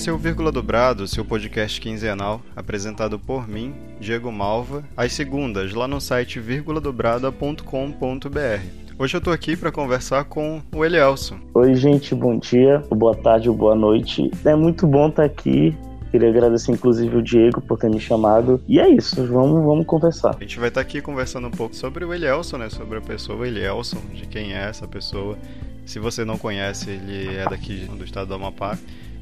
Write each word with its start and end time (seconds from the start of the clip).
Esse 0.00 0.08
é 0.08 0.12
o 0.14 0.16
Vírgula 0.16 0.50
Dobrado, 0.50 1.06
seu 1.06 1.22
podcast 1.22 1.78
quinzenal, 1.78 2.40
apresentado 2.56 3.18
por 3.18 3.46
mim, 3.46 3.74
Diego 4.00 4.32
Malva, 4.32 4.82
às 4.96 5.12
segundas, 5.12 5.74
lá 5.74 5.86
no 5.86 6.00
site 6.00 6.40
vírguladobrada.com.br. 6.40 8.62
Hoje 8.98 9.14
eu 9.14 9.20
tô 9.20 9.30
aqui 9.30 9.58
para 9.58 9.70
conversar 9.70 10.24
com 10.24 10.62
o 10.74 10.86
Elielson. 10.86 11.36
Oi, 11.52 11.74
gente, 11.74 12.14
bom 12.14 12.38
dia, 12.38 12.82
boa 12.88 13.14
tarde 13.14 13.50
ou 13.50 13.54
boa 13.54 13.74
noite. 13.74 14.30
É 14.42 14.56
muito 14.56 14.86
bom 14.86 15.10
estar 15.10 15.24
aqui. 15.24 15.76
Queria 16.10 16.30
agradecer, 16.30 16.72
inclusive, 16.72 17.14
o 17.14 17.22
Diego 17.22 17.60
por 17.60 17.78
ter 17.78 17.90
me 17.90 18.00
chamado. 18.00 18.58
E 18.66 18.80
é 18.80 18.88
isso, 18.88 19.22
vamos, 19.26 19.62
vamos 19.62 19.84
conversar. 19.84 20.34
A 20.34 20.40
gente 20.40 20.58
vai 20.58 20.68
estar 20.68 20.80
aqui 20.80 21.02
conversando 21.02 21.46
um 21.46 21.50
pouco 21.50 21.76
sobre 21.76 22.06
o 22.06 22.14
Elielson, 22.14 22.56
né? 22.56 22.70
Sobre 22.70 22.96
a 22.96 23.02
pessoa 23.02 23.46
Elielson, 23.46 23.98
de 24.14 24.26
quem 24.26 24.54
é 24.54 24.66
essa 24.66 24.88
pessoa. 24.88 25.36
Se 25.84 25.98
você 25.98 26.24
não 26.24 26.38
conhece, 26.38 26.88
ele 26.88 27.36
é 27.36 27.44
daqui 27.44 27.84
do 27.84 28.02
estado 28.02 28.28
do 28.28 28.34
Amapá 28.34 28.78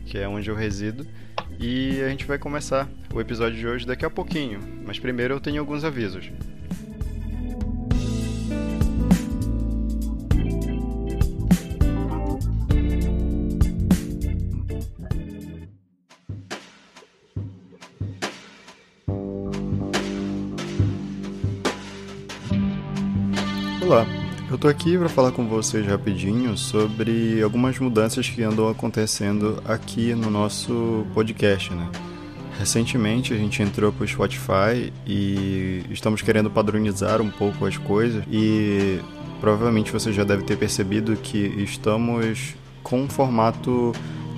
que 0.09 0.19
é 0.19 0.27
onde 0.27 0.51
eu 0.51 0.55
resido. 0.55 1.07
E 1.61 2.01
a 2.03 2.09
gente 2.09 2.25
vai 2.25 2.39
começar 2.39 2.89
o 3.13 3.21
episódio 3.21 3.59
de 3.59 3.67
hoje 3.67 3.87
daqui 3.87 4.05
a 4.05 4.11
pouquinho, 4.11 4.61
mas 4.85 4.99
primeiro 4.99 5.35
eu 5.35 5.41
tenho 5.41 5.61
alguns 5.61 5.85
avisos. 5.85 6.31
Eu 24.51 24.57
tô 24.57 24.67
aqui 24.67 24.97
para 24.97 25.09
falar 25.09 25.33
com 25.33 25.47
vocês 25.47 25.87
rapidinho 25.87 26.57
sobre 26.57 27.43
algumas 27.43 27.79
mudanças 27.79 28.29
que 28.29 28.43
andam 28.43 28.69
acontecendo 28.69 29.63
aqui 29.67 30.15
no 30.15 30.31
nosso 30.31 31.07
podcast, 31.13 31.73
né? 31.75 31.87
Recentemente 32.59 33.35
a 33.35 33.37
gente 33.37 33.63
entrou 33.63 33.93
para 33.93 34.05
o 34.05 34.09
Spotify 34.09 34.93
e 35.07 35.85
estamos 35.91 36.23
querendo 36.23 36.51
padronizar 36.51 37.21
um 37.21 37.31
pouco 37.31 37.67
as 37.67 37.77
coisas 37.77 38.25
e 38.31 39.01
provavelmente 39.39 39.93
você 39.93 40.13
já 40.13 40.25
deve 40.25 40.43
ter 40.45 40.57
percebido 40.57 41.15
que 41.17 41.39
estamos 41.39 42.55
com 42.83 43.03
um 43.03 43.09
formato 43.09 43.93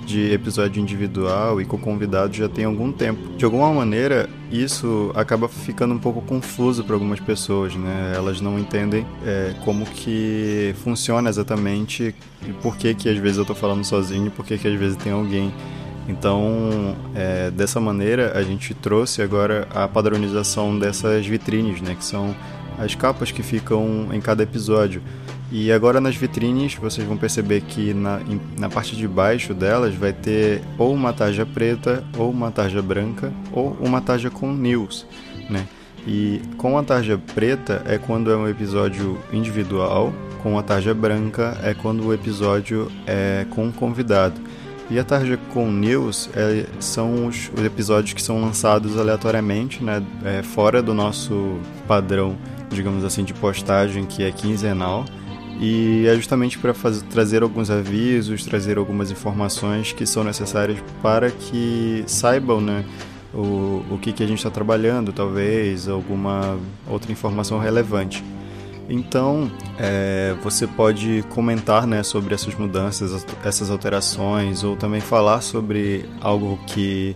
de 0.05 0.31
episódio 0.31 0.81
individual 0.81 1.61
e 1.61 1.65
com 1.65 1.77
convidados 1.77 2.35
já 2.35 2.49
tem 2.49 2.65
algum 2.65 2.91
tempo. 2.91 3.35
De 3.37 3.45
alguma 3.45 3.71
maneira, 3.73 4.29
isso 4.51 5.11
acaba 5.15 5.47
ficando 5.47 5.93
um 5.93 5.99
pouco 5.99 6.21
confuso 6.21 6.83
para 6.83 6.95
algumas 6.95 7.19
pessoas, 7.19 7.75
né? 7.75 8.13
Elas 8.15 8.41
não 8.41 8.59
entendem 8.59 9.05
é, 9.25 9.53
como 9.63 9.85
que 9.85 10.75
funciona 10.83 11.29
exatamente 11.29 12.13
e 12.47 12.53
por 12.61 12.75
que 12.75 12.93
que 12.93 13.09
às 13.09 13.17
vezes 13.17 13.37
eu 13.37 13.43
estou 13.43 13.55
falando 13.55 13.83
sozinho 13.83 14.27
e 14.27 14.29
por 14.29 14.45
que 14.45 14.57
que 14.57 14.67
às 14.67 14.77
vezes 14.77 14.97
tem 14.97 15.11
alguém. 15.11 15.53
Então, 16.07 16.95
é, 17.15 17.51
dessa 17.51 17.79
maneira, 17.79 18.37
a 18.37 18.43
gente 18.43 18.73
trouxe 18.73 19.21
agora 19.21 19.67
a 19.73 19.87
padronização 19.87 20.77
dessas 20.77 21.25
vitrines, 21.25 21.79
né? 21.81 21.95
Que 21.95 22.03
são 22.03 22.35
as 22.77 22.95
capas 22.95 23.31
que 23.31 23.43
ficam 23.43 24.09
em 24.11 24.19
cada 24.19 24.43
episódio. 24.43 25.01
E 25.51 25.69
agora 25.69 25.99
nas 25.99 26.15
vitrines 26.15 26.75
vocês 26.75 27.05
vão 27.05 27.17
perceber 27.17 27.61
que 27.61 27.93
na, 27.93 28.21
na 28.57 28.69
parte 28.69 28.95
de 28.95 29.05
baixo 29.05 29.53
delas 29.53 29.93
vai 29.93 30.13
ter 30.13 30.61
ou 30.77 30.93
uma 30.93 31.11
tarja 31.11 31.45
preta, 31.45 32.03
ou 32.17 32.31
uma 32.31 32.49
tarja 32.51 32.81
branca, 32.81 33.33
ou 33.51 33.75
uma 33.81 33.99
tarja 33.99 34.29
com 34.29 34.51
news, 34.53 35.05
né? 35.49 35.67
E 36.07 36.41
com 36.57 36.77
a 36.77 36.83
tarja 36.83 37.19
preta 37.35 37.83
é 37.85 37.97
quando 37.97 38.31
é 38.31 38.35
um 38.35 38.47
episódio 38.47 39.19
individual, 39.31 40.13
com 40.41 40.57
a 40.57 40.63
tarja 40.63 40.93
branca 40.93 41.57
é 41.61 41.73
quando 41.73 42.07
o 42.07 42.13
episódio 42.13 42.89
é 43.05 43.45
com 43.49 43.65
um 43.65 43.71
convidado. 43.71 44.39
E 44.89 44.99
a 44.99 45.03
tarja 45.03 45.37
com 45.53 45.71
news 45.71 46.29
é, 46.33 46.65
são 46.79 47.27
os, 47.27 47.51
os, 47.55 47.63
episódios 47.63 48.13
que 48.13 48.21
são 48.21 48.41
lançados 48.41 48.97
aleatoriamente, 48.99 49.81
né, 49.83 50.03
é, 50.25 50.43
fora 50.43 50.81
do 50.81 50.93
nosso 50.93 51.59
padrão, 51.87 52.35
digamos 52.69 53.05
assim, 53.05 53.23
de 53.23 53.33
postagem 53.33 54.05
que 54.05 54.23
é 54.23 54.31
quinzenal. 54.31 55.05
E 55.61 56.07
é 56.07 56.15
justamente 56.15 56.57
para 56.57 56.73
trazer 57.07 57.43
alguns 57.43 57.69
avisos, 57.69 58.43
trazer 58.43 58.79
algumas 58.79 59.11
informações 59.11 59.93
que 59.93 60.07
são 60.07 60.23
necessárias 60.23 60.79
para 61.03 61.29
que 61.29 62.03
saibam 62.07 62.59
né, 62.59 62.83
o, 63.31 63.85
o 63.91 63.99
que, 64.01 64.11
que 64.11 64.23
a 64.23 64.27
gente 64.27 64.39
está 64.39 64.49
trabalhando, 64.49 65.13
talvez, 65.13 65.87
alguma 65.87 66.57
outra 66.89 67.11
informação 67.11 67.59
relevante. 67.59 68.23
Então, 68.89 69.51
é, 69.77 70.35
você 70.43 70.65
pode 70.65 71.23
comentar 71.29 71.85
né, 71.85 72.01
sobre 72.01 72.33
essas 72.33 72.55
mudanças, 72.55 73.23
essas 73.45 73.69
alterações, 73.69 74.63
ou 74.63 74.75
também 74.75 74.99
falar 74.99 75.41
sobre 75.41 76.05
algo 76.19 76.59
que 76.65 77.15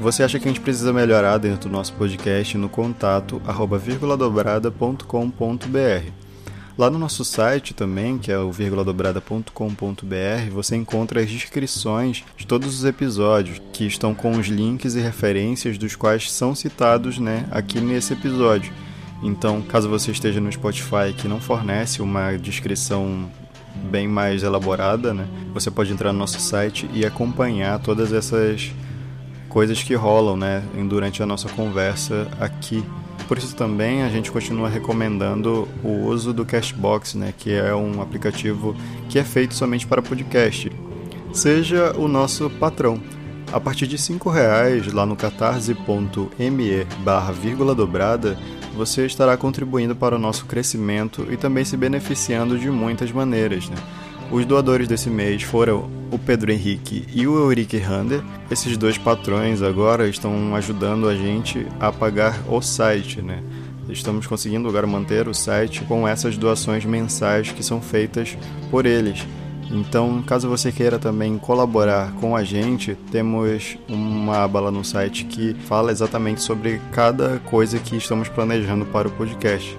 você 0.00 0.22
acha 0.22 0.38
que 0.38 0.46
a 0.46 0.52
gente 0.52 0.60
precisa 0.60 0.92
melhorar 0.92 1.38
dentro 1.38 1.68
do 1.68 1.72
nosso 1.72 1.92
podcast 1.94 2.56
no 2.56 2.68
contato 2.68 3.42
arroba 3.44 3.76
dobrada.com.br. 4.16 6.25
Lá 6.78 6.90
no 6.90 6.98
nosso 6.98 7.24
site 7.24 7.72
também, 7.72 8.18
que 8.18 8.30
é 8.30 8.38
o 8.38 8.52
vírguladobrada.com.br, 8.52 10.50
você 10.52 10.76
encontra 10.76 11.22
as 11.22 11.30
descrições 11.30 12.22
de 12.36 12.46
todos 12.46 12.78
os 12.78 12.84
episódios, 12.84 13.62
que 13.72 13.86
estão 13.86 14.14
com 14.14 14.32
os 14.32 14.46
links 14.48 14.94
e 14.94 15.00
referências 15.00 15.78
dos 15.78 15.96
quais 15.96 16.30
são 16.30 16.54
citados 16.54 17.18
né, 17.18 17.48
aqui 17.50 17.80
nesse 17.80 18.12
episódio. 18.12 18.74
Então, 19.22 19.62
caso 19.62 19.88
você 19.88 20.10
esteja 20.10 20.38
no 20.38 20.52
Spotify 20.52 21.14
que 21.16 21.26
não 21.26 21.40
fornece 21.40 22.02
uma 22.02 22.36
descrição 22.36 23.30
bem 23.90 24.06
mais 24.06 24.42
elaborada, 24.42 25.14
né, 25.14 25.26
você 25.54 25.70
pode 25.70 25.90
entrar 25.90 26.12
no 26.12 26.18
nosso 26.18 26.38
site 26.38 26.86
e 26.92 27.06
acompanhar 27.06 27.78
todas 27.78 28.12
essas 28.12 28.70
coisas 29.48 29.82
que 29.82 29.94
rolam 29.94 30.36
né, 30.36 30.62
durante 30.86 31.22
a 31.22 31.26
nossa 31.26 31.48
conversa 31.48 32.28
aqui 32.38 32.84
por 33.28 33.38
isso 33.38 33.54
também 33.56 34.02
a 34.02 34.08
gente 34.08 34.30
continua 34.30 34.68
recomendando 34.68 35.68
o 35.82 36.06
uso 36.06 36.32
do 36.32 36.44
Cashbox, 36.44 37.14
né, 37.14 37.34
que 37.36 37.52
é 37.52 37.74
um 37.74 38.00
aplicativo 38.00 38.76
que 39.08 39.18
é 39.18 39.24
feito 39.24 39.54
somente 39.54 39.86
para 39.86 40.00
podcast. 40.02 40.70
Seja 41.32 41.92
o 41.96 42.08
nosso 42.08 42.48
patrão. 42.48 43.00
A 43.52 43.60
partir 43.60 43.86
de 43.86 43.96
R$ 43.96 44.18
reais 44.32 44.92
lá 44.92 45.06
no 45.06 45.14
catarse.me 45.14 46.84
barra 47.04 47.32
vírgula 47.32 47.74
dobrada, 47.74 48.36
você 48.74 49.06
estará 49.06 49.36
contribuindo 49.36 49.94
para 49.94 50.16
o 50.16 50.18
nosso 50.18 50.46
crescimento 50.46 51.26
e 51.30 51.36
também 51.36 51.64
se 51.64 51.76
beneficiando 51.76 52.58
de 52.58 52.70
muitas 52.70 53.12
maneiras. 53.12 53.68
Né? 53.68 53.76
Os 54.30 54.44
doadores 54.44 54.88
desse 54.88 55.08
mês 55.08 55.42
foram 55.42 55.88
o 56.10 56.18
Pedro 56.18 56.50
Henrique 56.50 57.06
e 57.14 57.26
o 57.28 57.38
Eurique 57.38 57.78
Rander. 57.78 58.22
Esses 58.50 58.76
dois 58.76 58.98
patrões 58.98 59.62
agora 59.62 60.08
estão 60.08 60.54
ajudando 60.56 61.08
a 61.08 61.14
gente 61.14 61.64
a 61.78 61.92
pagar 61.92 62.42
o 62.48 62.60
site, 62.60 63.22
né? 63.22 63.40
Estamos 63.88 64.26
conseguindo 64.26 64.68
agora 64.68 64.86
manter 64.86 65.28
o 65.28 65.34
site 65.34 65.82
com 65.84 66.08
essas 66.08 66.36
doações 66.36 66.84
mensais 66.84 67.52
que 67.52 67.62
são 67.62 67.80
feitas 67.80 68.36
por 68.68 68.84
eles. 68.84 69.24
Então, 69.70 70.20
caso 70.22 70.48
você 70.48 70.72
queira 70.72 70.98
também 70.98 71.38
colaborar 71.38 72.12
com 72.14 72.36
a 72.36 72.42
gente, 72.42 72.96
temos 73.12 73.76
uma 73.88 74.42
aba 74.42 74.60
lá 74.60 74.70
no 74.72 74.84
site 74.84 75.24
que 75.24 75.54
fala 75.54 75.92
exatamente 75.92 76.42
sobre 76.42 76.80
cada 76.92 77.38
coisa 77.40 77.78
que 77.78 77.96
estamos 77.96 78.28
planejando 78.28 78.84
para 78.86 79.06
o 79.06 79.10
podcast. 79.12 79.76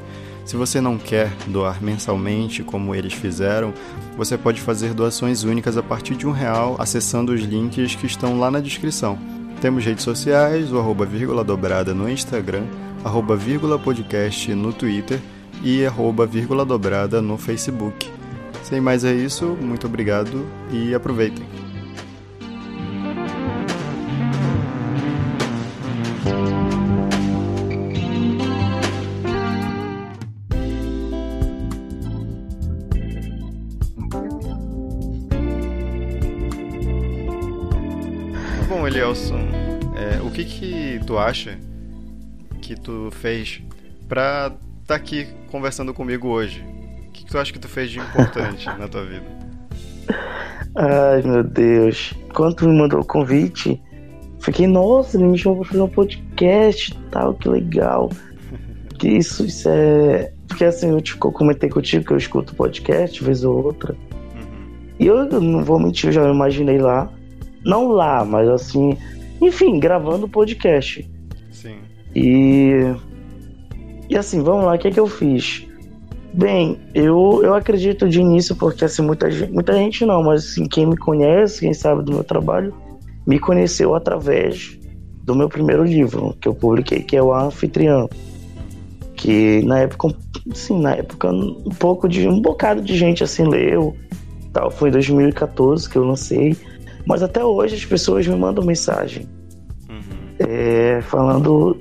Se 0.47 0.55
você 0.55 0.79
não 0.79 0.97
quer 0.97 1.29
doar 1.47 1.83
mensalmente, 1.83 2.63
como 2.63 2.95
eles 2.95 3.11
fizeram, 3.11 3.73
você 4.15 4.37
pode 4.37 4.61
fazer 4.61 4.93
doações 4.93 5.43
únicas 5.43 5.75
a 5.75 5.83
partir 5.83 6.15
de 6.15 6.25
um 6.25 6.31
real 6.31 6.77
acessando 6.79 7.33
os 7.33 7.41
links 7.41 7.95
que 7.95 8.05
estão 8.05 8.39
lá 8.39 8.49
na 8.49 8.61
descrição. 8.61 9.19
Temos 9.59 9.83
redes 9.83 10.05
sociais, 10.05 10.71
o 10.71 10.79
arroba 10.79 11.05
vírgula 11.05 11.43
dobrada 11.43 11.93
no 11.93 12.09
Instagram, 12.09 12.63
arroba 13.03 13.35
vírgula 13.35 13.77
podcast 13.77 14.55
no 14.55 14.71
Twitter 14.71 15.19
e 15.61 15.85
arroba 15.85 16.25
vírgula 16.25 16.63
dobrada 16.63 17.21
no 17.21 17.37
Facebook. 17.37 18.09
Sem 18.63 18.79
mais 18.79 19.03
é 19.03 19.13
isso, 19.13 19.47
muito 19.59 19.85
obrigado 19.85 20.47
e 20.71 20.95
aproveitem. 20.95 21.66
Tu 41.07 41.17
acha 41.17 41.57
que 42.61 42.75
tu 42.75 43.09
fez 43.11 43.61
pra 44.09 44.51
estar 44.81 44.87
tá 44.87 44.95
aqui 44.95 45.25
conversando 45.49 45.93
comigo 45.93 46.27
hoje? 46.27 46.61
O 47.07 47.11
que, 47.11 47.23
que 47.23 47.31
tu 47.31 47.37
acha 47.37 47.51
que 47.51 47.59
tu 47.59 47.69
fez 47.69 47.89
de 47.89 47.99
importante 47.99 48.65
na 48.77 48.89
tua 48.89 49.05
vida? 49.05 49.25
Ai, 50.75 51.21
meu 51.23 51.43
Deus. 51.45 52.13
Quando 52.33 52.55
tu 52.55 52.67
me 52.67 52.77
mandou 52.77 52.99
o 52.99 53.05
convite, 53.05 53.81
fiquei, 54.39 54.67
nossa, 54.67 55.15
ele 55.15 55.27
me 55.27 55.37
chamou 55.37 55.59
pra 55.59 55.69
fazer 55.69 55.81
um 55.81 55.87
podcast 55.87 56.91
e 56.91 57.09
tal, 57.09 57.33
que 57.35 57.47
legal. 57.47 58.11
que 58.99 59.07
isso, 59.07 59.45
isso 59.45 59.69
é. 59.69 60.33
Porque 60.49 60.65
assim, 60.65 60.89
eu, 60.89 61.01
te, 61.01 61.13
eu 61.13 61.31
comentei 61.31 61.69
contigo 61.69 62.05
que 62.05 62.11
eu 62.11 62.17
escuto 62.17 62.53
podcast, 62.53 63.23
vez 63.23 63.45
ou 63.45 63.63
outra. 63.63 63.93
Uhum. 63.93 64.75
E 64.99 65.07
eu, 65.07 65.15
eu 65.15 65.41
não 65.41 65.63
vou 65.63 65.79
mentir, 65.79 66.09
eu 66.09 66.13
já 66.13 66.29
imaginei 66.29 66.79
lá 66.79 67.09
não 67.67 67.89
lá, 67.89 68.23
mas 68.23 68.47
assim, 68.47 68.97
enfim, 69.41 69.79
gravando 69.79 70.27
podcast. 70.27 71.09
Sim. 71.51 71.77
E 72.15 72.95
e 74.09 74.17
assim, 74.17 74.41
vamos 74.41 74.65
lá, 74.65 74.75
o 74.75 74.77
que 74.77 74.87
é 74.87 74.91
que 74.91 74.99
eu 74.99 75.07
fiz? 75.07 75.65
Bem, 76.33 76.79
eu, 76.93 77.41
eu 77.43 77.53
acredito 77.53 78.07
de 78.07 78.21
início, 78.21 78.55
porque 78.55 78.85
assim, 78.85 79.01
muita 79.01 79.29
gente, 79.29 79.51
muita 79.51 79.73
gente 79.73 80.05
não, 80.05 80.23
mas 80.23 80.45
assim, 80.45 80.67
quem 80.67 80.85
me 80.85 80.95
conhece, 80.95 81.61
quem 81.61 81.73
sabe 81.73 82.03
do 82.03 82.13
meu 82.13 82.23
trabalho, 82.23 82.73
me 83.25 83.39
conheceu 83.39 83.95
através 83.95 84.77
do 85.23 85.35
meu 85.35 85.49
primeiro 85.49 85.83
livro 85.83 86.35
que 86.39 86.47
eu 86.47 86.55
publiquei, 86.55 87.01
que 87.01 87.17
é 87.17 87.21
o 87.21 87.33
Anfitrião. 87.33 88.09
Que 89.15 89.61
na 89.63 89.79
época, 89.79 90.15
sim, 90.53 90.79
na 90.79 90.93
época 90.93 91.29
um 91.31 91.71
pouco 91.77 92.07
de 92.07 92.27
um 92.27 92.39
bocado 92.39 92.81
de 92.81 92.95
gente 92.95 93.23
assim 93.23 93.43
leu, 93.45 93.97
tal. 94.53 94.71
Foi 94.71 94.89
em 94.89 94.91
2014 94.93 95.89
que 95.89 95.97
eu 95.97 96.05
lancei, 96.05 96.55
mas 97.07 97.23
até 97.23 97.43
hoje 97.43 97.75
as 97.75 97.85
pessoas 97.85 98.27
me 98.27 98.35
mandam 98.35 98.65
mensagem 98.65 99.25
uhum. 99.89 99.99
é, 100.39 101.01
falando 101.01 101.77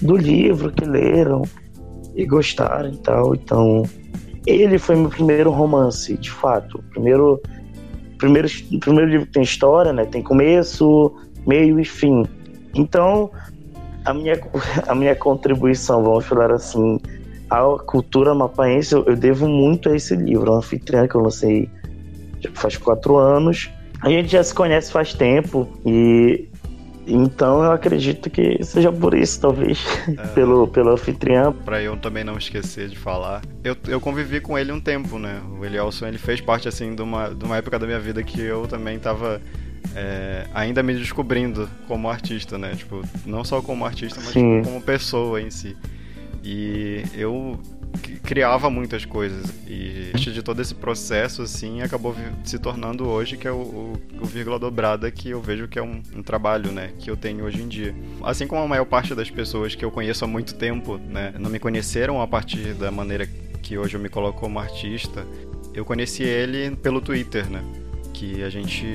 do 0.00 0.16
livro 0.16 0.72
que 0.72 0.84
leram 0.84 1.42
e 2.16 2.24
gostaram 2.24 2.90
e 2.90 2.96
tal. 2.96 3.34
Então, 3.34 3.82
ele 4.46 4.78
foi 4.78 4.96
meu 4.96 5.10
primeiro 5.10 5.50
romance, 5.50 6.16
de 6.16 6.30
fato. 6.30 6.82
Primeiro, 6.90 7.40
primeiro, 8.16 8.48
primeiro 8.80 9.10
livro 9.10 9.26
que 9.26 9.32
tem 9.32 9.42
história, 9.42 9.92
né? 9.92 10.06
Tem 10.06 10.22
começo, 10.22 11.14
meio 11.46 11.78
e 11.78 11.84
fim. 11.84 12.24
Então, 12.74 13.30
a 14.04 14.14
minha, 14.14 14.40
a 14.88 14.94
minha 14.94 15.14
contribuição, 15.14 16.02
vamos 16.02 16.24
falar 16.24 16.52
assim, 16.52 16.98
à 17.50 17.62
cultura 17.86 18.34
mapaense, 18.34 18.94
eu, 18.94 19.04
eu 19.04 19.16
devo 19.16 19.46
muito 19.46 19.90
a 19.90 19.96
esse 19.96 20.16
livro, 20.16 20.50
o 20.50 20.56
Anfitriã, 20.56 21.06
que 21.06 21.16
eu 21.16 21.20
lancei 21.20 21.68
faz 22.54 22.78
quatro 22.78 23.18
anos. 23.18 23.70
A 24.02 24.08
gente 24.08 24.28
já 24.28 24.42
se 24.42 24.54
conhece 24.54 24.90
faz 24.90 25.12
tempo 25.14 25.68
e 25.84 26.48
então 27.06 27.64
eu 27.64 27.72
acredito 27.72 28.30
que 28.30 28.62
seja 28.62 28.92
por 28.92 29.14
isso, 29.14 29.40
talvez, 29.40 29.84
é, 30.08 30.26
pelo, 30.34 30.68
pelo 30.68 30.92
anfitrião. 30.92 31.52
Pra 31.52 31.82
eu 31.82 31.96
também 31.96 32.22
não 32.22 32.36
esquecer 32.36 32.88
de 32.88 32.96
falar. 32.96 33.42
Eu, 33.64 33.76
eu 33.88 34.00
convivi 34.00 34.40
com 34.40 34.56
ele 34.56 34.70
um 34.70 34.80
tempo, 34.80 35.18
né? 35.18 35.40
O 35.58 35.64
Elielson, 35.64 36.06
ele 36.06 36.18
fez 36.18 36.40
parte, 36.40 36.68
assim, 36.68 36.94
de 36.94 37.02
uma, 37.02 37.30
de 37.30 37.44
uma 37.44 37.56
época 37.56 37.78
da 37.78 37.86
minha 37.86 37.98
vida 37.98 38.22
que 38.22 38.40
eu 38.40 38.66
também 38.66 38.98
tava 38.98 39.40
é, 39.94 40.46
ainda 40.54 40.82
me 40.82 40.94
descobrindo 40.94 41.68
como 41.88 42.08
artista, 42.08 42.56
né? 42.56 42.74
Tipo, 42.76 43.02
não 43.26 43.44
só 43.44 43.60
como 43.60 43.84
artista, 43.84 44.20
mas 44.22 44.32
Sim. 44.32 44.62
como 44.62 44.80
pessoa 44.80 45.40
em 45.40 45.50
si. 45.50 45.76
E 46.44 47.02
eu 47.14 47.58
criava 48.22 48.70
muitas 48.70 49.04
coisas. 49.04 49.46
E 49.66 50.00
de 50.40 50.42
todo 50.42 50.60
esse 50.62 50.74
processo 50.74 51.42
assim 51.42 51.82
acabou 51.82 52.14
se 52.44 52.58
tornando 52.58 53.08
hoje 53.08 53.36
que 53.36 53.46
é 53.46 53.52
o, 53.52 53.56
o, 53.56 54.00
o 54.20 54.24
vírgula 54.24 54.58
dobrada 54.58 55.10
que 55.10 55.30
eu 55.30 55.40
vejo 55.40 55.68
que 55.68 55.78
é 55.78 55.82
um, 55.82 56.00
um, 56.14 56.22
trabalho 56.22 56.72
né 56.72 56.92
que 56.98 57.10
eu 57.10 57.16
tenho 57.16 57.44
hoje 57.44 57.60
em 57.60 57.68
dia. 57.68 57.94
Assim 58.22 58.46
como 58.46 58.62
a 58.62 58.68
maior 58.68 58.84
parte 58.84 59.14
das 59.14 59.30
pessoas 59.30 59.74
que 59.74 59.84
eu 59.84 59.90
conheço 59.90 60.24
há 60.24 60.28
muito 60.28 60.54
tempo 60.54 60.98
né 60.98 61.34
não 61.38 61.50
me 61.50 61.58
conheceram 61.58 62.20
a 62.20 62.26
partir 62.26 62.74
da 62.74 62.90
maneira 62.90 63.28
que 63.62 63.76
hoje 63.76 63.96
eu 63.96 64.00
me 64.00 64.08
coloco 64.08 64.40
como 64.40 64.58
artista 64.58 65.26
eu 65.74 65.84
conheci 65.84 66.22
ele 66.22 66.74
pelo 66.76 67.00
Twitter 67.00 67.48
né 67.50 67.62
que 68.12 68.42
a 68.42 68.50
gente 68.50 68.86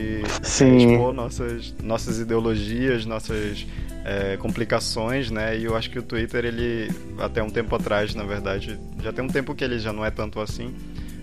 expor 0.41 1.13
nossas 1.13 1.73
nossas 1.81 2.19
ideologias 2.19 3.05
nossas 3.05 3.65
é, 4.05 4.37
complicações, 4.37 5.31
né? 5.31 5.57
E 5.57 5.65
eu 5.65 5.75
acho 5.75 5.89
que 5.89 5.97
o 5.97 6.03
Twitter, 6.03 6.45
ele, 6.45 6.91
até 7.19 7.41
um 7.41 7.49
tempo 7.49 7.75
atrás, 7.75 8.13
na 8.13 8.23
verdade, 8.23 8.79
já 9.01 9.11
tem 9.11 9.25
um 9.25 9.27
tempo 9.27 9.55
que 9.55 9.63
ele 9.63 9.79
já 9.79 9.91
não 9.91 10.05
é 10.05 10.11
tanto 10.11 10.39
assim, 10.39 10.73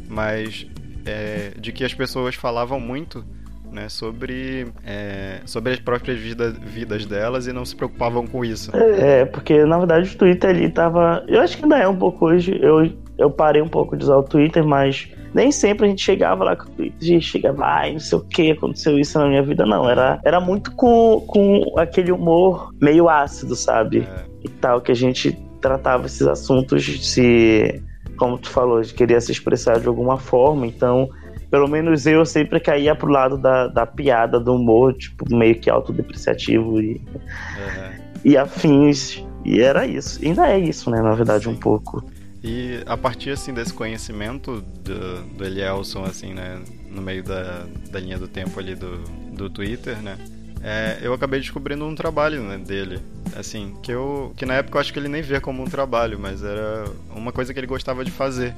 mas 0.08 0.66
é, 1.06 1.52
de 1.56 1.70
que 1.70 1.84
as 1.84 1.94
pessoas 1.94 2.34
falavam 2.34 2.80
muito 2.80 3.24
né, 3.70 3.88
sobre, 3.88 4.66
é, 4.84 5.40
sobre 5.46 5.72
as 5.72 5.78
próprias 5.78 6.18
vida, 6.18 6.50
vidas 6.50 7.06
delas 7.06 7.46
e 7.46 7.52
não 7.52 7.64
se 7.64 7.76
preocupavam 7.76 8.26
com 8.26 8.44
isso. 8.44 8.76
É, 8.76 9.24
porque 9.26 9.64
na 9.64 9.78
verdade 9.78 10.12
o 10.12 10.18
Twitter 10.18 10.50
ali 10.50 10.68
tava. 10.68 11.24
Eu 11.28 11.40
acho 11.40 11.56
que 11.56 11.62
ainda 11.62 11.78
é 11.78 11.86
um 11.86 11.96
pouco 11.96 12.26
hoje. 12.26 12.58
Eu, 12.60 12.92
eu 13.16 13.30
parei 13.30 13.62
um 13.62 13.68
pouco 13.68 13.96
de 13.96 14.02
usar 14.02 14.16
o 14.16 14.24
Twitter, 14.24 14.64
mas 14.64 15.08
nem 15.34 15.50
sempre 15.50 15.86
a 15.86 15.88
gente 15.88 16.02
chegava 16.02 16.44
lá 16.44 16.56
com 16.56 16.64
o 16.64 16.70
Twitter, 16.70 17.20
chegava, 17.20 17.64
ai, 17.64 17.92
não 17.92 18.00
sei 18.00 18.18
o 18.18 18.20
que, 18.22 18.50
aconteceu 18.50 18.98
isso 18.98 19.18
na 19.18 19.28
minha 19.28 19.42
vida. 19.42 19.64
Não, 19.64 19.88
era, 19.88 20.20
era 20.24 20.40
muito 20.40 20.72
com, 20.72 21.22
com 21.26 21.78
aquele 21.78 22.12
humor 22.12 22.72
meio 22.80 23.08
ácido, 23.08 23.56
sabe? 23.56 24.00
É. 24.00 24.24
E 24.44 24.48
tal, 24.48 24.80
que 24.80 24.92
a 24.92 24.94
gente 24.94 25.32
tratava 25.60 26.06
esses 26.06 26.26
assuntos 26.26 26.84
se, 26.84 27.82
como 28.16 28.36
tu 28.36 28.50
falou, 28.50 28.82
de 28.82 28.92
queria 28.92 29.20
se 29.20 29.32
expressar 29.32 29.80
de 29.80 29.86
alguma 29.86 30.18
forma. 30.18 30.66
Então, 30.66 31.08
pelo 31.50 31.68
menos 31.68 32.06
eu 32.06 32.26
sempre 32.26 32.60
caía 32.60 32.94
pro 32.94 33.10
lado 33.10 33.38
da, 33.38 33.68
da 33.68 33.86
piada, 33.86 34.38
do 34.38 34.54
humor, 34.54 34.94
tipo, 34.94 35.24
meio 35.34 35.58
que 35.58 35.70
autodepreciativo 35.70 36.80
e, 36.80 36.94
uhum. 36.94 37.90
e 38.24 38.36
afins. 38.36 39.24
E 39.44 39.60
era 39.60 39.86
isso. 39.86 40.20
Ainda 40.24 40.48
é 40.48 40.58
isso, 40.58 40.90
né, 40.90 41.00
na 41.00 41.14
verdade, 41.14 41.44
Sim. 41.44 41.50
um 41.50 41.56
pouco. 41.56 42.04
E 42.42 42.82
a 42.86 42.96
partir 42.96 43.30
assim 43.30 43.54
desse 43.54 43.72
conhecimento 43.72 44.60
do, 44.60 45.22
do 45.22 45.44
Elielson, 45.44 46.04
assim, 46.04 46.34
né, 46.34 46.60
no 46.90 47.00
meio 47.00 47.22
da, 47.22 47.66
da 47.90 48.00
linha 48.00 48.18
do 48.18 48.26
tempo 48.26 48.58
ali 48.58 48.74
do, 48.74 48.98
do 49.32 49.48
Twitter, 49.48 49.96
né, 50.02 50.18
é, 50.62 50.98
eu 51.02 51.12
acabei 51.12 51.40
descobrindo 51.40 51.84
um 51.84 51.94
trabalho 51.94 52.42
né, 52.42 52.56
dele, 52.56 53.00
assim, 53.36 53.76
que 53.82 53.90
eu 53.90 54.32
que 54.36 54.46
na 54.46 54.54
época 54.54 54.76
eu 54.76 54.80
acho 54.80 54.92
que 54.92 54.98
ele 54.98 55.08
nem 55.08 55.20
via 55.20 55.40
como 55.40 55.62
um 55.62 55.66
trabalho, 55.66 56.18
mas 56.18 56.42
era 56.44 56.84
uma 57.14 57.32
coisa 57.32 57.52
que 57.52 57.58
ele 57.58 57.66
gostava 57.66 58.04
de 58.04 58.10
fazer. 58.10 58.54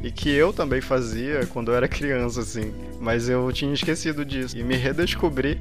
E 0.00 0.12
que 0.12 0.30
eu 0.30 0.52
também 0.52 0.80
fazia 0.80 1.44
quando 1.46 1.72
eu 1.72 1.74
era 1.74 1.88
criança, 1.88 2.40
assim, 2.40 2.72
mas 3.00 3.28
eu 3.28 3.50
tinha 3.52 3.74
esquecido 3.74 4.24
disso. 4.24 4.56
E 4.56 4.62
me 4.62 4.76
redescobri 4.76 5.58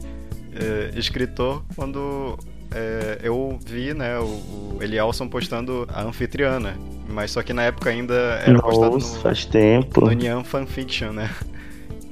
é, 0.54 0.92
escritor 0.96 1.64
quando 1.76 2.38
é, 2.72 3.20
eu 3.24 3.58
vi, 3.66 3.94
né, 3.94 4.20
o, 4.20 4.24
o 4.24 4.78
Elielson 4.82 5.28
postando 5.28 5.88
a 5.92 6.04
anfitriana, 6.04 6.76
mas 7.08 7.32
só 7.32 7.42
que 7.42 7.54
na 7.54 7.64
época 7.64 7.90
ainda 7.90 8.14
era 8.14 8.54
Nossa, 8.54 8.68
postado 8.68 8.94
no, 8.98 9.22
faz 9.22 9.46
tempo. 9.46 10.02
no 10.02 10.12
Nyan 10.12 10.44
Fanfiction, 10.44 11.12
né? 11.12 11.30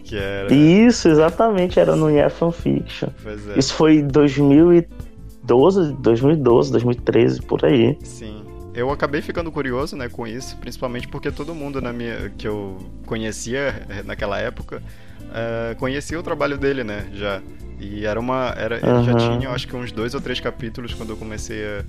Que 0.06 0.18
era... 0.18 0.54
Isso, 0.54 1.08
exatamente, 1.08 1.80
era 1.80 1.96
no 1.96 2.12
Nyan 2.12 2.30
Fanfiction. 2.30 3.10
É. 3.26 3.58
Isso 3.58 3.74
foi 3.74 4.04
2012, 4.04 5.94
2012, 5.94 6.72
2013, 6.72 7.42
por 7.42 7.66
aí. 7.66 7.98
Sim. 8.04 8.44
Eu 8.76 8.92
acabei 8.92 9.22
ficando 9.22 9.52
curioso, 9.52 9.96
né, 9.96 10.08
com 10.08 10.28
isso, 10.28 10.56
principalmente 10.58 11.08
porque 11.08 11.32
todo 11.32 11.56
mundo 11.56 11.82
na 11.82 11.92
minha 11.92 12.32
que 12.38 12.48
eu 12.48 12.78
conhecia 13.08 13.84
eh, 13.90 14.04
naquela 14.04 14.38
época 14.38 14.84
uh, 15.30 15.76
conhecia 15.78 16.20
o 16.20 16.24
trabalho 16.24 16.58
dele, 16.58 16.84
né, 16.84 17.08
já. 17.14 17.42
E 17.80 18.06
era 18.06 18.20
uma. 18.20 18.54
Era, 18.58 18.80
uhum. 18.84 18.98
Ele 18.98 19.06
já 19.06 19.16
tinha, 19.16 19.50
acho 19.50 19.68
que 19.68 19.76
uns 19.76 19.92
dois 19.92 20.14
ou 20.14 20.22
três 20.22 20.40
capítulos 20.40 20.94
quando 20.94 21.10
eu 21.10 21.18
comecei 21.18 21.64
a, 21.66 21.84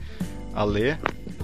a 0.61 0.65
ler. 0.65 0.99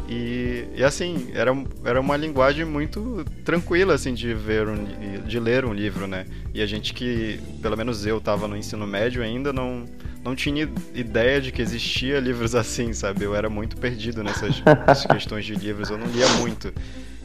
E, 0.09 0.65
e, 0.77 0.85
assim, 0.85 1.31
era, 1.33 1.53
era 1.85 2.01
uma 2.01 2.17
linguagem 2.17 2.67
muito 2.67 3.25
tranquila 3.45 3.95
assim 3.95 4.13
de 4.13 4.35
ver 4.35 4.69
um, 4.69 4.85
de 5.27 5.41
ler 5.41 5.65
um 5.65 5.73
livro, 5.73 6.07
né? 6.07 6.27
E 6.53 6.61
a 6.61 6.67
gente 6.67 6.93
que, 6.93 7.41
pelo 7.63 7.77
menos 7.77 8.05
eu 8.05 8.19
estava 8.19 8.47
no 8.47 8.57
ensino 8.57 8.87
médio 8.87 9.23
ainda, 9.23 9.53
não, 9.53 9.85
não 10.23 10.35
tinha 10.35 10.69
ideia 10.95 11.41
de 11.41 11.51
que 11.51 11.63
existia 11.63 12.19
livros 12.21 12.55
assim, 12.57 12.93
sabe? 12.93 13.25
Eu 13.25 13.35
era 13.35 13.49
muito 13.49 13.77
perdido 13.77 14.23
nessas, 14.23 14.61
nessas 14.87 15.07
questões 15.07 15.47
de 15.47 15.55
livros, 15.55 15.89
eu 15.89 15.97
não 15.97 16.07
lia 16.09 16.29
muito. 16.41 16.73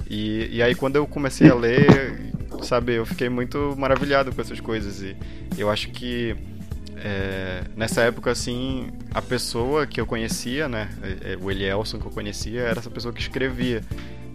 E, 0.09 0.47
e 0.51 0.61
aí 0.61 0.73
quando 0.73 0.95
eu 0.95 1.05
comecei 1.05 1.49
a 1.49 1.55
ler, 1.55 2.26
sabe, 2.61 2.93
eu 2.95 3.05
fiquei 3.05 3.29
muito 3.29 3.75
maravilhado 3.77 4.33
com 4.33 4.41
essas 4.41 4.59
coisas. 4.59 5.01
E 5.01 5.15
eu 5.57 5.69
acho 5.69 5.89
que 5.89 6.35
é, 6.97 7.61
nessa 7.75 8.01
época, 8.01 8.31
assim, 8.31 8.87
a 9.13 9.21
pessoa 9.21 9.85
que 9.85 10.01
eu 10.01 10.05
conhecia, 10.05 10.67
né, 10.67 10.89
é, 11.01 11.33
é, 11.33 11.37
o 11.39 11.51
Elielson 11.51 11.99
que 11.99 12.05
eu 12.05 12.11
conhecia, 12.11 12.61
era 12.61 12.79
essa 12.79 12.89
pessoa 12.89 13.13
que 13.13 13.21
escrevia 13.21 13.81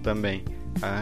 também. 0.02 0.44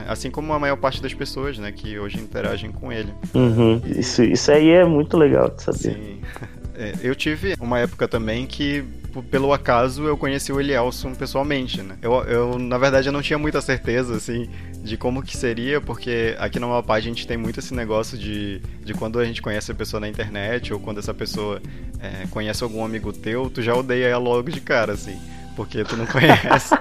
Assim 0.09 0.31
como 0.31 0.53
a 0.53 0.59
maior 0.59 0.77
parte 0.77 1.01
das 1.01 1.15
pessoas, 1.15 1.57
né, 1.57 1.71
que 1.71 1.99
hoje 1.99 2.19
interagem 2.19 2.73
com 2.73 2.93
ele. 2.93 3.15
Uhum. 3.33 3.81
Isso, 3.87 4.23
isso 4.23 4.51
aí 4.51 4.69
é 4.71 4.85
muito 4.85 5.17
legal 5.17 5.49
de 5.49 5.63
saber. 5.63 5.79
Sim. 5.79 6.21
É, 6.81 6.95
eu 7.03 7.15
tive 7.15 7.57
uma 7.61 7.79
época 7.79 8.09
também 8.09 8.47
que 8.47 8.83
pelo 9.31 9.53
acaso 9.53 10.05
eu 10.05 10.17
conheci 10.17 10.51
o 10.51 10.59
Elielson 10.59 11.15
pessoalmente, 11.15 11.83
né? 11.83 11.97
Eu, 12.01 12.13
eu, 12.25 12.59
na 12.59 12.79
verdade, 12.79 13.07
eu 13.07 13.13
não 13.13 13.21
tinha 13.21 13.39
muita 13.39 13.61
certeza, 13.61 14.17
assim, 14.17 14.49
de 14.83 14.97
como 14.97 15.23
que 15.23 15.37
seria, 15.37 15.81
porque 15.81 16.35
aqui 16.39 16.59
no 16.59 16.69
Mapá 16.69 16.95
a 16.95 17.01
gente 17.01 17.27
tem 17.27 17.37
muito 17.37 17.61
esse 17.61 17.75
negócio 17.75 18.17
de, 18.17 18.61
de 18.85 18.95
quando 18.95 19.19
a 19.19 19.25
gente 19.25 19.43
conhece 19.43 19.71
a 19.71 19.75
pessoa 19.75 20.01
na 20.01 20.09
internet, 20.09 20.73
ou 20.73 20.81
quando 20.81 20.99
essa 20.99 21.13
pessoa 21.13 21.61
é, 22.01 22.27
conhece 22.29 22.63
algum 22.63 22.85
amigo 22.85 23.13
teu, 23.13 23.51
tu 23.51 23.63
já 23.63 23.75
odeia 23.75 24.07
ela 24.07 24.23
logo 24.23 24.51
de 24.51 24.61
cara, 24.61 24.93
assim 24.93 25.19
porque 25.61 25.85
tu 25.85 25.95
não 25.95 26.07
conhece. 26.09 26.75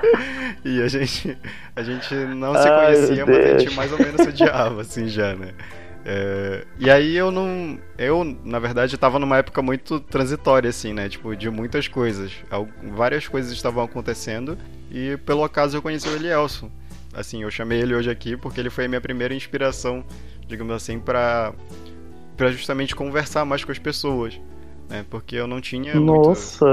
e 0.63 0.81
a 0.81 0.87
gente, 0.87 1.37
a 1.75 1.83
gente 1.83 2.13
não 2.13 2.53
se 2.55 2.69
conhecia, 2.69 3.25
Ai, 3.25 3.29
mas 3.29 3.45
a 3.45 3.59
gente 3.59 3.75
mais 3.75 3.91
ou 3.91 3.99
menos 3.99 4.21
odiava, 4.25 4.81
assim, 4.81 5.09
já, 5.09 5.35
né? 5.35 5.53
É, 6.05 6.65
e 6.79 6.89
aí 6.89 7.15
eu 7.15 7.29
não. 7.29 7.77
Eu, 7.97 8.23
na 8.43 8.57
verdade, 8.57 8.95
estava 8.95 9.19
numa 9.19 9.37
época 9.37 9.61
muito 9.61 9.99
transitória, 9.99 10.69
assim, 10.69 10.93
né? 10.93 11.09
Tipo, 11.09 11.35
de 11.35 11.49
muitas 11.49 11.87
coisas. 11.87 12.31
Várias 12.95 13.27
coisas 13.27 13.51
estavam 13.51 13.83
acontecendo 13.83 14.57
e 14.89 15.17
pelo 15.17 15.43
acaso 15.43 15.75
eu 15.77 15.81
conheci 15.81 16.07
o 16.07 16.15
Elielson. 16.15 16.71
Assim, 17.13 17.43
eu 17.43 17.51
chamei 17.51 17.81
ele 17.81 17.95
hoje 17.95 18.09
aqui 18.09 18.37
porque 18.37 18.59
ele 18.59 18.69
foi 18.69 18.85
a 18.85 18.87
minha 18.87 19.01
primeira 19.01 19.33
inspiração, 19.33 20.03
digamos 20.47 20.73
assim, 20.73 20.99
para 20.99 21.53
para 22.37 22.51
justamente 22.51 22.95
conversar 22.95 23.43
mais 23.43 23.65
com 23.65 23.71
as 23.71 23.79
pessoas. 23.79 24.39
né? 24.89 25.05
Porque 25.09 25.35
eu 25.35 25.47
não 25.47 25.59
tinha 25.59 25.93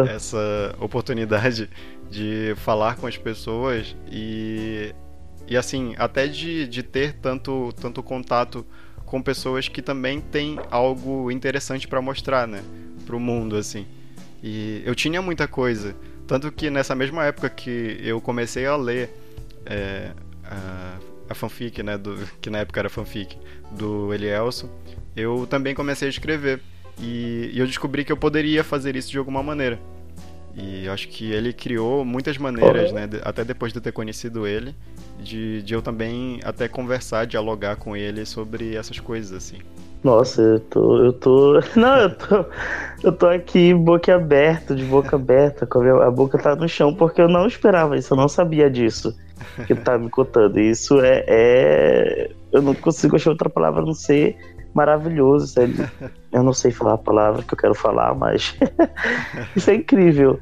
essa 0.04 0.74
oportunidade 0.80 1.68
de 2.10 2.54
falar 2.56 2.96
com 2.96 3.06
as 3.06 3.16
pessoas 3.16 3.96
e 4.10 4.94
e 5.48 5.56
assim, 5.56 5.94
até 5.96 6.26
de, 6.26 6.66
de 6.66 6.82
ter 6.82 7.14
tanto, 7.14 7.72
tanto 7.80 8.02
contato 8.02 8.66
com 9.04 9.22
pessoas 9.22 9.68
que 9.68 9.80
também 9.80 10.20
têm 10.20 10.58
algo 10.70 11.30
interessante 11.30 11.86
para 11.86 12.02
mostrar, 12.02 12.48
né? 12.48 12.62
Pro 13.06 13.20
mundo, 13.20 13.56
assim. 13.56 13.86
E 14.42 14.82
eu 14.84 14.94
tinha 14.94 15.22
muita 15.22 15.46
coisa. 15.46 15.94
Tanto 16.26 16.50
que 16.50 16.68
nessa 16.68 16.94
mesma 16.96 17.24
época 17.24 17.48
que 17.48 17.98
eu 18.02 18.20
comecei 18.20 18.66
a 18.66 18.74
ler 18.74 19.10
é, 19.64 20.10
a, 20.50 20.98
a, 21.30 21.34
fanfic, 21.34 21.82
né? 21.82 21.96
Do, 21.98 22.16
que 22.40 22.50
na 22.50 22.58
época 22.58 22.80
era 22.80 22.88
fanfic, 22.88 23.36
do 23.70 24.12
Elielson, 24.12 24.68
eu 25.16 25.46
também 25.48 25.74
comecei 25.74 26.08
a 26.08 26.10
escrever. 26.10 26.60
E, 26.98 27.50
e 27.52 27.58
eu 27.58 27.66
descobri 27.66 28.04
que 28.04 28.12
eu 28.12 28.16
poderia 28.16 28.64
fazer 28.64 28.96
isso 28.96 29.10
de 29.10 29.18
alguma 29.18 29.42
maneira. 29.42 29.78
E 30.56 30.88
acho 30.88 31.08
que 31.08 31.32
ele 31.32 31.52
criou 31.52 32.04
muitas 32.04 32.38
maneiras, 32.38 32.90
né? 32.90 33.08
Até 33.22 33.44
depois 33.44 33.72
de 33.72 33.78
eu 33.78 33.82
ter 33.82 33.92
conhecido 33.92 34.46
ele, 34.46 34.74
de, 35.20 35.60
de 35.62 35.74
eu 35.74 35.82
também 35.82 36.40
até 36.42 36.66
conversar, 36.66 37.26
dialogar 37.26 37.76
com 37.76 37.94
ele 37.94 38.24
sobre 38.24 38.74
essas 38.74 38.98
coisas, 38.98 39.32
assim. 39.32 39.58
Nossa, 40.02 40.40
eu 40.40 40.60
tô. 40.60 41.04
Eu 41.04 41.12
tô. 41.12 41.60
Não, 41.76 41.98
eu 41.98 42.14
tô. 42.14 42.44
Eu 43.02 43.12
tô 43.12 43.26
aqui 43.26 43.74
boca 43.74 44.14
aberta, 44.14 44.74
de 44.74 44.84
boca 44.84 45.16
aberta, 45.16 45.66
com 45.66 45.80
a, 45.80 46.10
boca 46.10 46.38
tá 46.38 46.56
no 46.56 46.66
chão, 46.66 46.94
porque 46.94 47.20
eu 47.20 47.28
não 47.28 47.46
esperava 47.46 47.96
isso, 47.96 48.14
eu 48.14 48.16
não 48.16 48.28
sabia 48.28 48.70
disso 48.70 49.14
que 49.66 49.74
tá 49.74 49.98
me 49.98 50.08
contando. 50.10 50.58
Isso 50.58 51.00
é, 51.00 51.24
é. 51.26 52.30
Eu 52.52 52.62
não 52.62 52.74
consigo 52.74 53.16
achar 53.16 53.30
outra 53.30 53.50
palavra 53.50 53.82
a 53.82 53.86
não 53.86 53.94
ser 53.94 54.36
maravilhoso. 54.74 55.46
Sabe? 55.46 55.74
Eu 56.32 56.42
não 56.42 56.52
sei 56.52 56.70
falar 56.70 56.94
a 56.94 56.98
palavra 56.98 57.42
que 57.42 57.54
eu 57.54 57.58
quero 57.58 57.74
falar, 57.74 58.14
mas. 58.14 58.56
isso 59.56 59.70
é 59.70 59.74
incrível. 59.74 60.40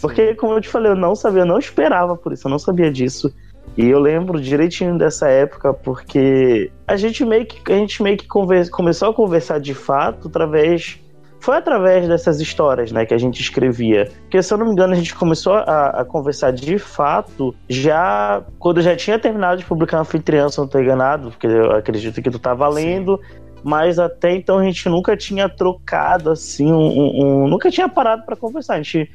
Porque, 0.00 0.34
como 0.34 0.54
eu 0.54 0.60
te 0.60 0.68
falei, 0.68 0.92
eu 0.92 0.96
não 0.96 1.14
sabia, 1.14 1.42
eu 1.42 1.46
não 1.46 1.58
esperava 1.58 2.16
por 2.16 2.32
isso, 2.32 2.46
eu 2.46 2.50
não 2.50 2.58
sabia 2.58 2.90
disso. 2.90 3.32
E 3.76 3.86
eu 3.86 3.98
lembro 3.98 4.40
direitinho 4.40 4.96
dessa 4.96 5.28
época 5.28 5.72
porque 5.72 6.70
a 6.86 6.96
gente 6.96 7.24
meio 7.24 7.44
que, 7.46 7.72
a 7.72 7.76
gente 7.76 8.02
meio 8.02 8.16
que 8.16 8.26
conversa, 8.26 8.70
começou 8.70 9.10
a 9.10 9.14
conversar 9.14 9.58
de 9.58 9.74
fato 9.74 10.28
através. 10.28 11.00
Foi 11.40 11.56
através 11.56 12.08
dessas 12.08 12.40
histórias 12.40 12.90
né, 12.90 13.06
que 13.06 13.14
a 13.14 13.18
gente 13.18 13.40
escrevia. 13.40 14.10
Porque, 14.22 14.42
se 14.42 14.52
eu 14.52 14.58
não 14.58 14.66
me 14.66 14.72
engano, 14.72 14.94
a 14.94 14.96
gente 14.96 15.14
começou 15.14 15.54
a, 15.54 15.90
a 15.90 16.04
conversar 16.04 16.52
de 16.52 16.78
fato 16.78 17.54
já 17.68 18.42
quando 18.58 18.82
já 18.82 18.96
tinha 18.96 19.18
terminado 19.18 19.58
de 19.58 19.64
publicar 19.64 20.00
Anfitrião, 20.00 20.48
se 20.48 20.58
eu 20.58 20.62
não 20.62 20.66
estou 20.66 20.80
enganado, 20.80 21.30
porque 21.30 21.46
eu 21.46 21.72
acredito 21.72 22.20
que 22.20 22.30
tu 22.30 22.38
estava 22.38 22.68
lendo. 22.68 23.20
Sim 23.22 23.46
mas 23.66 23.98
até 23.98 24.32
então 24.32 24.58
a 24.58 24.64
gente 24.64 24.88
nunca 24.88 25.16
tinha 25.16 25.48
trocado 25.48 26.30
assim, 26.30 26.70
um, 26.72 26.86
um, 26.86 27.24
um 27.24 27.48
nunca 27.48 27.68
tinha 27.68 27.88
parado 27.88 28.24
para 28.24 28.36
conversar. 28.36 28.74
A 28.74 28.76
gente, 28.76 29.10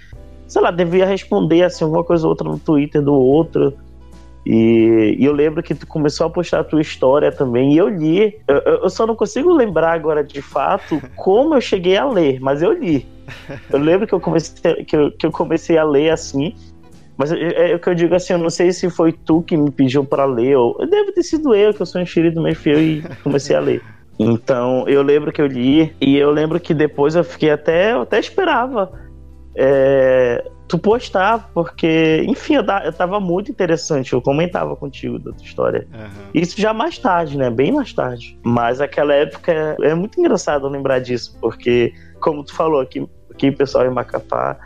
sei 0.45 0.61
lá, 0.61 0.69
devia 0.71 1.05
responder 1.05 1.63
assim 1.63 1.85
alguma 1.85 2.03
coisa 2.03 2.25
ou 2.25 2.31
outra 2.31 2.49
no 2.49 2.59
Twitter 2.59 3.01
do 3.01 3.13
outro. 3.13 3.73
E, 4.45 5.17
e, 5.19 5.25
eu 5.25 5.33
lembro 5.33 5.61
que 5.61 5.75
tu 5.75 5.85
começou 5.85 6.25
a 6.25 6.29
postar 6.29 6.61
a 6.61 6.63
tua 6.63 6.81
história 6.81 7.31
também, 7.31 7.73
e 7.73 7.77
eu 7.77 7.87
li. 7.87 8.39
Eu, 8.47 8.57
eu, 8.83 8.89
só 8.89 9.05
não 9.05 9.15
consigo 9.15 9.53
lembrar 9.53 9.93
agora 9.93 10.23
de 10.23 10.41
fato 10.41 11.01
como 11.15 11.55
eu 11.55 11.61
cheguei 11.61 11.95
a 11.97 12.07
ler, 12.07 12.39
mas 12.39 12.61
eu 12.61 12.71
li. 12.71 13.05
Eu 13.69 13.79
lembro 13.79 14.07
que 14.07 14.13
eu 14.13 14.19
comecei, 14.19 14.83
que 14.83 14.95
eu, 14.95 15.11
que 15.11 15.25
eu 15.25 15.31
comecei 15.31 15.77
a 15.77 15.83
ler 15.83 16.09
assim. 16.09 16.55
Mas 17.15 17.31
é, 17.31 17.71
é 17.71 17.75
o 17.75 17.79
que 17.79 17.87
eu 17.87 17.93
digo 17.93 18.15
assim, 18.15 18.33
eu 18.33 18.39
não 18.39 18.49
sei 18.49 18.71
se 18.71 18.89
foi 18.89 19.11
tu 19.11 19.43
que 19.43 19.55
me 19.55 19.69
pediu 19.69 20.03
para 20.03 20.25
ler, 20.25 20.55
ou 20.55 20.75
deve 20.87 21.11
ter 21.11 21.21
sido 21.21 21.53
eu, 21.53 21.71
que 21.71 21.81
eu 21.81 21.85
sou 21.85 22.01
enxerido 22.01 22.41
meio 22.41 22.55
fiel 22.55 22.81
e 22.81 23.03
comecei 23.23 23.55
a 23.55 23.59
ler. 23.59 23.81
Então 24.17 24.87
eu 24.87 25.03
lembro 25.03 25.31
que 25.31 25.41
eu 25.41 25.45
li, 25.45 25.93
e 26.01 26.17
eu 26.17 26.31
lembro 26.31 26.59
que 26.59 26.73
depois 26.73 27.13
eu 27.13 27.23
fiquei 27.23 27.51
até, 27.51 27.93
eu 27.93 28.01
até 28.01 28.19
esperava. 28.19 28.91
É, 29.55 30.43
tu 30.71 30.79
postar, 30.79 31.51
porque, 31.53 32.23
enfim, 32.29 32.55
eu, 32.55 32.63
eu 32.85 32.93
tava 32.93 33.19
muito 33.19 33.51
interessante, 33.51 34.13
eu 34.13 34.21
comentava 34.21 34.73
contigo 34.73 35.19
da 35.19 35.33
tua 35.33 35.43
história. 35.43 35.85
Uhum. 35.93 36.29
Isso 36.33 36.59
já 36.61 36.73
mais 36.73 36.97
tarde, 36.97 37.37
né? 37.37 37.49
Bem 37.49 37.73
mais 37.73 37.91
tarde. 37.91 38.39
Mas 38.41 38.79
aquela 38.79 39.13
época 39.13 39.75
é, 39.81 39.93
muito 39.93 40.17
engraçado 40.17 40.69
lembrar 40.69 40.99
disso, 40.99 41.37
porque, 41.41 41.93
como 42.21 42.41
tu 42.41 42.55
falou 42.55 42.79
aqui, 42.79 43.05
aqui 43.29 43.51
pessoal 43.51 43.85
em 43.85 43.89
Macapá, 43.89 44.57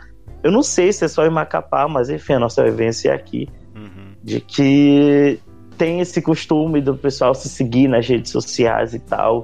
eu 0.44 0.52
não 0.52 0.62
sei 0.62 0.92
se 0.92 1.04
é 1.04 1.08
só 1.08 1.26
em 1.26 1.30
Macapá, 1.30 1.88
mas 1.88 2.08
enfim, 2.08 2.34
a 2.34 2.38
nossa 2.38 2.62
vivência 2.62 3.10
é 3.10 3.12
aqui. 3.12 3.48
Uhum. 3.74 4.12
De 4.22 4.40
que 4.40 5.40
tem 5.76 5.98
esse 5.98 6.22
costume 6.22 6.80
do 6.80 6.96
pessoal 6.96 7.34
se 7.34 7.48
seguir 7.48 7.88
nas 7.88 8.06
redes 8.06 8.30
sociais 8.30 8.94
e 8.94 9.00
tal 9.00 9.42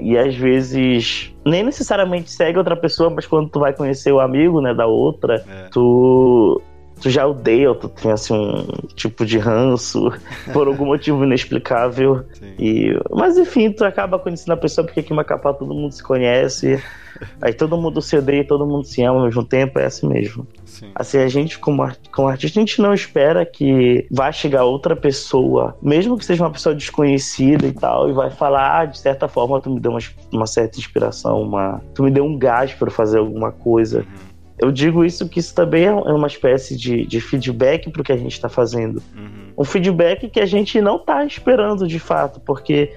e 0.00 0.16
às 0.16 0.34
vezes 0.34 1.34
nem 1.44 1.62
necessariamente 1.62 2.30
segue 2.30 2.58
outra 2.58 2.76
pessoa, 2.76 3.10
mas 3.10 3.26
quando 3.26 3.50
tu 3.50 3.60
vai 3.60 3.72
conhecer 3.72 4.12
o 4.12 4.20
amigo, 4.20 4.60
né, 4.60 4.72
da 4.72 4.86
outra, 4.86 5.44
é. 5.46 5.68
tu 5.70 6.60
tu 7.00 7.10
já 7.10 7.26
odeia, 7.26 7.74
tu 7.74 7.88
tem 7.88 8.10
assim 8.10 8.34
um 8.34 8.66
tipo 8.94 9.24
de 9.24 9.38
ranço 9.38 10.12
por 10.52 10.66
algum 10.66 10.86
motivo 10.86 11.24
inexplicável. 11.24 12.24
E, 12.58 12.98
mas 13.10 13.36
enfim, 13.36 13.70
tu 13.70 13.84
acaba 13.84 14.18
conhecendo 14.18 14.52
a 14.52 14.56
pessoa 14.56 14.84
porque 14.84 15.00
aqui 15.00 15.12
em 15.12 15.16
Macapá 15.16 15.52
todo 15.52 15.74
mundo 15.74 15.92
se 15.92 16.02
conhece, 16.02 16.82
aí 17.40 17.52
todo 17.52 17.76
mundo 17.76 18.00
se 18.00 18.16
odeia, 18.16 18.46
todo 18.46 18.66
mundo 18.66 18.84
se 18.84 19.02
ama 19.02 19.18
ao 19.18 19.24
mesmo 19.26 19.44
tempo, 19.44 19.78
é 19.78 19.86
assim 19.86 20.08
mesmo. 20.08 20.46
Sim. 20.64 20.90
Assim, 20.94 21.18
a 21.18 21.28
gente, 21.28 21.58
como, 21.58 21.90
como 22.12 22.28
artista, 22.28 22.58
a 22.58 22.62
gente 22.62 22.82
não 22.82 22.92
espera 22.92 23.46
que 23.46 24.06
vá 24.10 24.30
chegar 24.30 24.64
outra 24.64 24.94
pessoa, 24.94 25.76
mesmo 25.80 26.18
que 26.18 26.24
seja 26.24 26.44
uma 26.44 26.50
pessoa 26.50 26.74
desconhecida 26.74 27.66
e 27.66 27.72
tal, 27.72 28.10
e 28.10 28.12
vai 28.12 28.30
falar, 28.30 28.80
ah, 28.80 28.84
de 28.84 28.98
certa 28.98 29.26
forma, 29.26 29.60
tu 29.60 29.70
me 29.70 29.80
deu 29.80 29.92
uma, 29.92 30.00
uma 30.32 30.46
certa 30.46 30.78
inspiração, 30.78 31.40
uma, 31.40 31.80
tu 31.94 32.02
me 32.02 32.10
deu 32.10 32.24
um 32.24 32.38
gás 32.38 32.74
para 32.74 32.90
fazer 32.90 33.18
alguma 33.18 33.52
coisa. 33.52 34.00
Uhum. 34.00 34.25
Eu 34.58 34.72
digo 34.72 35.04
isso 35.04 35.28
que 35.28 35.38
isso 35.38 35.54
também 35.54 35.84
é, 35.84 35.88
é 35.88 36.12
uma 36.12 36.26
espécie 36.26 36.76
de, 36.76 37.06
de 37.06 37.20
feedback 37.20 37.90
para 37.90 38.00
o 38.00 38.04
que 38.04 38.12
a 38.12 38.16
gente 38.16 38.32
está 38.32 38.48
fazendo. 38.48 39.02
Uhum. 39.14 39.52
Um 39.58 39.64
feedback 39.64 40.28
que 40.28 40.40
a 40.40 40.46
gente 40.46 40.80
não 40.80 40.96
está 40.96 41.24
esperando 41.24 41.86
de 41.86 41.98
fato, 41.98 42.40
porque 42.40 42.92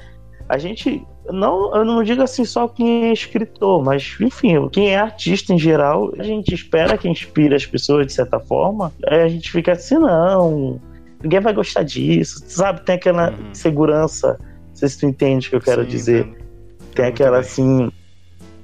a 0.48 0.58
gente 0.58 1.06
não, 1.32 1.76
eu 1.76 1.86
não 1.86 2.04
digo 2.04 2.22
assim 2.24 2.44
só 2.44 2.68
quem 2.68 3.06
é 3.06 3.14
escritor, 3.14 3.84
mas 3.84 4.16
enfim, 4.20 4.68
quem 4.70 4.90
é 4.90 4.98
artista 4.98 5.54
em 5.54 5.60
geral, 5.60 6.12
a 6.18 6.24
gente 6.24 6.54
espera 6.54 6.98
que 6.98 7.08
inspire 7.08 7.54
as 7.54 7.66
pessoas 7.66 8.08
de 8.08 8.14
certa 8.14 8.40
forma. 8.40 8.92
Aí 9.08 9.22
a 9.22 9.28
gente 9.28 9.52
fica 9.52 9.74
assim, 9.74 9.96
não, 9.96 10.82
ninguém 11.22 11.40
vai 11.40 11.54
gostar 11.54 11.84
disso, 11.84 12.44
sabe? 12.48 12.82
Tem 12.82 12.96
aquela 12.96 13.32
uhum. 13.32 13.54
segurança, 13.54 14.40
não 14.40 14.76
sei 14.76 14.90
se 14.90 15.00
tu 15.00 15.06
entende 15.06 15.48
o 15.48 15.50
que 15.52 15.56
eu 15.58 15.62
quero 15.62 15.84
Sim, 15.84 15.90
dizer. 15.90 16.38
Tem 16.96 17.06
aquela 17.06 17.38
bem. 17.38 17.40
assim, 17.42 17.92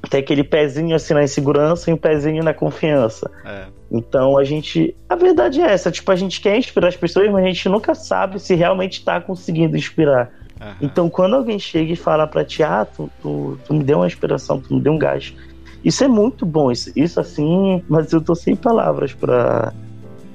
tem 0.09 0.19
aquele 0.19 0.43
pezinho 0.43 0.95
assim 0.95 1.13
na 1.13 1.23
insegurança 1.23 1.89
e 1.89 1.93
um 1.93 1.97
pezinho 1.97 2.43
na 2.43 2.53
confiança. 2.53 3.29
É. 3.45 3.65
Então 3.91 4.37
a 4.37 4.43
gente. 4.43 4.95
A 5.07 5.15
verdade 5.15 5.61
é 5.61 5.71
essa, 5.71 5.91
tipo, 5.91 6.11
a 6.11 6.15
gente 6.15 6.41
quer 6.41 6.57
inspirar 6.57 6.87
as 6.87 6.95
pessoas, 6.95 7.31
mas 7.31 7.43
a 7.43 7.47
gente 7.47 7.69
nunca 7.69 7.93
sabe 7.95 8.39
se 8.39 8.55
realmente 8.55 8.99
está 8.99 9.21
conseguindo 9.21 9.77
inspirar. 9.77 10.31
Uhum. 10.59 10.73
Então, 10.81 11.09
quando 11.09 11.35
alguém 11.35 11.59
chega 11.59 11.93
e 11.93 11.95
fala 11.95 12.25
pra 12.25 12.45
ti, 12.45 12.63
ah, 12.63 12.85
tu, 12.85 13.09
tu, 13.21 13.59
tu, 13.65 13.73
me 13.73 13.83
deu 13.83 13.97
uma 13.97 14.07
inspiração, 14.07 14.59
tu 14.59 14.73
me 14.73 14.81
deu 14.81 14.93
um 14.93 14.97
gás. 14.97 15.33
Isso 15.83 16.03
é 16.03 16.07
muito 16.07 16.45
bom, 16.45 16.71
isso, 16.71 16.91
isso 16.95 17.19
assim, 17.19 17.83
mas 17.87 18.11
eu 18.11 18.21
tô 18.21 18.33
sem 18.33 18.55
palavras 18.55 19.13
para 19.13 19.73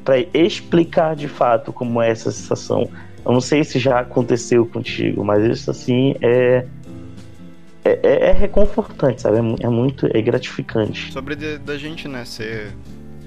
para 0.02 0.18
explicar 0.32 1.14
de 1.14 1.28
fato 1.28 1.72
como 1.72 2.00
é 2.00 2.10
essa 2.10 2.30
sensação. 2.30 2.88
Eu 3.24 3.32
não 3.32 3.40
sei 3.40 3.62
se 3.62 3.78
já 3.78 4.00
aconteceu 4.00 4.64
contigo, 4.66 5.22
mas 5.24 5.44
isso 5.44 5.70
assim 5.70 6.14
é 6.22 6.66
é, 7.84 7.98
é, 8.02 8.30
é 8.30 8.32
reconfortante, 8.32 9.22
sabe? 9.22 9.38
É, 9.38 9.66
é, 9.66 9.68
muito 9.68 10.06
é 10.12 10.20
gratificante. 10.20 11.12
Sobre 11.12 11.36
da 11.36 11.76
gente, 11.76 12.06
né, 12.08 12.24
ser 12.24 12.72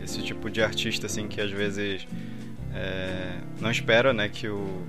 esse 0.03 0.22
tipo 0.22 0.50
de 0.50 0.62
artista 0.62 1.05
assim 1.07 1.27
que 1.27 1.39
às 1.39 1.51
vezes 1.51 2.07
é, 2.74 3.38
não 3.60 3.72
espera, 3.72 4.13
né, 4.13 4.29
que 4.29 4.48
o 4.48 4.83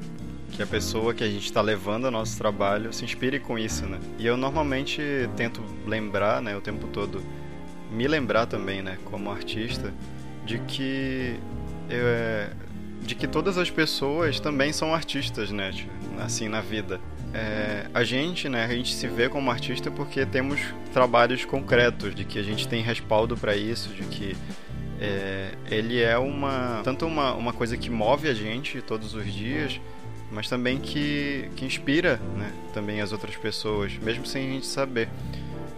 que 0.55 0.63
a 0.63 0.67
pessoa 0.67 1.13
que 1.13 1.25
a 1.25 1.27
gente 1.27 1.45
está 1.45 1.61
levando 1.61 2.05
ao 2.05 2.13
nosso 2.13 2.39
trabalho 2.39 2.93
se 2.93 3.05
inspire 3.05 3.41
com 3.41 3.59
isso, 3.59 3.87
né? 3.87 3.99
E 4.21 4.25
eu 4.25 4.37
normalmente 4.37 5.03
tento 5.37 5.61
lembrar, 5.85 6.41
né, 6.41 6.57
o 6.57 6.61
tempo 6.61 6.87
todo, 6.87 7.21
me 7.91 8.07
lembrar 8.07 8.47
também, 8.47 8.81
né, 8.81 8.97
como 9.05 9.33
artista, 9.33 9.93
de 10.47 10.61
que 10.61 11.37
eu, 11.91 12.07
é, 12.07 12.51
de 13.03 13.17
que 13.17 13.27
todas 13.27 13.59
as 13.59 13.69
pessoas 13.69 14.39
também 14.39 14.73
são 14.73 14.95
artistas, 14.95 15.51
né, 15.51 15.73
tipo, 15.73 15.91
assim 16.21 16.49
na 16.49 16.61
vida. 16.61 17.01
É, 17.35 17.87
a 17.93 18.05
gente, 18.05 18.49
né, 18.49 18.65
a 18.65 18.69
gente 18.69 18.95
se 18.95 19.09
vê 19.09 19.29
como 19.29 19.51
artista 19.51 19.91
porque 19.91 20.25
temos 20.25 20.61
trabalhos 20.93 21.45
concretos, 21.45 22.15
de 22.15 22.25
que 22.25 22.39
a 22.39 22.43
gente 22.45 22.69
tem 22.69 22.81
respaldo 22.81 23.37
para 23.37 23.57
isso, 23.57 23.89
de 23.89 24.05
que 24.05 24.37
é, 25.01 25.51
ele 25.69 26.01
é 26.01 26.17
uma 26.17 26.81
tanto 26.85 27.05
uma, 27.05 27.35
uma 27.35 27.53
coisa 27.53 27.77
que 27.77 27.91
move 27.91 28.29
a 28.29 28.35
gente 28.35 28.81
todos 28.81 29.15
os 29.15 29.33
dias, 29.33 29.81
mas 30.31 30.49
também 30.49 30.79
que, 30.79 31.51
que 31.57 31.65
inspira 31.65 32.21
né, 32.37 32.53
também 32.73 33.01
as 33.01 33.11
outras 33.11 33.35
pessoas, 33.35 33.93
mesmo 33.99 34.25
sem 34.25 34.49
a 34.49 34.53
gente 34.53 34.67
saber. 34.67 35.09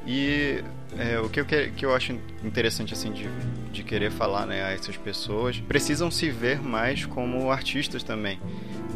E 0.06 0.62
é, 0.98 1.18
o 1.18 1.28
que 1.28 1.40
eu, 1.40 1.44
que 1.46 1.84
eu 1.84 1.94
acho 1.94 2.18
interessante 2.44 2.92
assim 2.92 3.12
de, 3.12 3.28
de 3.72 3.82
querer 3.82 4.10
falar 4.10 4.46
né, 4.46 4.62
a 4.62 4.72
essas 4.72 4.96
pessoas, 4.96 5.58
precisam 5.58 6.10
se 6.10 6.30
ver 6.30 6.60
mais 6.60 7.06
como 7.06 7.50
artistas 7.50 8.02
também, 8.02 8.38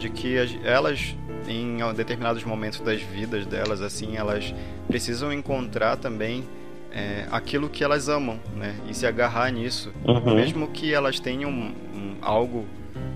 de 0.00 0.08
que 0.10 0.38
as, 0.38 0.50
elas 0.64 1.14
em 1.46 1.78
determinados 1.94 2.42
momentos 2.44 2.80
das 2.80 3.00
vidas 3.02 3.44
delas 3.46 3.80
assim, 3.82 4.16
elas 4.16 4.54
precisam 4.88 5.32
encontrar 5.32 5.96
também 5.96 6.44
é, 6.92 7.26
aquilo 7.30 7.68
que 7.68 7.84
elas 7.84 8.08
amam, 8.08 8.38
né? 8.56 8.74
E 8.88 8.94
se 8.94 9.06
agarrar 9.06 9.50
nisso, 9.52 9.92
Uhum. 10.04 10.34
mesmo 10.34 10.68
que 10.68 10.92
elas 10.92 11.20
tenham 11.20 11.50
um, 11.50 11.72
um- 11.94 12.16
algo 12.20 12.66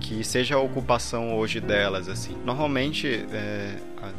que 0.01 0.23
seja 0.23 0.55
a 0.57 0.59
ocupação 0.61 1.37
hoje 1.37 1.59
delas, 1.61 2.09
assim. 2.09 2.37
Normalmente, 2.45 3.25
é, 3.33 3.75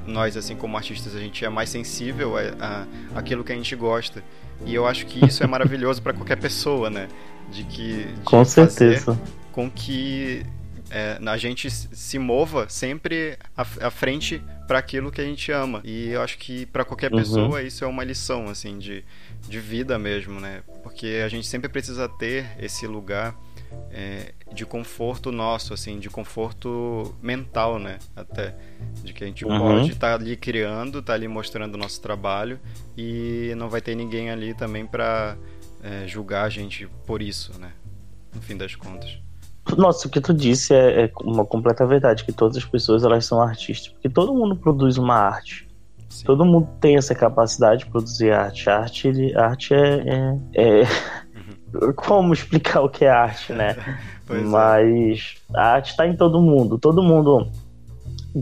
nós, 0.08 0.36
assim, 0.36 0.56
como 0.56 0.76
artistas, 0.76 1.16
a 1.16 1.20
gente 1.20 1.46
é 1.46 1.50
mais 1.50 1.70
sensível 1.70 2.36
a, 2.38 2.86
a 3.14 3.20
aquilo 3.20 3.44
que 3.44 3.54
a 3.54 3.56
gente 3.56 3.76
gosta. 3.76 4.24
E 4.66 4.74
eu 4.74 4.86
acho 4.88 5.06
que 5.06 5.24
isso 5.26 5.44
é 5.44 5.48
maravilhoso 5.48 6.02
para 6.02 6.14
qualquer 6.14 6.38
pessoa, 6.38 6.90
né? 6.90 7.08
De 7.52 7.64
que 7.64 8.06
de 8.06 8.22
Com 8.26 8.44
certeza. 8.44 9.18
com 9.52 9.70
que 9.70 10.44
é, 10.90 11.18
a 11.26 11.38
gente 11.38 11.70
se 11.70 12.20
mova 12.20 12.68
sempre 12.70 13.38
à, 13.56 13.62
à 13.88 13.90
frente 13.92 14.42
para 14.68 14.80
aquilo 14.80 15.12
que 15.12 15.22
a 15.22 15.24
gente 15.24 15.52
ama. 15.52 15.82
E 15.84 16.10
eu 16.10 16.22
acho 16.22 16.38
que 16.38 16.66
para 16.68 16.86
qualquer 16.86 17.12
Uhum. 17.12 17.20
pessoa 17.20 17.62
isso 17.64 17.84
é 17.84 17.88
uma 17.88 18.04
lição 18.04 18.48
assim 18.48 18.78
de, 18.78 19.04
de 19.48 19.60
vida 19.60 19.98
mesmo, 20.00 20.40
né? 20.40 20.62
Porque 20.84 21.22
a 21.26 21.30
gente 21.30 21.48
sempre 21.48 21.70
precisa 21.70 22.08
ter 22.08 22.46
esse 22.60 22.86
lugar 22.88 23.36
é, 23.92 24.34
de 24.54 24.66
conforto 24.66 25.32
nosso, 25.32 25.74
assim, 25.74 26.00
de 26.00 26.10
conforto 26.10 27.16
mental, 27.22 27.78
né? 27.80 27.98
Até 28.16 28.56
de 29.04 29.12
que 29.14 29.24
a 29.24 29.28
gente 29.28 29.44
Uhum. 29.46 29.58
pode 29.58 29.92
estar 29.92 30.14
ali 30.16 30.36
criando, 30.38 31.00
estar 31.00 31.14
ali 31.14 31.28
mostrando 31.28 31.76
o 31.76 31.78
nosso 31.78 32.00
trabalho 32.02 32.60
e 32.98 33.54
não 33.58 33.70
vai 33.70 33.82
ter 33.82 33.96
ninguém 33.96 34.30
ali 34.30 34.54
também 34.54 34.86
para 34.86 35.36
julgar 36.08 36.46
a 36.46 36.50
gente 36.50 36.88
por 37.06 37.22
isso, 37.22 37.60
né? 37.60 37.72
No 38.34 38.42
fim 38.42 38.58
das 38.58 38.76
contas. 38.76 39.18
Nossa, 39.78 40.08
o 40.08 40.12
que 40.12 40.22
tu 40.22 40.34
disse 40.34 40.74
é, 40.74 41.06
é 41.06 41.12
uma 41.24 41.46
completa 41.46 41.86
verdade, 41.86 42.24
que 42.24 42.32
todas 42.32 42.58
as 42.58 42.66
pessoas 42.66 43.04
elas 43.04 43.26
são 43.26 43.42
artistas, 43.42 43.88
porque 43.90 44.10
todo 44.10 44.34
mundo 44.34 44.56
produz 44.56 44.98
uma 44.98 45.16
arte. 45.16 45.68
Sim. 46.10 46.26
Todo 46.26 46.46
mundo 46.46 46.70
tem 46.80 46.96
essa 46.98 47.14
capacidade 47.16 47.84
de 47.84 47.90
produzir 47.90 48.32
arte. 48.32 48.70
A 48.70 48.80
arte, 48.80 49.08
ele- 49.08 49.36
a 49.36 49.48
arte 49.48 49.74
é, 49.74 50.40
é- 50.54 50.82
é- 50.82 50.84
Como 51.96 52.34
explicar 52.34 52.82
o 52.82 52.90
que 52.90 53.04
é 53.06 53.10
arte, 53.10 53.52
né? 53.54 53.76
É. 54.28 54.34
Mas 54.42 55.36
a 55.54 55.74
arte 55.74 55.92
está 55.92 56.08
em 56.08 56.16
todo 56.16 56.42
mundo. 56.42 56.80
Todo 56.80 57.04
mundo, 57.04 57.48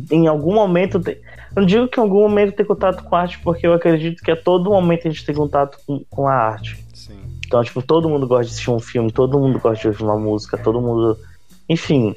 em 0.10 0.28
algum 0.28 0.54
momento, 0.54 0.98
tem... 0.98 1.16
eu 1.16 1.60
não 1.62 1.66
digo 1.66 1.90
que 1.90 2.00
em 2.00 2.04
algum 2.04 2.22
momento 2.22 2.56
tem 2.56 2.66
contato 2.66 3.04
com 3.04 3.14
arte, 3.18 3.38
porque 3.40 3.68
eu 3.68 3.74
acredito 3.74 4.24
que 4.24 4.32
a 4.32 4.36
todo 4.38 4.70
momento 4.72 5.06
a 5.08 5.12
gente 5.12 5.26
tem 5.26 5.36
contato 5.36 5.78
com, 5.86 6.02
com 6.10 6.26
a 6.26 6.34
arte. 6.34 6.83
Então, 7.54 7.64
tipo, 7.64 7.84
todo 7.84 8.10
mundo 8.10 8.26
gosta 8.26 8.46
de 8.46 8.50
assistir 8.50 8.72
um 8.72 8.80
filme, 8.80 9.12
todo 9.12 9.38
mundo 9.38 9.60
gosta 9.60 9.80
de 9.80 9.88
ouvir 9.90 10.02
uma 10.02 10.18
música, 10.18 10.58
todo 10.58 10.82
mundo. 10.82 11.16
Enfim, 11.70 12.16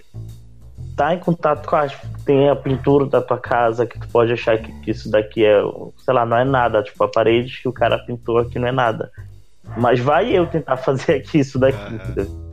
tá 0.96 1.12
em 1.12 1.18
contato 1.18 1.68
com 1.68 1.76
a 1.76 1.80
arte. 1.80 1.98
Tem 2.24 2.48
a 2.48 2.56
pintura 2.56 3.04
da 3.04 3.20
tua 3.20 3.36
casa 3.36 3.84
que 3.84 4.00
tu 4.00 4.08
pode 4.08 4.32
achar 4.32 4.56
que, 4.56 4.72
que 4.80 4.92
isso 4.92 5.10
daqui 5.10 5.44
é, 5.44 5.60
sei 5.98 6.14
lá, 6.14 6.24
não 6.24 6.38
é 6.38 6.44
nada. 6.44 6.82
Tipo, 6.82 7.04
a 7.04 7.08
parede 7.08 7.60
que 7.60 7.68
o 7.68 7.72
cara 7.72 7.98
pintou 7.98 8.38
aqui 8.38 8.58
não 8.58 8.68
é 8.68 8.72
nada. 8.72 9.12
Mas 9.76 10.00
vai 10.00 10.34
eu 10.34 10.46
tentar 10.46 10.78
fazer 10.80 11.16
aqui 11.16 11.40
isso 11.40 11.58
daqui. 11.58 11.76
Aham. 11.76 11.96
entendeu? 11.96 12.45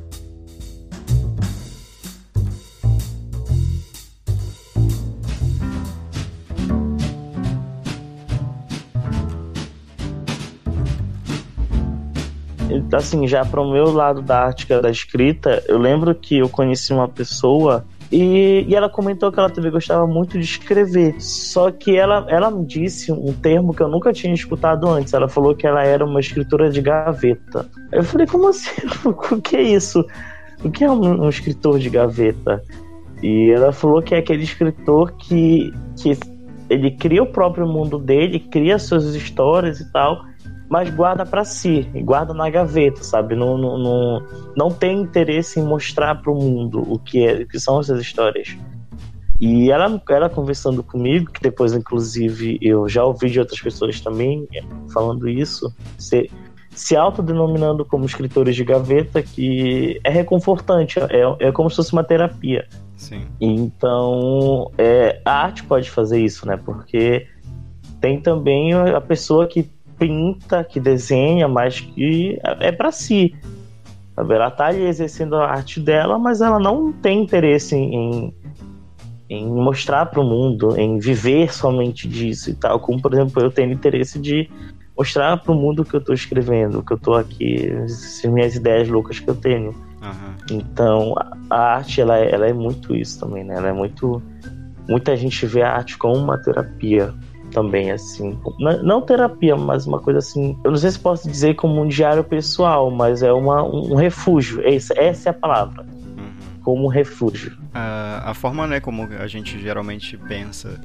Assim, 12.94 13.28
já 13.28 13.44
para 13.46 13.62
o 13.62 13.72
meu 13.72 13.92
lado 13.92 14.22
da 14.22 14.54
é 14.70 14.82
da 14.82 14.90
escrita, 14.90 15.64
eu 15.68 15.78
lembro 15.78 16.14
que 16.16 16.38
eu 16.38 16.50
conheci 16.50 16.94
uma 16.94 17.08
pessoa 17.08 17.86
e, 18.12 18.66
e 18.68 18.76
ela 18.76 18.88
comentou 18.88 19.32
que 19.32 19.40
ela 19.40 19.50
também 19.50 19.72
gostava 19.72 20.06
muito 20.06 20.38
de 20.38 20.46
escrever. 20.46 21.16
Só 21.20 21.72
que 21.72 21.98
ela, 21.98 22.26
ela 22.30 22.52
me 22.52 22.64
disse 22.64 23.12
um 23.12 23.34
termo 23.34 23.74
que 23.74 23.82
eu 23.82 23.88
nunca 23.88 24.14
tinha 24.14 24.34
escutado 24.34 24.88
antes. 24.88 25.14
Ela 25.14 25.28
falou 25.28 25.56
que 25.56 25.66
ela 25.66 25.84
era 25.84 26.06
uma 26.06 26.20
escritora 26.20 26.70
de 26.70 26.80
gaveta. 26.80 27.68
Eu 27.92 28.04
falei, 28.04 28.28
como 28.28 28.50
assim? 28.50 28.70
O 29.06 29.42
que 29.42 29.56
é 29.56 29.64
isso? 29.64 30.06
O 30.64 30.70
que 30.70 30.84
é 30.84 30.92
um, 30.92 31.24
um 31.24 31.30
escritor 31.30 31.80
de 31.80 31.90
gaveta? 31.90 32.62
E 33.24 33.50
ela 33.50 33.72
falou 33.72 34.02
que 34.02 34.14
é 34.14 34.20
aquele 34.20 34.44
escritor 34.44 35.14
que, 35.14 35.74
que 35.98 36.16
ele 36.70 36.92
cria 36.92 37.24
o 37.24 37.32
próprio 37.32 37.68
mundo 37.68 37.98
dele, 37.98 38.40
cria 38.40 38.78
suas 38.78 39.16
histórias 39.16 39.80
e 39.80 39.92
tal, 39.92 40.24
mas 40.74 40.90
guarda 40.90 41.24
pra 41.24 41.46
si, 41.46 41.88
e 41.94 42.02
guarda 42.02 42.34
na 42.34 42.50
gaveta, 42.50 43.04
sabe? 43.04 43.36
Não, 43.36 43.60
não, 43.60 43.78
não, 43.78 44.28
não 44.58 44.72
tem 44.72 45.02
interesse 45.02 45.60
em 45.60 45.64
mostrar 45.64 46.20
pro 46.20 46.34
mundo 46.34 46.82
o 46.92 46.98
que, 46.98 47.24
é, 47.24 47.44
o 47.44 47.48
que 47.48 47.60
são 47.60 47.80
essas 47.80 48.02
histórias. 48.02 48.58
E 49.40 49.70
ela, 49.70 50.02
ela 50.10 50.32
conversando 50.32 50.82
comigo, 50.82 51.32
que 51.32 51.40
depois, 51.40 51.74
inclusive, 51.74 52.58
eu 52.60 52.90
já 52.90 53.04
ouvi 53.04 53.30
de 53.30 53.40
outras 53.40 53.62
pessoas 53.62 54.02
também 54.02 54.48
é, 54.52 54.64
falando 54.92 55.30
isso, 55.30 55.72
se, 55.96 56.28
se 56.72 56.96
autodenominando 56.96 57.86
como 57.86 58.06
escritores 58.06 58.56
de 58.56 58.64
gaveta, 58.64 59.22
que 59.22 60.02
é 60.04 60.10
reconfortante, 60.10 61.00
é, 61.00 61.50
é 61.50 61.52
como 61.52 61.70
se 61.70 61.76
fosse 61.76 61.94
uma 61.94 62.04
terapia. 62.04 62.68
Sim. 62.98 63.28
Então, 63.40 64.72
é, 64.76 65.22
a 65.24 65.34
arte 65.44 65.62
pode 65.66 65.92
fazer 65.92 66.20
isso, 66.20 66.48
né? 66.48 66.58
Porque 66.58 67.28
tem 68.02 68.20
também 68.20 68.74
a 68.74 69.00
pessoa 69.00 69.46
que 69.48 69.72
pinta, 69.98 70.64
que 70.64 70.80
desenha, 70.80 71.48
mas 71.48 71.80
que 71.80 72.40
é 72.60 72.72
para 72.72 72.92
si. 72.92 73.36
Sabe? 74.16 74.34
Ela 74.36 74.52
tá 74.52 74.68
ali 74.68 74.84
exercendo 74.86 75.36
a 75.36 75.48
arte 75.50 75.80
dela, 75.80 76.20
mas 76.20 76.42
ela 76.42 76.60
não 76.60 76.92
tem 76.92 77.24
interesse 77.24 77.76
em, 77.76 78.34
em 79.30 79.48
mostrar 79.48 80.06
para 80.08 80.22
o 80.22 80.24
mundo, 80.24 80.78
em 80.78 81.00
viver 81.00 81.54
somente 81.54 82.08
disso 82.08 82.50
e 82.52 82.54
tal. 82.54 82.80
Como, 82.80 83.02
por 83.02 83.14
exemplo, 83.14 83.42
eu 83.42 83.50
tenho 83.52 83.72
interesse 83.72 84.20
de 84.20 84.50
mostrar 84.96 85.38
para 85.38 85.52
o 85.52 85.56
mundo 85.56 85.82
o 85.82 85.86
que 85.86 85.96
eu 85.96 86.00
estou 86.00 86.14
escrevendo, 86.14 86.84
que 86.84 86.94
eu 86.94 86.98
estou 86.98 87.16
aqui, 87.16 87.72
as 87.84 88.22
minhas 88.26 88.56
ideias 88.56 88.88
loucas 88.88 89.20
que 89.20 89.28
eu 89.30 89.36
tenho. 89.36 89.74
Aham. 90.02 90.36
Então, 90.52 91.16
a- 91.18 91.38
a 91.50 91.60
arte, 91.76 92.00
ela, 92.00 92.20
é- 92.20 92.32
ela 92.32 92.48
é 92.48 92.54
muito 92.54 92.96
isso 92.96 93.20
também, 93.20 93.44
né? 93.44 93.56
Ela 93.56 93.70
é 93.70 93.74
muito... 93.74 94.22
Muita 94.88 95.16
gente 95.16 95.46
vê 95.46 95.62
a 95.64 95.72
arte 95.78 95.98
como 95.98 96.16
uma 96.18 96.38
terapia 96.38 97.14
também, 97.54 97.92
assim. 97.92 98.38
Não, 98.60 99.02
terapia, 99.02 99.56
mas 99.56 99.86
uma 99.86 100.00
coisa 100.00 100.20
assim... 100.20 100.58
Eu 100.64 100.72
não 100.72 100.78
sei 100.78 100.92
se 100.92 101.00
posso 101.00 101.30
dizer 101.30 101.56
como 101.56 101.82
um 101.82 101.88
diário 101.88 102.24
pessoal, 102.24 102.90
mas 102.92 103.24
é 103.24 103.32
uma, 103.32 103.64
um 103.64 103.96
refúgio. 103.96 104.62
Essa, 104.68 104.94
essa 105.00 105.30
é 105.30 105.32
a 105.32 105.34
palavra. 105.34 105.84
Uhum. 105.84 106.62
Como 106.64 106.86
um 106.86 106.88
refúgio. 106.88 107.56
A, 107.74 108.32
a 108.32 108.34
forma, 108.34 108.68
né, 108.68 108.80
como 108.80 109.08
a 109.20 109.28
gente 109.28 109.60
geralmente 109.60 110.18
pensa 110.18 110.80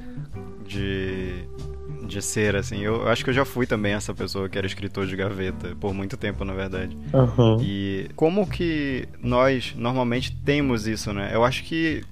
de, 0.65 1.47
de 2.09 2.21
ser, 2.21 2.55
assim, 2.55 2.83
eu 2.83 3.07
acho 3.07 3.23
que 3.23 3.29
eu 3.29 3.33
já 3.33 3.45
fui 3.45 3.65
também 3.65 3.93
essa 3.93 4.13
pessoa 4.13 4.49
que 4.49 4.57
era 4.57 4.67
escritor 4.67 5.05
de 5.05 5.15
gaveta, 5.15 5.75
por 5.79 5.93
muito 5.93 6.17
tempo, 6.17 6.43
na 6.43 6.53
verdade. 6.53 6.97
Uhum. 7.13 7.57
E 7.61 8.09
como 8.15 8.49
que 8.49 9.07
nós 9.21 9.73
normalmente 9.77 10.35
temos 10.35 10.87
isso, 10.87 11.13
né? 11.13 11.31
Eu 11.33 11.45
acho 11.45 11.63
que 11.63 12.03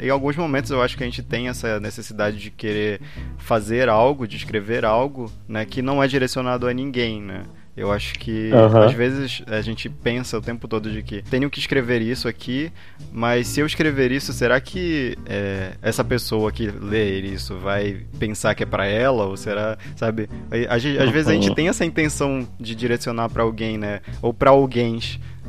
em 0.00 0.08
alguns 0.08 0.36
momentos 0.36 0.70
eu 0.70 0.80
acho 0.80 0.96
que 0.96 1.02
a 1.02 1.06
gente 1.06 1.22
tem 1.22 1.48
essa 1.48 1.78
necessidade 1.80 2.38
de 2.38 2.50
querer 2.50 3.00
fazer 3.36 3.88
algo, 3.88 4.26
de 4.26 4.36
escrever 4.36 4.84
algo, 4.84 5.30
né, 5.48 5.64
que 5.64 5.82
não 5.82 6.02
é 6.02 6.06
direcionado 6.06 6.66
a 6.66 6.72
ninguém, 6.72 7.20
né? 7.20 7.44
Eu 7.80 7.90
acho 7.90 8.14
que 8.14 8.50
Aham. 8.52 8.84
às 8.86 8.92
vezes 8.92 9.42
a 9.46 9.60
gente 9.62 9.88
pensa 9.88 10.36
o 10.38 10.40
tempo 10.42 10.68
todo 10.68 10.90
de 10.90 11.02
que 11.02 11.22
tenho 11.22 11.48
que 11.48 11.58
escrever 11.58 12.02
isso 12.02 12.28
aqui, 12.28 12.70
mas 13.12 13.46
se 13.48 13.60
eu 13.60 13.66
escrever 13.66 14.12
isso, 14.12 14.32
será 14.32 14.60
que 14.60 15.16
é, 15.26 15.72
essa 15.80 16.04
pessoa 16.04 16.52
que 16.52 16.66
lê 16.66 17.20
isso 17.20 17.56
vai 17.58 18.00
pensar 18.18 18.54
que 18.54 18.62
é 18.62 18.66
pra 18.66 18.86
ela 18.86 19.24
ou 19.24 19.36
será, 19.36 19.78
sabe? 19.96 20.28
Às, 20.68 20.84
às 20.84 21.10
vezes 21.10 21.28
a 21.28 21.32
gente 21.32 21.48
Uhum. 21.48 21.54
tem 21.54 21.68
essa 21.68 21.84
intenção 21.84 22.46
de 22.60 22.74
direcionar 22.74 23.28
pra 23.30 23.42
alguém, 23.42 23.78
né? 23.78 24.00
Ou 24.20 24.32
pra 24.34 24.50
alguém. 24.50 24.98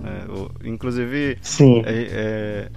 Né? 0.01 0.21
Inclusive, 0.63 1.37
Sim. 1.41 1.83
é, 1.85 1.91
é, 1.93 2.69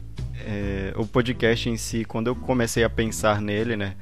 é, 0.47 0.93
o 0.97 1.07
podcast 1.07 1.69
em 1.69 1.77
si, 1.77 2.05
quando 2.05 2.27
eu 2.27 2.35
comecei 2.35 2.85
a 2.85 2.91
pensar 2.91 3.41
nele, 3.41 3.77
né, 3.77 3.95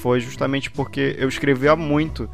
foi 0.00 0.20
justamente 0.20 0.70
porque 0.70 1.16
eu 1.18 1.28
escrevia 1.28 1.74
muito 1.76 2.28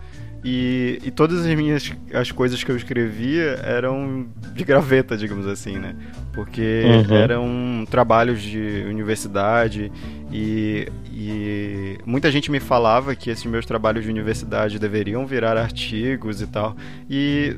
e, 0.49 1.01
e 1.05 1.11
todas 1.11 1.45
as 1.45 1.57
minhas 1.57 1.93
as 2.15 2.31
coisas 2.31 2.63
que 2.63 2.71
eu 2.71 2.77
escrevia 2.77 3.59
eram 3.65 4.29
de 4.55 4.63
graveta, 4.65 5.17
digamos 5.17 5.45
assim, 5.45 5.77
né, 5.77 5.97
porque 6.33 7.05
Uhum. 7.09 7.17
eram 7.17 7.85
trabalhos 7.91 8.41
de 8.41 8.85
universidade 8.89 9.91
e, 10.31 10.87
e 11.13 11.99
muita 12.07 12.31
gente 12.31 12.49
me 12.49 12.61
falava 12.61 13.17
que 13.17 13.29
esses 13.29 13.45
meus 13.45 13.67
trabalhos 13.67 14.05
de 14.05 14.11
universidade 14.11 14.79
deveriam 14.79 15.27
virar 15.27 15.57
artigos 15.57 16.41
e 16.41 16.47
tal. 16.47 16.77
E 17.11 17.57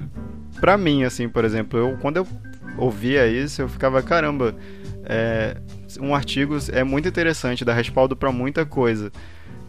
pra 0.58 0.78
mim, 0.78 1.04
assim, 1.04 1.28
por 1.28 1.44
exemplo, 1.44 1.78
eu 1.78 1.98
quando 1.98 2.16
eu 2.16 2.26
ouvia 2.78 3.26
isso, 3.26 3.60
eu 3.60 3.68
ficava, 3.68 4.02
caramba, 4.02 4.54
é, 5.04 5.58
um 6.00 6.14
artigo 6.14 6.56
é 6.72 6.82
muito 6.82 7.06
interessante, 7.06 7.64
dá 7.66 7.74
respaldo 7.74 8.16
pra 8.16 8.32
muita 8.32 8.64
coisa, 8.64 9.12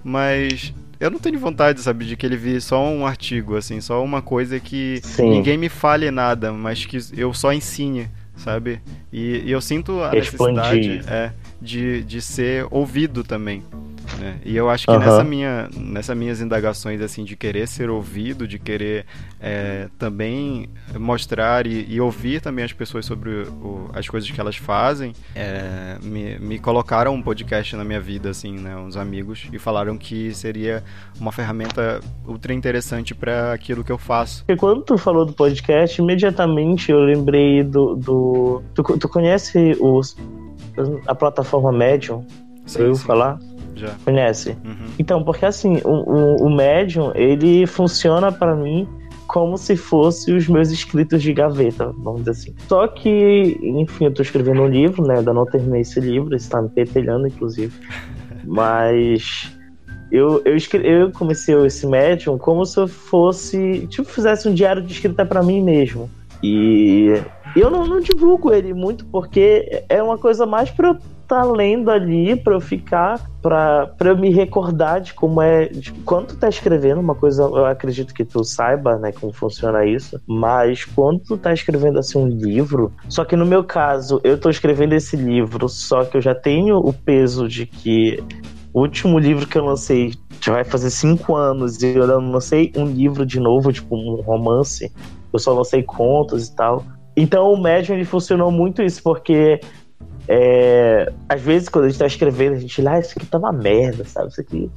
mas 0.04 0.74
eu 1.00 1.10
não 1.10 1.20
tenho 1.20 1.40
vontade, 1.40 1.82
sabe, 1.82 2.06
de 2.06 2.16
que 2.16 2.26
ele 2.26 2.36
vire 2.36 2.60
só 2.60 2.84
um 2.90 3.06
artigo, 3.06 3.56
assim, 3.56 3.80
só 3.80 4.04
uma 4.04 4.22
coisa 4.22 4.60
que 4.60 5.00
Sim. 5.04 5.30
ninguém 5.30 5.58
me 5.58 5.70
fale 5.70 6.12
nada, 6.12 6.52
mas 6.52 6.86
que 6.86 6.98
eu 7.16 7.34
só 7.34 7.54
ensine, 7.54 8.10
sabe? 8.36 8.82
E, 9.12 9.44
e 9.46 9.52
eu 9.52 9.62
sinto 9.62 10.02
a 10.04 10.16
Expandir. 10.18 10.56
necessidade 10.56 11.02
é, 11.08 11.32
de, 11.62 12.04
de 12.04 12.22
ser 12.22 12.68
ouvido 12.70 13.24
também. 13.24 13.64
Né? 14.18 14.40
E 14.44 14.56
eu 14.56 14.70
acho 14.70 14.86
que 14.86 14.92
uhum. 14.92 15.00
nessa 15.00 15.24
minha, 15.24 15.70
nessas 15.76 16.18
minhas 16.18 16.42
indagações 16.42 17.02
assim 17.02 17.24
de 17.24 17.36
querer 17.36 17.68
ser 17.68 17.90
ouvido, 17.90 18.48
de 18.48 18.58
querer 18.58 19.06
é, 19.40 19.88
também 19.98 20.70
mostrar 20.98 21.68
e, 21.68 21.86
e, 21.88 22.02
ouvir 22.02 22.42
também 22.42 22.66
as 22.66 22.74
pessoas 22.74 23.06
sobre 23.06 23.30
o, 23.30 23.90
as 23.94 24.08
coisas 24.08 24.30
que 24.30 24.40
elas 24.40 24.56
fazem, 24.56 25.14
é, 25.36 25.98
me, 26.02 26.40
me 26.40 26.60
colocaram 26.60 27.14
um 27.14 27.22
podcast 27.22 27.76
na 27.76 27.84
minha 27.84 28.00
vida, 28.00 28.30
assim, 28.30 28.58
né, 28.58 28.76
uns 28.76 28.98
amigos, 28.98 29.48
e 29.52 29.60
falaram 29.60 29.98
que 29.98 30.34
seria 30.34 30.84
uma 31.20 31.32
ferramenta 31.32 32.00
ultra 32.26 32.54
interessante 32.54 33.14
para 33.14 33.54
aquilo 33.54 33.84
que 33.84 33.92
eu 33.92 33.98
faço. 33.98 34.44
E 34.48 34.56
quando 34.56 34.82
tu 34.82 34.98
falou 34.98 35.26
do 35.26 35.34
podcast, 35.34 36.02
imediatamente 36.02 36.92
eu 36.92 37.00
lembrei 37.00 37.64
do. 37.64 37.96
do... 37.96 38.64
Tu, 38.74 38.84
tu 38.98 39.10
conhece 39.10 39.78
os, 39.80 40.16
a 41.08 41.16
plataforma 41.16 41.72
Medium? 41.72 42.26
Sim, 42.66 42.84
eu 42.84 42.96
sim. 42.96 43.06
falar? 43.06 43.40
Já. 43.80 43.96
Conhece? 44.04 44.58
Uhum. 44.64 44.88
Então, 45.00 45.24
porque 45.24 45.46
assim, 45.46 45.80
o, 45.86 45.90
o, 45.90 46.48
o 46.48 46.56
Medium, 46.56 47.12
ele 47.16 47.66
funciona 47.66 48.32
para 48.32 48.56
mim 48.56 48.88
como 49.26 49.58
se 49.58 49.78
fosse 49.78 50.34
os 50.34 50.48
meus 50.48 50.72
escritos 50.72 51.22
de 51.22 51.32
gaveta, 51.32 51.94
vamos 52.00 52.22
dizer 52.22 52.32
assim. 52.32 52.56
Só 52.68 52.88
que, 52.88 53.58
enfim, 53.62 54.06
eu 54.06 54.14
tô 54.14 54.24
escrevendo 54.24 54.64
um 54.64 54.68
livro, 54.68 55.06
né? 55.06 55.20
Ainda 55.20 55.32
não 55.32 55.46
terminei 55.46 55.82
esse 55.82 56.00
livro, 56.00 56.36
está 56.36 56.62
me 56.62 56.70
petelhando, 56.70 57.28
inclusive. 57.28 57.72
Mas 58.44 59.56
eu, 60.12 60.42
eu, 60.44 60.56
escre... 60.56 60.82
eu 60.84 61.12
comecei 61.12 61.56
esse 61.66 61.86
Medium 61.86 62.38
como 62.38 62.66
se 62.66 62.80
eu 62.80 62.88
fosse, 62.88 63.88
tipo, 63.88 64.10
fizesse 64.10 64.50
um 64.50 64.54
diário 64.54 64.82
de 64.82 64.92
escrita 64.92 65.24
para 65.24 65.44
mim 65.44 65.62
mesmo. 65.62 66.10
E 66.42 67.22
eu 67.56 67.70
não, 67.70 67.86
não 67.86 68.00
divulgo 68.00 68.52
ele 68.52 68.74
muito 68.74 69.06
porque 69.06 69.84
é 69.88 70.02
uma 70.02 70.18
coisa 70.18 70.46
mais 70.46 70.72
pra 70.72 70.90
eu 70.90 70.98
tá 71.30 71.44
lendo 71.44 71.92
ali 71.92 72.36
para 72.36 72.56
eu 72.56 72.60
ficar, 72.60 73.30
para 73.40 73.94
eu 74.04 74.18
me 74.18 74.32
recordar 74.32 75.00
de 75.00 75.14
como 75.14 75.40
é. 75.42 75.68
De, 75.68 75.94
quando 76.04 76.30
tu 76.30 76.38
tá 76.38 76.50
escrevendo, 76.50 77.00
uma 77.00 77.14
coisa, 77.14 77.44
eu 77.44 77.66
acredito 77.68 78.14
que 78.16 78.26
tu 78.26 78.44
saiba, 78.44 78.98
né, 78.98 79.12
como 79.12 79.32
funciona 79.32 79.86
isso, 79.86 80.20
mas 80.28 80.84
quando 80.84 81.20
tu 81.20 81.38
tá 81.38 81.54
escrevendo 81.54 82.00
assim 82.00 82.18
um 82.18 82.28
livro, 82.28 82.92
só 83.08 83.24
que 83.24 83.36
no 83.36 83.46
meu 83.46 83.64
caso, 83.64 84.20
eu 84.24 84.40
tô 84.40 84.50
escrevendo 84.50 84.94
esse 84.94 85.16
livro, 85.16 85.70
só 85.70 86.04
que 86.04 86.18
eu 86.18 86.22
já 86.22 86.34
tenho 86.34 86.78
o 86.78 86.92
peso 86.92 87.48
de 87.48 87.68
que 87.68 88.22
o 88.74 88.82
último 88.82 89.20
livro 89.20 89.48
que 89.48 89.58
eu 89.58 89.66
lancei 89.66 90.14
já 90.42 90.54
vai 90.54 90.64
fazer 90.64 90.90
cinco 90.90 91.36
anos 91.36 91.82
e 91.84 91.96
eu 91.96 92.08
não 92.08 92.32
lancei 92.32 92.72
um 92.76 92.86
livro 92.86 93.26
de 93.26 93.40
novo, 93.40 93.72
tipo 93.72 93.96
um 93.96 94.16
romance. 94.22 94.92
Eu 95.32 95.38
só 95.38 95.54
lancei 95.54 95.84
contos 95.84 96.48
e 96.48 96.56
tal. 96.56 96.84
Então 97.16 97.52
o 97.52 97.62
Medium 97.62 97.96
ele 97.96 98.06
funcionou 98.06 98.50
muito 98.50 98.82
isso, 98.82 99.04
porque 99.04 99.60
é, 100.32 101.12
às 101.28 101.42
vezes, 101.42 101.70
quando 101.70 101.86
a 101.86 101.90
gente 101.90 101.98
tá 101.98 102.06
escrevendo, 102.06 102.54
a 102.54 102.60
gente, 102.60 102.88
ah, 102.88 103.00
isso 103.00 103.14
aqui 103.18 103.26
tá 103.26 103.40
uma 103.40 103.52
merda, 103.52 104.06
sabe? 104.06 104.28
Isso 104.28 104.40
aqui. 104.40 104.70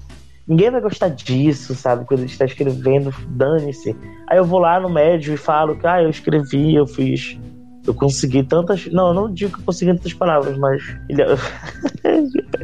Ninguém 0.49 0.71
vai 0.71 0.81
gostar 0.81 1.09
disso, 1.09 1.75
sabe? 1.75 2.07
Quando 2.07 2.21
a 2.21 2.23
gente 2.23 2.38
tá 2.38 2.47
escrevendo, 2.47 3.15
dane-se. 3.29 3.95
Aí 4.31 4.38
eu 4.38 4.47
vou 4.47 4.59
lá 4.59 4.81
no 4.81 4.88
médio 4.88 5.35
e 5.35 5.37
falo 5.37 5.77
que, 5.77 5.87
ah, 5.87 6.03
eu 6.03 6.09
escrevi, 6.09 6.75
eu 6.75 6.87
fiz. 6.87 7.38
Eu 7.87 7.93
consegui 7.93 8.43
tantas. 8.43 8.87
Não, 8.87 9.09
eu 9.09 9.15
não 9.15 9.33
digo 9.33 9.53
que 9.53 9.61
eu 9.61 9.65
consegui 9.67 9.93
tantas 9.93 10.15
palavras, 10.15 10.57
mas. 10.57 10.83
É, 12.03 12.17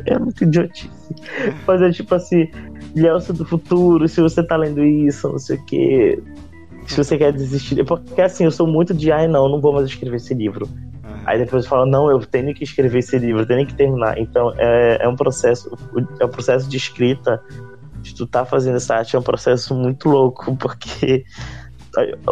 é 0.14 0.18
muito 0.18 0.44
idiotice. 0.44 0.88
Mas 1.66 1.82
é 1.82 1.90
tipo 1.90 2.14
assim, 2.14 2.48
Léo 2.96 3.18
do 3.34 3.44
futuro, 3.44 4.08
se 4.08 4.22
você 4.22 4.42
tá 4.42 4.56
lendo 4.56 4.82
isso, 4.82 5.28
não 5.28 5.38
sei 5.38 5.58
o 5.58 5.64
quê. 5.66 6.22
Se 6.86 6.96
você 6.96 7.18
quer 7.18 7.34
desistir. 7.34 7.84
Porque 7.84 8.22
assim, 8.22 8.44
eu 8.44 8.50
sou 8.50 8.66
muito 8.66 8.94
de, 8.94 9.12
ai, 9.12 9.28
não, 9.28 9.46
não 9.46 9.60
vou 9.60 9.74
mais 9.74 9.86
escrever 9.86 10.16
esse 10.16 10.32
livro. 10.32 10.66
Aí 11.28 11.38
depois 11.38 11.66
fala, 11.66 11.84
não, 11.84 12.10
eu 12.10 12.20
tenho 12.20 12.54
que 12.54 12.64
escrever 12.64 12.98
esse 12.98 13.18
livro, 13.18 13.42
eu 13.42 13.46
tenho 13.46 13.66
que 13.66 13.74
terminar. 13.74 14.18
Então 14.18 14.52
é, 14.56 14.98
é 15.02 15.08
um 15.08 15.16
processo, 15.16 15.70
é 16.20 16.24
um 16.24 16.30
processo 16.30 16.68
de 16.68 16.76
escrita, 16.76 17.42
de 18.00 18.14
tu 18.14 18.26
tá 18.26 18.44
fazendo 18.44 18.76
essa 18.76 18.96
arte, 18.96 19.14
é 19.14 19.18
um 19.18 19.22
processo 19.22 19.74
muito 19.74 20.08
louco, 20.08 20.54
porque 20.58 21.24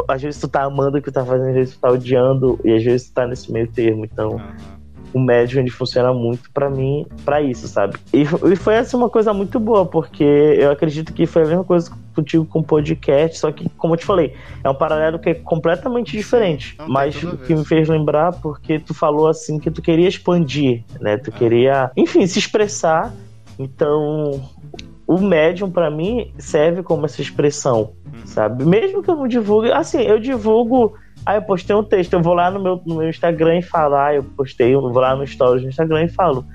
às 0.08 0.22
vezes 0.22 0.40
tu 0.40 0.48
tá 0.48 0.64
amando 0.64 0.98
o 0.98 1.02
que 1.02 1.10
tu 1.10 1.14
tá 1.14 1.24
fazendo, 1.24 1.48
às 1.48 1.54
vezes 1.54 1.74
tu 1.74 1.80
tá 1.80 1.90
odiando, 1.90 2.58
e 2.64 2.72
às 2.72 2.82
vezes 2.82 3.08
tu 3.08 3.14
tá 3.14 3.26
nesse 3.26 3.52
meio 3.52 3.70
termo. 3.70 4.04
Então. 4.04 4.32
Uhum 4.32 4.76
o 5.16 5.20
médium 5.20 5.60
ele 5.60 5.70
funciona 5.70 6.12
muito 6.12 6.50
para 6.52 6.68
mim 6.68 7.06
para 7.24 7.40
isso, 7.40 7.66
sabe? 7.68 7.96
E, 8.12 8.22
e, 8.22 8.56
foi 8.56 8.76
assim 8.76 8.98
uma 8.98 9.08
coisa 9.08 9.32
muito 9.32 9.58
boa, 9.58 9.86
porque 9.86 10.22
eu 10.24 10.70
acredito 10.70 11.14
que 11.14 11.24
foi 11.24 11.42
a 11.42 11.46
mesma 11.46 11.64
coisa 11.64 11.90
contigo 12.16 12.44
com 12.44 12.58
o 12.58 12.64
podcast, 12.64 13.38
só 13.38 13.52
que, 13.52 13.68
como 13.70 13.94
eu 13.94 13.98
te 13.98 14.04
falei, 14.04 14.34
é 14.64 14.68
um 14.68 14.74
paralelo 14.74 15.18
que 15.18 15.30
é 15.30 15.34
completamente 15.34 16.12
diferente. 16.12 16.74
Não 16.78 16.88
mas 16.88 17.22
o 17.22 17.36
que 17.36 17.54
me 17.54 17.64
fez 17.64 17.88
lembrar, 17.88 18.32
porque 18.40 18.78
tu 18.78 18.92
falou 18.92 19.28
assim 19.28 19.58
que 19.58 19.70
tu 19.70 19.80
queria 19.80 20.08
expandir, 20.08 20.82
né? 21.00 21.16
Tu 21.16 21.30
é. 21.30 21.32
queria, 21.32 21.90
enfim, 21.96 22.26
se 22.26 22.38
expressar. 22.38 23.14
Então, 23.58 24.42
o 25.06 25.18
médium 25.20 25.70
para 25.70 25.90
mim 25.90 26.32
serve 26.38 26.82
como 26.82 27.06
essa 27.06 27.22
expressão, 27.22 27.92
uhum. 28.04 28.26
sabe? 28.26 28.64
Mesmo 28.64 29.02
que 29.02 29.10
eu 29.10 29.16
não 29.16 29.28
divulgue, 29.28 29.70
assim, 29.70 30.02
eu 30.02 30.18
divulgo 30.18 30.94
Aí 31.26 31.38
eu 31.38 31.42
postei 31.42 31.74
um 31.74 31.82
texto, 31.82 32.12
eu 32.12 32.22
vou 32.22 32.34
lá 32.34 32.52
no 32.52 32.62
meu, 32.62 32.80
no 32.86 32.98
meu 32.98 33.08
Instagram 33.08 33.58
e 33.58 33.62
falo, 33.62 33.96
ah, 33.96 34.14
eu 34.14 34.22
postei, 34.22 34.72
eu 34.72 34.80
vou 34.80 35.00
lá 35.00 35.16
no 35.16 35.26
Stories 35.26 35.64
do 35.64 35.68
Instagram 35.68 36.04
e 36.04 36.08
falo, 36.08 36.46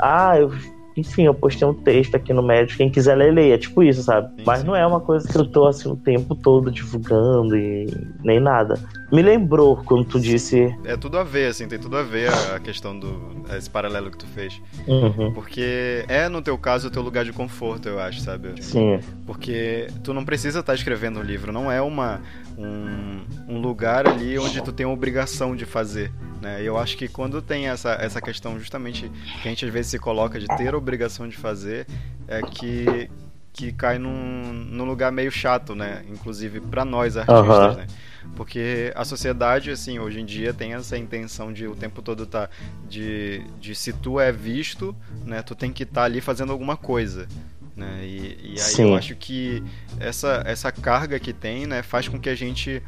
ah, 0.00 0.36
eu 0.36 0.50
enfim, 0.96 1.24
eu 1.24 1.34
postei 1.34 1.66
um 1.68 1.74
texto 1.74 2.14
aqui 2.14 2.32
no 2.32 2.42
médico, 2.42 2.78
quem 2.78 2.90
quiser 2.90 3.14
ler, 3.16 3.32
leia. 3.32 3.54
É 3.54 3.58
tipo 3.58 3.82
isso, 3.82 4.02
sabe? 4.02 4.28
Sim, 4.36 4.42
Mas 4.46 4.60
sim. 4.60 4.66
não 4.66 4.74
é 4.74 4.86
uma 4.86 5.00
coisa 5.00 5.28
que 5.28 5.36
eu 5.36 5.44
tô 5.44 5.66
assim 5.66 5.90
o 5.90 5.96
tempo 5.96 6.34
todo 6.34 6.70
divulgando 6.70 7.56
e 7.56 7.86
nem 8.24 8.40
nada. 8.40 8.78
Me 9.12 9.22
lembrou 9.22 9.76
quando 9.84 10.04
tu 10.04 10.18
disse. 10.18 10.74
É 10.84 10.96
tudo 10.96 11.18
a 11.18 11.24
ver, 11.24 11.48
assim, 11.48 11.68
tem 11.68 11.78
tudo 11.78 11.96
a 11.96 12.02
ver 12.02 12.28
a 12.54 12.58
questão 12.58 12.98
do. 12.98 13.44
esse 13.56 13.68
paralelo 13.70 14.10
que 14.10 14.18
tu 14.18 14.26
fez. 14.26 14.60
Uhum. 14.86 15.32
Porque 15.32 16.04
é, 16.08 16.28
no 16.28 16.42
teu 16.42 16.56
caso, 16.58 16.88
o 16.88 16.90
teu 16.90 17.02
lugar 17.02 17.24
de 17.24 17.32
conforto, 17.32 17.88
eu 17.88 18.00
acho, 18.00 18.20
sabe? 18.20 18.60
Sim. 18.62 18.98
Porque 19.26 19.88
tu 20.02 20.12
não 20.12 20.24
precisa 20.24 20.60
estar 20.60 20.74
escrevendo 20.74 21.20
um 21.20 21.22
livro, 21.22 21.52
não 21.52 21.70
é 21.70 21.80
uma, 21.80 22.20
um, 22.56 23.24
um 23.48 23.58
lugar 23.58 24.08
ali 24.08 24.38
onde 24.38 24.62
tu 24.62 24.72
tem 24.72 24.86
a 24.86 24.88
obrigação 24.88 25.54
de 25.54 25.66
fazer. 25.66 26.12
Né? 26.40 26.62
E 26.62 26.66
eu 26.66 26.78
acho 26.78 26.96
que 26.96 27.08
quando 27.08 27.42
tem 27.42 27.68
essa, 27.68 27.92
essa 27.92 28.20
questão 28.20 28.58
justamente 28.58 29.10
que 29.42 29.48
a 29.48 29.50
gente 29.50 29.64
às 29.64 29.72
vezes 29.72 29.90
se 29.90 29.98
coloca 29.98 30.38
de 30.38 30.46
ter 30.56 30.74
a 30.74 30.76
obrigação 30.76 31.28
de 31.28 31.36
fazer, 31.36 31.86
é 32.26 32.40
que, 32.42 33.10
que 33.52 33.72
cai 33.72 33.98
num, 33.98 34.52
num 34.52 34.84
lugar 34.84 35.12
meio 35.12 35.30
chato, 35.30 35.74
né? 35.74 36.04
Inclusive 36.08 36.60
para 36.60 36.84
nós 36.84 37.16
artistas, 37.16 37.46
uhum. 37.46 37.74
né? 37.76 37.86
Porque 38.34 38.92
a 38.94 39.04
sociedade, 39.04 39.70
assim, 39.70 39.98
hoje 39.98 40.20
em 40.20 40.24
dia 40.24 40.52
tem 40.52 40.74
essa 40.74 40.98
intenção 40.98 41.52
de 41.52 41.66
o 41.66 41.76
tempo 41.76 42.02
todo 42.02 42.26
tá 42.26 42.48
de, 42.88 43.42
de 43.60 43.74
se 43.74 43.92
tu 43.92 44.18
é 44.18 44.32
visto, 44.32 44.96
né, 45.24 45.42
tu 45.42 45.54
tem 45.54 45.72
que 45.72 45.84
estar 45.84 46.00
tá 46.00 46.04
ali 46.04 46.20
fazendo 46.20 46.50
alguma 46.50 46.76
coisa. 46.76 47.28
Né? 47.76 48.00
E, 48.04 48.38
e 48.42 48.50
aí 48.52 48.58
Sim. 48.58 48.84
eu 48.84 48.94
acho 48.94 49.14
que 49.14 49.62
essa, 50.00 50.42
essa 50.46 50.72
carga 50.72 51.20
que 51.20 51.32
tem 51.32 51.66
né, 51.66 51.82
faz 51.82 52.08
com 52.08 52.18
que 52.18 52.30
a 52.30 52.34
gente 52.34 52.82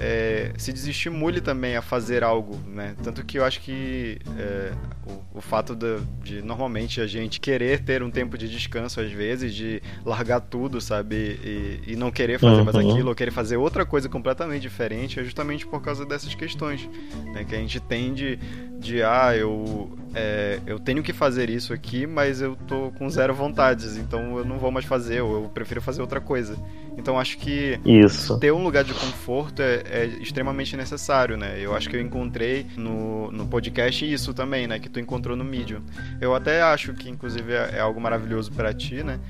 é, 0.00 0.52
se 0.56 0.72
desestimule 0.72 1.42
também 1.42 1.76
a 1.76 1.82
fazer 1.82 2.24
algo. 2.24 2.58
Né? 2.66 2.96
Tanto 3.02 3.22
que 3.22 3.38
eu 3.38 3.44
acho 3.44 3.60
que 3.60 4.18
é, 4.38 4.72
o, 5.06 5.38
o, 5.38 5.40
fato 5.42 5.74
de, 5.74 5.98
de, 6.22 6.42
normalmente 6.42 7.02
a 7.02 7.06
gente 7.06 7.38
querer 7.38 7.80
ter 7.80 8.02
um 8.02 8.10
tempo 8.10 8.38
de 8.38 8.48
descanso 8.48 8.98
às 8.98 9.12
vezes, 9.12 9.54
de 9.54 9.82
largar 10.06 10.40
tudo, 10.40 10.80
sabe? 10.80 11.38
E, 11.44 11.92
e 11.92 11.96
não 11.96 12.10
querer 12.10 12.40
fazer 12.40 12.60
uhum. 12.60 12.64
mais 12.64 12.76
aquilo, 12.76 13.10
ou 13.10 13.14
querer 13.14 13.32
fazer 13.32 13.58
outra 13.58 13.84
coisa 13.84 14.08
completamente 14.08 14.62
diferente, 14.62 15.20
é 15.20 15.24
justamente 15.24 15.66
por 15.66 15.82
causa 15.82 16.06
dessas 16.06 16.34
questões. 16.34 16.88
Né? 17.34 17.44
Que 17.44 17.54
a 17.54 17.58
gente 17.58 17.78
tende 17.78 18.38
de, 18.78 19.02
ah, 19.02 19.36
eu, 19.36 19.98
é, 20.14 20.60
eu 20.66 20.78
tenho 20.78 21.02
que 21.02 21.12
fazer 21.12 21.50
isso 21.50 21.72
aqui, 21.72 22.06
mas 22.06 22.40
eu 22.40 22.56
tô 22.66 22.90
com 22.92 23.08
zero 23.08 23.34
vontades, 23.34 23.96
então 23.96 24.38
eu 24.38 24.44
não 24.44 24.58
vou 24.58 24.70
mais 24.70 24.84
fazer, 24.84 25.20
ou 25.20 25.44
eu 25.44 25.48
prefiro 25.48 25.80
fazer 25.80 26.00
outra 26.00 26.20
coisa. 26.20 26.56
Então 26.96 27.18
acho 27.18 27.38
que 27.38 27.78
isso. 27.84 28.38
ter 28.38 28.52
um 28.52 28.62
lugar 28.62 28.84
de 28.84 28.92
conforto 28.92 29.62
é, 29.62 29.82
é, 29.88 30.06
extremamente 30.20 30.76
necessário, 30.76 31.36
né? 31.36 31.56
Eu 31.58 31.74
acho 31.74 31.88
que 31.88 31.96
eu 31.96 32.00
encontrei 32.00 32.66
no, 32.76 33.30
no 33.30 33.46
podcast 33.46 34.10
isso 34.10 34.34
também, 34.34 34.66
né? 34.66 34.78
Que 34.78 34.88
tu 34.88 34.98
encontrou 34.98 35.36
no 35.36 35.44
Medium. 35.44 35.82
Eu 36.20 36.34
até 36.34 36.62
acho 36.62 36.92
que, 36.94 37.08
inclusive, 37.08 37.52
é, 37.52 37.76
é 37.76 37.80
algo 37.80 38.00
maravilhoso 38.00 38.52
para 38.52 38.74
ti, 38.74 39.02
né? 39.02 39.20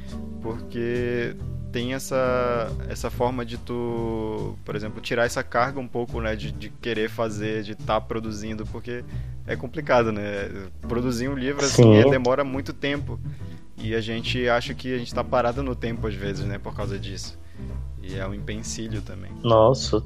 Porque 0.42 1.36
tem 1.72 1.94
essa, 1.94 2.70
essa 2.88 3.10
forma 3.10 3.44
de 3.44 3.56
tu, 3.58 4.56
por 4.64 4.74
exemplo, 4.74 5.00
tirar 5.00 5.24
essa 5.24 5.42
carga 5.42 5.80
um 5.80 5.86
pouco, 5.86 6.20
né, 6.20 6.34
de, 6.36 6.52
de 6.52 6.68
querer 6.68 7.08
fazer, 7.08 7.62
de 7.62 7.72
estar 7.72 7.94
tá 7.94 8.00
produzindo, 8.00 8.66
porque 8.66 9.04
é 9.46 9.56
complicado, 9.56 10.12
né? 10.12 10.68
Produzir 10.82 11.28
um 11.28 11.34
livro 11.34 11.64
assim 11.64 11.96
é, 11.96 12.08
demora 12.08 12.44
muito 12.44 12.72
tempo. 12.72 13.18
E 13.76 13.94
a 13.94 14.00
gente 14.00 14.48
acha 14.48 14.74
que 14.74 14.94
a 14.94 14.98
gente 14.98 15.08
está 15.08 15.24
parado 15.24 15.62
no 15.62 15.74
tempo 15.74 16.06
às 16.06 16.14
vezes, 16.14 16.44
né, 16.44 16.58
por 16.58 16.74
causa 16.74 16.98
disso. 16.98 17.38
E 18.02 18.18
é 18.18 18.26
um 18.26 18.34
empecilho 18.34 19.02
também. 19.02 19.30
Nossa, 19.42 20.02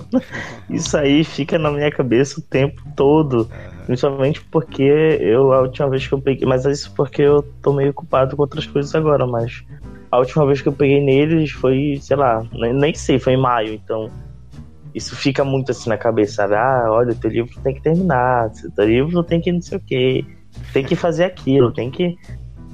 isso 0.68 0.96
aí 0.96 1.22
fica 1.22 1.58
na 1.58 1.70
minha 1.70 1.90
cabeça 1.90 2.40
o 2.40 2.42
tempo 2.42 2.82
todo. 2.96 3.42
Uhum. 3.42 3.84
Principalmente 3.86 4.44
porque 4.44 4.82
eu, 4.82 5.52
a 5.52 5.62
última 5.62 5.88
vez 5.88 6.06
que 6.06 6.12
eu 6.12 6.20
peguei. 6.20 6.46
Mas 6.46 6.66
é 6.66 6.72
isso 6.72 6.92
porque 6.94 7.22
eu 7.22 7.42
tô 7.62 7.72
meio 7.72 7.90
ocupado 7.90 8.36
com 8.36 8.42
outras 8.42 8.66
coisas 8.66 8.94
agora, 8.94 9.26
mas 9.26 9.64
a 10.10 10.18
última 10.18 10.44
vez 10.46 10.60
que 10.60 10.68
eu 10.68 10.72
peguei 10.72 11.00
neles 11.00 11.50
foi, 11.52 11.98
sei 12.00 12.16
lá, 12.16 12.42
nem, 12.52 12.72
nem 12.72 12.94
sei, 12.94 13.18
foi 13.18 13.34
em 13.34 13.40
maio, 13.40 13.74
então 13.74 14.10
isso 14.94 15.14
fica 15.14 15.44
muito 15.44 15.70
assim 15.70 15.88
na 15.88 15.96
cabeça, 15.96 16.34
sabe? 16.34 16.54
Ah, 16.56 16.88
olha, 16.90 17.14
teu 17.14 17.30
livro 17.30 17.60
tem 17.62 17.74
que 17.74 17.82
terminar, 17.82 18.50
teu 18.74 18.84
livro 18.84 19.22
tem 19.22 19.40
que 19.40 19.52
não 19.52 19.60
sei 19.60 19.78
o 19.78 19.80
quê, 19.80 20.24
tem 20.72 20.84
que 20.84 20.96
fazer 20.96 21.24
aquilo, 21.24 21.72
tem 21.72 21.90
que. 21.90 22.16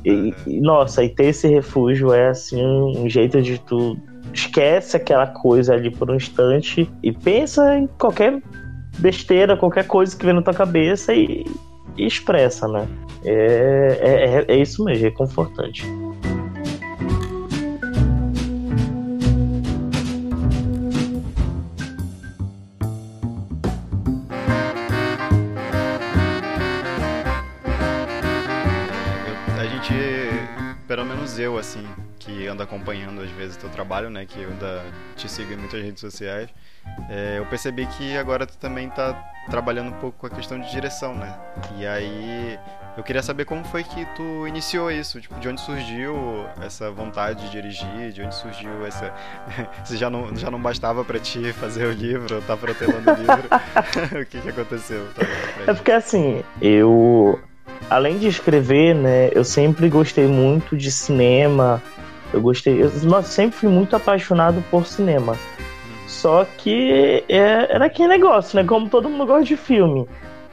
E, 0.05 0.33
e, 0.47 0.61
nossa, 0.61 1.05
e 1.05 1.09
ter 1.09 1.27
esse 1.27 1.49
refúgio 1.49 2.13
é 2.13 2.29
assim 2.29 2.63
um 2.65 3.09
jeito 3.09 3.43
de 3.43 3.59
tu 3.59 3.99
esquece 4.33 4.97
aquela 4.97 5.27
coisa 5.27 5.75
ali 5.75 5.91
por 5.91 6.11
um 6.11 6.15
instante 6.15 6.89
e 7.03 7.13
pensa 7.13 7.77
em 7.77 7.87
qualquer 7.87 8.41
besteira, 8.99 9.57
qualquer 9.57 9.87
coisa 9.87 10.17
que 10.17 10.25
vem 10.25 10.35
na 10.35 10.43
tua 10.43 10.55
cabeça 10.55 11.13
e, 11.13 11.45
e 11.97 12.07
expressa, 12.07 12.69
né? 12.69 12.87
É, 13.25 13.99
é, 14.01 14.25
é, 14.25 14.45
é 14.49 14.57
isso 14.57 14.85
mesmo, 14.85 15.07
é 15.07 15.11
confortante. 15.11 15.85
Assim, 31.67 31.85
que 32.21 32.47
anda 32.47 32.63
acompanhando 32.63 33.21
às 33.21 33.31
vezes 33.31 33.57
o 33.57 33.59
teu 33.59 33.69
trabalho, 33.69 34.09
né? 34.09 34.25
Que 34.25 34.41
eu 34.41 34.51
ainda 34.51 34.85
te 35.17 35.29
sigo 35.29 35.53
em 35.53 35.57
muitas 35.57 35.83
redes 35.83 36.01
sociais. 36.01 36.49
É, 37.11 37.39
eu 37.39 37.47
percebi 37.47 37.85
que 37.87 38.17
agora 38.17 38.47
tu 38.47 38.57
também 38.59 38.89
tá 38.89 39.13
trabalhando 39.51 39.89
um 39.89 39.99
pouco 39.99 40.19
com 40.19 40.27
a 40.27 40.31
questão 40.31 40.59
de 40.59 40.71
direção, 40.71 41.15
né? 41.15 41.37
E 41.77 41.87
aí 41.87 42.59
eu 42.97 43.03
queria 43.03 43.23
saber 43.23 43.45
como 43.45 43.65
foi 43.65 43.83
que 43.85 44.07
tu 44.15 44.47
iniciou 44.47 44.91
isso, 44.91 45.21
tipo, 45.21 45.39
de 45.41 45.49
onde 45.49 45.61
surgiu 45.61 46.47
essa 46.65 46.91
vontade 46.91 47.45
de 47.45 47.51
dirigir, 47.51 48.13
de 48.13 48.23
onde 48.23 48.35
surgiu 48.35 48.87
essa. 48.87 49.13
Se 49.85 49.97
já 49.97 50.09
não, 50.09 50.35
já 50.37 50.51
não 50.51 50.61
bastava 50.61 51.05
para 51.05 51.19
ti 51.19 51.53
fazer 51.55 51.87
o 51.87 51.93
livro, 51.93 52.41
tá 52.43 52.57
protelando 52.57 53.11
o 53.11 53.15
livro. 53.15 53.49
o 54.23 54.27
que, 54.27 54.41
que 54.41 54.49
aconteceu? 54.49 55.07
É 55.67 55.75
porque 55.75 55.93
assim, 55.93 56.43
eu 56.61 57.39
além 57.89 58.19
de 58.19 58.29
escrever, 58.29 58.95
né, 58.95 59.31
eu 59.33 59.45
sempre 59.45 59.89
gostei 59.89 60.27
muito 60.27 60.77
de 60.77 60.91
cinema. 60.91 61.83
Eu 62.33 62.41
gostei, 62.41 62.83
eu 62.83 62.91
nossa, 63.05 63.29
sempre 63.29 63.57
fui 63.57 63.69
muito 63.69 63.95
apaixonado 63.95 64.63
por 64.71 64.87
cinema. 64.87 65.37
Só 66.07 66.47
que 66.59 67.25
é, 67.29 67.75
era 67.75 67.87
aquele 67.87 68.09
negócio, 68.09 68.57
né? 68.57 68.67
Como 68.67 68.89
todo 68.89 69.09
mundo 69.09 69.27
gosta 69.27 69.45
de 69.45 69.57
filme. 69.57 70.09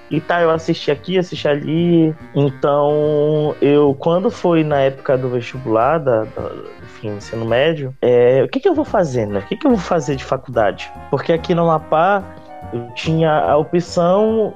E 0.09 0.21
tá, 0.21 0.41
eu 0.41 0.51
assisti 0.51 0.91
aqui, 0.91 1.17
assisti 1.17 1.47
ali. 1.47 2.13
Então, 2.36 3.55
eu, 3.62 3.95
quando 3.97 4.29
foi 4.29 4.63
na 4.63 4.79
época 4.81 5.17
do 5.17 5.29
vestibular, 5.29 5.97
da, 5.97 6.23
da 6.23 6.51
enfim, 6.83 7.15
ensino 7.15 7.45
médio, 7.45 7.95
é, 8.01 8.43
o 8.43 8.47
que, 8.47 8.59
que 8.59 8.69
eu 8.69 8.75
vou 8.75 8.86
fazer, 8.86 9.25
né? 9.25 9.39
O 9.39 9.47
que, 9.47 9.57
que 9.57 9.65
eu 9.65 9.71
vou 9.71 9.79
fazer 9.79 10.15
de 10.15 10.23
faculdade? 10.23 10.91
Porque 11.09 11.33
aqui 11.33 11.55
no 11.55 11.63
Amapá, 11.63 12.23
eu 12.71 12.93
tinha 12.93 13.31
a 13.31 13.57
opção, 13.57 14.53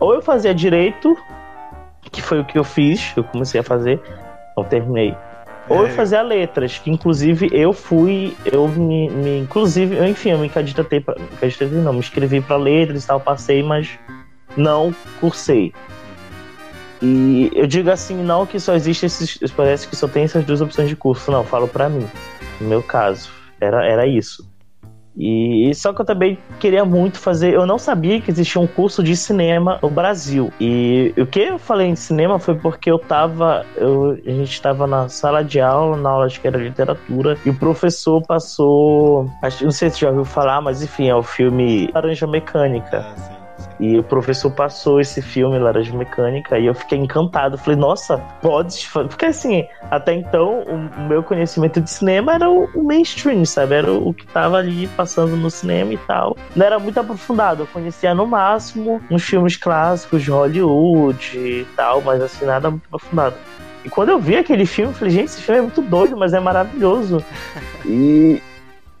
ou 0.00 0.14
eu 0.14 0.22
fazia 0.22 0.54
direito, 0.54 1.16
que 2.10 2.22
foi 2.22 2.40
o 2.40 2.44
que 2.44 2.58
eu 2.58 2.64
fiz, 2.64 3.12
eu 3.16 3.24
comecei 3.24 3.60
a 3.60 3.64
fazer, 3.64 4.00
não 4.56 4.64
terminei. 4.64 5.16
Ou 5.68 5.80
eu 5.80 5.86
é. 5.86 5.90
fazia 5.90 6.22
letras, 6.22 6.78
que 6.78 6.90
inclusive 6.90 7.48
eu 7.52 7.72
fui, 7.72 8.36
eu 8.44 8.68
me, 8.68 9.10
me 9.10 9.38
inclusive, 9.40 9.96
eu, 9.96 10.06
enfim, 10.06 10.30
eu 10.30 10.38
me 10.38 10.48
candidatei, 10.48 11.04
candidatei 11.40 11.78
não, 11.78 11.92
me 11.92 11.98
inscrevi 11.98 12.40
para 12.40 12.56
letras 12.56 13.04
e 13.04 13.06
tal, 13.06 13.18
passei, 13.18 13.62
mas 13.62 13.98
não 14.56 14.94
cursei. 15.20 15.72
E 17.02 17.50
eu 17.54 17.66
digo 17.66 17.90
assim, 17.90 18.22
não 18.22 18.46
que 18.46 18.60
só 18.60 18.74
existe 18.74 19.06
esses, 19.06 19.38
parece 19.50 19.88
que 19.88 19.96
só 19.96 20.06
tem 20.06 20.22
essas 20.24 20.44
duas 20.44 20.60
opções 20.60 20.88
de 20.88 20.96
curso, 20.96 21.30
não, 21.30 21.44
falo 21.44 21.66
para 21.66 21.88
mim, 21.88 22.06
no 22.60 22.68
meu 22.68 22.82
caso, 22.82 23.28
era, 23.60 23.84
era 23.84 24.06
isso. 24.06 24.48
E 25.16 25.74
só 25.74 25.92
que 25.92 26.00
eu 26.00 26.04
também 26.04 26.38
queria 26.60 26.84
muito 26.84 27.18
fazer. 27.18 27.54
Eu 27.54 27.66
não 27.66 27.78
sabia 27.78 28.20
que 28.20 28.30
existia 28.30 28.60
um 28.60 28.66
curso 28.66 29.02
de 29.02 29.16
cinema 29.16 29.78
no 29.82 29.88
Brasil. 29.88 30.52
E 30.60 31.14
o 31.16 31.26
que 31.26 31.40
eu 31.40 31.58
falei 31.58 31.88
em 31.88 31.96
cinema 31.96 32.38
foi 32.38 32.54
porque 32.54 32.90
eu 32.90 32.98
tava. 32.98 33.64
Eu, 33.76 34.18
a 34.26 34.30
gente 34.30 34.52
estava 34.52 34.86
na 34.86 35.08
sala 35.08 35.42
de 35.42 35.60
aula, 35.60 35.96
na 35.96 36.10
aula 36.10 36.28
de 36.28 36.38
que 36.38 36.46
era 36.46 36.58
literatura, 36.58 37.38
e 37.44 37.50
o 37.50 37.54
professor 37.54 38.22
passou. 38.22 39.30
Acho, 39.42 39.64
não 39.64 39.70
sei 39.70 39.88
se 39.90 40.00
já 40.00 40.08
ouviu 40.08 40.24
falar, 40.24 40.60
mas 40.60 40.82
enfim, 40.82 41.08
é 41.08 41.14
o 41.14 41.22
filme 41.22 41.90
Laranja 41.94 42.26
Mecânica. 42.26 42.98
Ah, 42.98 43.16
sim. 43.16 43.35
E 43.78 43.98
o 43.98 44.02
professor 44.02 44.50
passou 44.50 45.00
esse 45.00 45.20
filme, 45.20 45.58
Laranja 45.58 45.94
Mecânica, 45.96 46.58
e 46.58 46.66
eu 46.66 46.74
fiquei 46.74 46.98
encantado. 46.98 47.58
Falei, 47.58 47.78
nossa, 47.78 48.18
pode. 48.40 48.88
Porque 48.90 49.26
assim, 49.26 49.66
até 49.90 50.14
então, 50.14 50.62
o 50.62 51.00
meu 51.08 51.22
conhecimento 51.22 51.80
de 51.80 51.90
cinema 51.90 52.34
era 52.34 52.48
o 52.48 52.82
mainstream, 52.82 53.44
sabe? 53.44 53.74
Era 53.74 53.92
o 53.92 54.14
que 54.14 54.26
tava 54.26 54.58
ali 54.58 54.86
passando 54.88 55.36
no 55.36 55.50
cinema 55.50 55.92
e 55.92 55.98
tal. 55.98 56.36
Não 56.54 56.64
era 56.64 56.78
muito 56.78 56.98
aprofundado. 56.98 57.62
Eu 57.62 57.66
conhecia 57.66 58.14
no 58.14 58.26
máximo 58.26 59.00
uns 59.10 59.22
filmes 59.22 59.56
clássicos 59.56 60.22
de 60.22 60.30
Hollywood 60.30 61.36
e 61.36 61.66
tal, 61.76 62.00
mas 62.00 62.22
assim, 62.22 62.46
nada 62.46 62.70
muito 62.70 62.86
aprofundado. 62.86 63.36
E 63.84 63.88
quando 63.88 64.08
eu 64.08 64.18
vi 64.18 64.36
aquele 64.36 64.66
filme, 64.66 64.90
eu 64.90 64.96
falei, 64.96 65.14
gente, 65.14 65.26
esse 65.26 65.42
filme 65.42 65.58
é 65.60 65.62
muito 65.62 65.80
doido, 65.80 66.16
mas 66.16 66.32
é 66.32 66.40
maravilhoso. 66.40 67.24
E, 67.88 68.42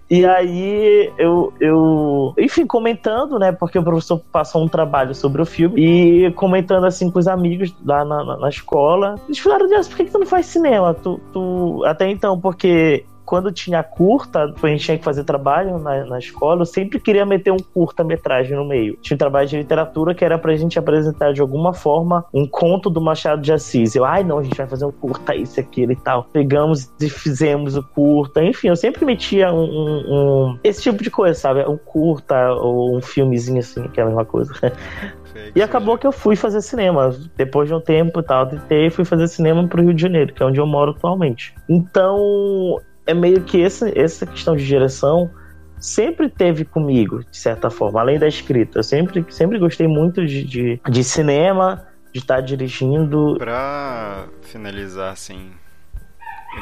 e 0.08 0.24
aí 0.24 1.12
eu, 1.18 1.52
eu, 1.60 2.34
enfim, 2.38 2.64
comentando, 2.64 3.38
né? 3.38 3.50
Porque 3.50 3.78
o 3.78 3.82
professor 3.82 4.20
passou 4.30 4.64
um 4.64 4.68
trabalho 4.68 5.14
sobre 5.14 5.42
o 5.42 5.46
filme 5.46 6.26
e 6.26 6.32
comentando 6.32 6.84
assim 6.84 7.10
com 7.10 7.18
os 7.18 7.26
amigos 7.26 7.74
lá 7.84 8.04
na, 8.04 8.24
na, 8.24 8.36
na 8.36 8.48
escola. 8.48 9.16
Eles 9.26 9.38
falaram, 9.38 9.68
Deus, 9.68 9.88
por 9.88 9.96
que, 9.96 10.04
que 10.04 10.12
tu 10.12 10.18
não 10.18 10.26
faz 10.26 10.46
cinema? 10.46 10.94
Tu, 10.94 11.20
tu... 11.32 11.82
Até 11.84 12.08
então, 12.08 12.40
porque 12.40 13.04
quando 13.26 13.50
tinha 13.50 13.82
curta, 13.82 14.54
a 14.62 14.68
gente 14.68 14.84
tinha 14.84 14.96
que 14.96 15.04
fazer 15.04 15.24
trabalho 15.24 15.78
na, 15.78 16.04
na 16.04 16.18
escola, 16.18 16.62
eu 16.62 16.66
sempre 16.66 17.00
queria 17.00 17.26
meter 17.26 17.50
um 17.50 17.58
curta-metragem 17.58 18.56
no 18.56 18.64
meio. 18.64 18.96
Tinha 19.02 19.16
um 19.16 19.18
trabalho 19.18 19.48
de 19.48 19.56
literatura 19.56 20.14
que 20.14 20.24
era 20.24 20.38
pra 20.38 20.54
gente 20.54 20.78
apresentar 20.78 21.32
de 21.32 21.40
alguma 21.40 21.74
forma 21.74 22.24
um 22.32 22.46
conto 22.46 22.88
do 22.88 23.00
Machado 23.00 23.42
de 23.42 23.52
Assis. 23.52 23.96
Eu, 23.96 24.04
ai 24.04 24.22
não, 24.22 24.38
a 24.38 24.42
gente 24.44 24.56
vai 24.56 24.68
fazer 24.68 24.84
um 24.84 24.92
curta, 24.92 25.34
isso, 25.34 25.58
aquilo 25.58 25.90
e 25.92 25.96
tal. 25.96 26.24
Pegamos 26.32 26.90
e 27.00 27.10
fizemos 27.10 27.76
o 27.76 27.82
curta. 27.82 28.44
Enfim, 28.44 28.68
eu 28.68 28.76
sempre 28.76 29.04
metia 29.04 29.52
um, 29.52 29.64
um, 29.64 30.04
um 30.08 30.58
esse 30.62 30.82
tipo 30.82 31.02
de 31.02 31.10
coisa, 31.10 31.38
sabe? 31.38 31.66
Um 31.66 31.76
curta 31.76 32.52
ou 32.52 32.96
um 32.96 33.02
filmezinho 33.02 33.58
assim, 33.58 33.88
que 33.88 33.98
é 33.98 34.04
a 34.04 34.06
mesma 34.06 34.24
coisa. 34.24 34.54
E 35.54 35.62
acabou 35.62 35.98
que 35.98 36.06
eu 36.06 36.12
fui 36.12 36.36
fazer 36.36 36.60
cinema. 36.60 37.14
Depois 37.36 37.68
de 37.68 37.74
um 37.74 37.80
tempo 37.80 38.20
e 38.20 38.22
tal, 38.22 38.46
tentei 38.46 38.90
fui 38.90 39.04
fazer 39.04 39.28
cinema 39.28 39.66
pro 39.68 39.82
Rio 39.82 39.94
de 39.94 40.02
Janeiro, 40.02 40.32
que 40.32 40.42
é 40.42 40.46
onde 40.46 40.58
eu 40.58 40.66
moro 40.66 40.92
atualmente. 40.92 41.54
Então, 41.68 42.80
é 43.06 43.14
meio 43.14 43.42
que 43.42 43.62
essa, 43.62 43.90
essa 43.98 44.26
questão 44.26 44.56
de 44.56 44.66
direção 44.66 45.30
sempre 45.78 46.28
teve 46.28 46.64
comigo, 46.64 47.22
de 47.30 47.36
certa 47.36 47.70
forma, 47.70 48.00
além 48.00 48.18
da 48.18 48.26
escrita. 48.26 48.78
Eu 48.78 48.82
sempre, 48.82 49.24
sempre 49.30 49.58
gostei 49.58 49.86
muito 49.86 50.26
de, 50.26 50.44
de, 50.44 50.80
de 50.88 51.04
cinema, 51.04 51.86
de 52.12 52.18
estar 52.18 52.40
dirigindo. 52.40 53.36
Pra 53.38 54.26
finalizar, 54.42 55.12
assim, 55.12 55.50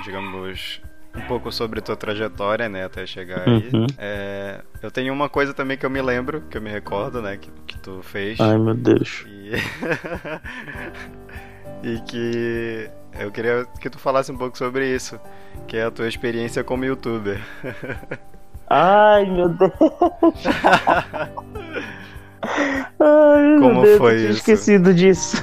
digamos, 0.05 0.81
um 1.17 1.23
pouco 1.23 1.53
sobre 1.53 1.81
tua 1.81 1.97
trajetória, 1.97 2.69
né, 2.69 2.85
até 2.85 3.07
chegar 3.07 3.49
aí. 3.49 3.71
Uhum. 3.73 3.87
É, 3.97 4.61
eu 4.83 4.91
tenho 4.91 5.13
uma 5.13 5.29
coisa 5.29 5.55
também 5.55 5.79
que 5.79 5.87
eu 5.87 5.91
me 5.91 6.03
lembro, 6.03 6.43
que 6.51 6.59
eu 6.59 6.63
me 6.63 6.71
recordo, 6.71 7.23
né, 7.23 7.37
que, 7.37 7.51
que 7.67 7.79
tu 7.79 8.01
fez. 8.03 8.39
Ai, 8.41 8.59
meu 8.59 8.75
Deus. 8.75 9.25
E, 9.29 9.53
e 11.95 12.01
que 12.01 12.91
eu 13.18 13.31
queria 13.31 13.66
que 13.81 13.88
tu 13.90 13.98
falasse 13.98 14.31
um 14.33 14.37
pouco 14.37 14.57
sobre 14.59 14.88
isso, 14.94 15.18
que 15.66 15.77
é 15.77 15.85
a 15.85 15.90
tua 15.90 16.09
experiência 16.09 16.64
como 16.64 16.85
youtuber. 16.85 17.40
Ai, 18.68 19.27
meu 19.31 19.48
Deus. 19.50 19.72
Ai, 23.00 23.59
Como 23.59 23.81
meu 23.81 23.83
Deus, 23.83 23.98
foi 23.98 24.14
eu 24.14 24.18
tinha 24.18 24.31
isso? 24.31 24.38
esquecido 24.38 24.92
disso. 24.94 25.42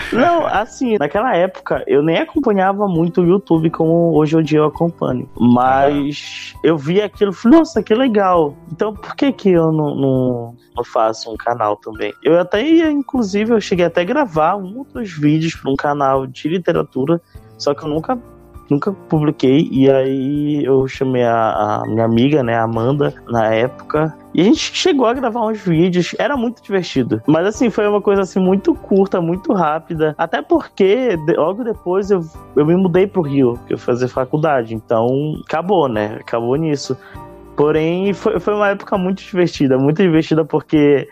Não, 0.12 0.46
assim, 0.46 0.96
naquela 0.98 1.36
época 1.36 1.84
eu 1.86 2.02
nem 2.02 2.18
acompanhava 2.18 2.86
muito 2.86 3.20
o 3.20 3.26
YouTube 3.26 3.70
como 3.70 4.16
hoje 4.16 4.36
em 4.36 4.42
dia 4.42 4.58
eu 4.58 4.66
acompanho. 4.66 5.28
Mas 5.38 6.54
eu 6.62 6.76
vi 6.76 7.00
aquilo 7.00 7.32
e 7.32 7.34
falei, 7.34 7.58
nossa, 7.58 7.82
que 7.82 7.94
legal. 7.94 8.56
Então 8.72 8.94
por 8.94 9.14
que 9.14 9.32
que 9.32 9.50
eu 9.50 9.72
não, 9.72 9.94
não, 9.94 10.56
não 10.76 10.84
faço 10.84 11.32
um 11.32 11.36
canal 11.36 11.76
também? 11.76 12.12
Eu 12.22 12.38
até 12.38 12.62
ia, 12.62 12.90
inclusive, 12.90 13.52
eu 13.52 13.60
cheguei 13.60 13.86
até 13.86 14.02
a 14.02 14.04
gravar 14.04 14.56
um 14.56 14.84
dos 14.84 15.10
vídeos 15.12 15.54
para 15.54 15.70
um 15.70 15.76
canal 15.76 16.26
de 16.26 16.48
literatura, 16.48 17.20
só 17.58 17.74
que 17.74 17.84
eu 17.84 17.88
nunca 17.88 18.18
nunca 18.70 18.92
publiquei. 18.92 19.68
E 19.70 19.90
aí 19.90 20.64
eu 20.64 20.86
chamei 20.88 21.22
a, 21.22 21.82
a, 21.82 21.86
minha 21.86 22.04
amiga, 22.04 22.42
né, 22.42 22.56
Amanda, 22.56 23.14
na 23.28 23.52
época. 23.52 24.16
E 24.32 24.40
a 24.40 24.44
gente 24.44 24.74
chegou 24.74 25.06
a 25.06 25.14
gravar 25.14 25.46
uns 25.46 25.60
vídeos, 25.60 26.14
era 26.18 26.36
muito 26.36 26.62
divertido. 26.62 27.22
Mas 27.26 27.46
assim, 27.46 27.70
foi 27.70 27.86
uma 27.86 28.00
coisa 28.00 28.22
assim 28.22 28.40
muito 28.40 28.74
curta, 28.74 29.20
muito 29.20 29.52
rápida. 29.52 30.14
Até 30.18 30.42
porque 30.42 31.16
logo 31.36 31.62
depois 31.62 32.10
eu, 32.10 32.20
eu 32.56 32.66
me 32.66 32.76
mudei 32.76 33.06
pro 33.06 33.22
Rio, 33.22 33.58
que 33.66 33.74
eu 33.74 33.78
fazer 33.78 34.08
faculdade. 34.08 34.74
Então, 34.74 35.08
acabou, 35.46 35.88
né? 35.88 36.18
Acabou 36.20 36.56
nisso. 36.56 36.96
Porém, 37.56 38.12
foi, 38.12 38.40
foi 38.40 38.54
uma 38.54 38.70
época 38.70 38.98
muito 38.98 39.22
divertida, 39.22 39.78
muito 39.78 40.02
divertida 40.02 40.44
porque 40.44 41.08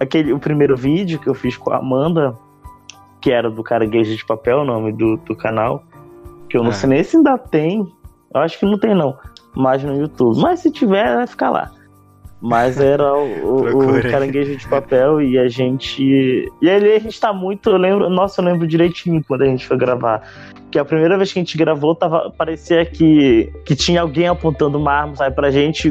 aquele 0.00 0.32
o 0.32 0.38
primeiro 0.38 0.76
vídeo 0.76 1.18
que 1.18 1.28
eu 1.28 1.34
fiz 1.34 1.56
com 1.56 1.72
a 1.72 1.76
Amanda, 1.76 2.34
que 3.20 3.30
era 3.30 3.50
do 3.50 3.62
Caranguejo 3.62 4.16
de 4.16 4.24
Papel, 4.24 4.60
o 4.60 4.64
nome 4.64 4.92
do, 4.92 5.16
do 5.18 5.36
canal, 5.36 5.82
que 6.54 6.58
eu 6.58 6.62
não 6.62 6.70
é. 6.70 6.74
sei 6.74 6.88
nem 6.88 7.02
se 7.02 7.16
ainda 7.16 7.36
tem. 7.36 7.84
Eu 8.32 8.40
acho 8.40 8.60
que 8.60 8.64
não 8.64 8.78
tem, 8.78 8.94
não. 8.94 9.18
Mas 9.56 9.82
no 9.82 9.96
YouTube. 9.96 10.40
Mas 10.40 10.60
se 10.60 10.70
tiver, 10.70 11.16
vai 11.16 11.26
ficar 11.26 11.50
lá. 11.50 11.72
Mas 12.44 12.78
era 12.78 13.10
o, 13.14 13.96
o, 13.96 14.02
caranguejo 14.02 14.54
de 14.54 14.68
papel 14.68 15.22
e 15.22 15.38
a 15.38 15.48
gente. 15.48 16.46
E 16.60 16.68
ali 16.68 16.92
a 16.92 16.98
gente 16.98 17.18
tá 17.18 17.32
muito. 17.32 17.70
Eu 17.70 17.78
lembro. 17.78 18.10
Nossa, 18.10 18.42
eu 18.42 18.44
lembro 18.44 18.66
direitinho 18.66 19.24
quando 19.26 19.42
a 19.42 19.46
gente 19.46 19.66
foi 19.66 19.78
gravar 19.78 20.22
que 20.74 20.78
a 20.80 20.84
primeira 20.84 21.16
vez 21.16 21.32
que 21.32 21.38
a 21.38 21.42
gente 21.42 21.56
gravou, 21.56 21.94
tava, 21.94 22.32
parecia 22.36 22.84
que, 22.84 23.48
que 23.64 23.76
tinha 23.76 24.00
alguém 24.00 24.26
apontando 24.26 24.76
uma 24.76 24.92
arma, 24.92 25.14
sabe, 25.14 25.36
pra 25.36 25.48
gente. 25.48 25.88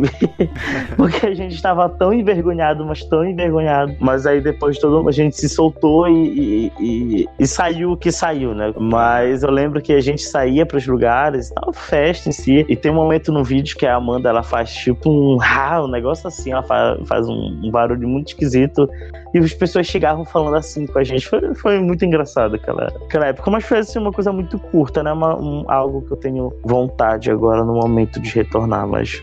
porque 0.98 1.26
a 1.26 1.34
gente 1.34 1.56
estava 1.56 1.88
tão 1.88 2.14
envergonhado, 2.14 2.86
mas 2.86 3.02
tão 3.06 3.24
envergonhado. 3.24 3.96
Mas 4.02 4.26
aí 4.26 4.42
depois 4.42 4.78
todo 4.78 5.08
a 5.08 5.12
gente 5.14 5.38
se 5.38 5.48
soltou 5.48 6.10
e, 6.10 6.12
e, 6.38 6.72
e, 6.82 7.30
e 7.40 7.48
saiu 7.48 7.94
o 7.94 7.98
que 7.98 8.12
saiu, 8.12 8.54
né? 8.54 8.74
Mas 8.78 9.42
eu 9.42 9.52
lembro 9.52 9.82
que 9.82 9.94
a 9.94 10.02
gente 10.02 10.22
saía 10.22 10.66
pros 10.66 10.86
lugares, 10.86 11.50
tava 11.52 11.72
festa 11.72 12.28
em 12.28 12.34
si. 12.34 12.66
E 12.68 12.76
tem 12.76 12.92
um 12.92 12.96
momento 12.96 13.32
no 13.32 13.42
vídeo 13.42 13.78
que 13.78 13.86
a 13.86 13.96
Amanda 13.96 14.28
ela 14.28 14.44
faz 14.44 14.74
tipo 14.74 15.10
um 15.10 15.38
ah, 15.42 15.80
um 15.86 15.88
negócio 15.88 16.28
assim, 16.28 16.43
ela 16.52 16.64
faz, 16.64 17.08
faz 17.08 17.28
um, 17.28 17.70
barulho 17.72 18.08
muito 18.08 18.30
esquisito. 18.30 18.90
E 19.34 19.40
as 19.40 19.54
pessoas 19.54 19.88
chegavam 19.88 20.26
falando 20.26 20.56
assim 20.56 20.86
com 20.86 21.00
a 21.00 21.04
gente. 21.04 21.28
Foi, 21.28 21.56
foi 21.56 21.80
muito 21.80 22.06
engraçado 22.06 22.56
aquela, 22.56 22.88
aquela 22.88 23.28
época. 23.28 23.50
Mas 23.50 23.64
foi 23.66 23.80
assim, 23.80 24.00
uma 24.00 24.12
coisa 24.12 24.32
muito 24.32 24.60
curta, 24.60 25.02
né? 25.02 25.12
Uma, 25.12 25.36
um, 25.36 25.66
algo 25.70 26.02
que 26.04 26.12
eu 26.12 26.18
tenho 26.18 26.54
vontade 26.64 27.32
agora 27.32 27.64
no 27.64 27.74
momento 27.74 28.20
de 28.20 28.30
retornar, 28.30 28.88
mas. 28.88 29.22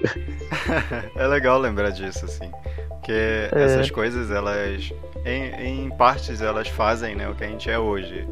é 1.17 1.27
legal 1.27 1.59
lembrar 1.59 1.91
disso, 1.91 2.25
assim. 2.25 2.51
Porque 2.89 3.13
é. 3.13 3.51
essas 3.53 3.91
coisas, 3.91 4.31
elas. 4.31 4.93
Em, 5.25 5.85
em 5.85 5.91
partes, 5.91 6.41
elas 6.41 6.69
fazem 6.69 7.15
né, 7.15 7.29
o 7.29 7.35
que 7.35 7.45
a 7.45 7.49
gente 7.49 7.71
é 7.71 7.79
hoje. 7.79 8.27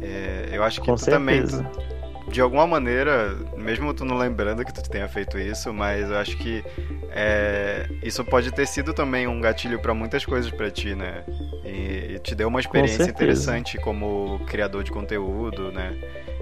É, 0.00 0.48
eu 0.52 0.64
acho 0.64 0.80
que 0.80 0.86
com 0.86 0.96
tu 0.96 1.04
certeza. 1.04 1.58
também 1.58 1.91
de 2.28 2.40
alguma 2.40 2.66
maneira, 2.66 3.36
mesmo 3.56 3.92
tu 3.92 4.04
não 4.04 4.16
lembrando 4.16 4.64
que 4.64 4.72
tu 4.72 4.82
tenha 4.82 5.08
feito 5.08 5.38
isso, 5.38 5.72
mas 5.72 6.10
eu 6.10 6.16
acho 6.16 6.36
que 6.36 6.64
é, 7.10 7.88
isso 8.02 8.24
pode 8.24 8.50
ter 8.52 8.66
sido 8.66 8.92
também 8.94 9.26
um 9.26 9.40
gatilho 9.40 9.78
para 9.80 9.92
muitas 9.92 10.24
coisas 10.24 10.50
para 10.50 10.70
ti, 10.70 10.94
né? 10.94 11.24
E, 11.64 12.14
e, 12.14 12.18
te 12.18 12.34
deu 12.34 12.48
uma 12.48 12.60
experiência 12.60 13.04
interessante 13.04 13.78
como 13.78 14.40
criador 14.46 14.82
de 14.82 14.90
conteúdo, 14.90 15.70
né? 15.72 15.96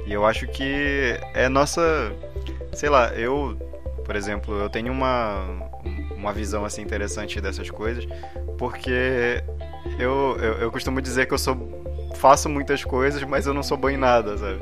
E 0.06 0.12
eu 0.12 0.24
acho 0.24 0.46
que 0.46 1.18
é 1.34 1.48
nossa, 1.48 2.12
sei 2.72 2.88
lá, 2.88 3.12
eu, 3.14 3.56
por 4.04 4.16
exemplo, 4.16 4.58
eu 4.58 4.68
tenho 4.68 4.92
uma 4.92 5.70
uma 6.14 6.32
visão 6.34 6.66
assim 6.66 6.82
interessante 6.82 7.40
dessas 7.40 7.70
coisas, 7.70 8.06
porque 8.58 9.42
eu, 9.98 10.36
eu, 10.38 10.52
eu 10.58 10.70
costumo 10.70 11.00
dizer 11.00 11.26
que 11.26 11.32
eu 11.32 11.38
sou 11.38 11.56
faço 12.14 12.48
muitas 12.48 12.84
coisas, 12.84 13.22
mas 13.22 13.46
eu 13.46 13.54
não 13.54 13.62
sou 13.62 13.76
bom 13.78 13.88
em 13.88 13.96
nada, 13.96 14.36
sabe? 14.36 14.60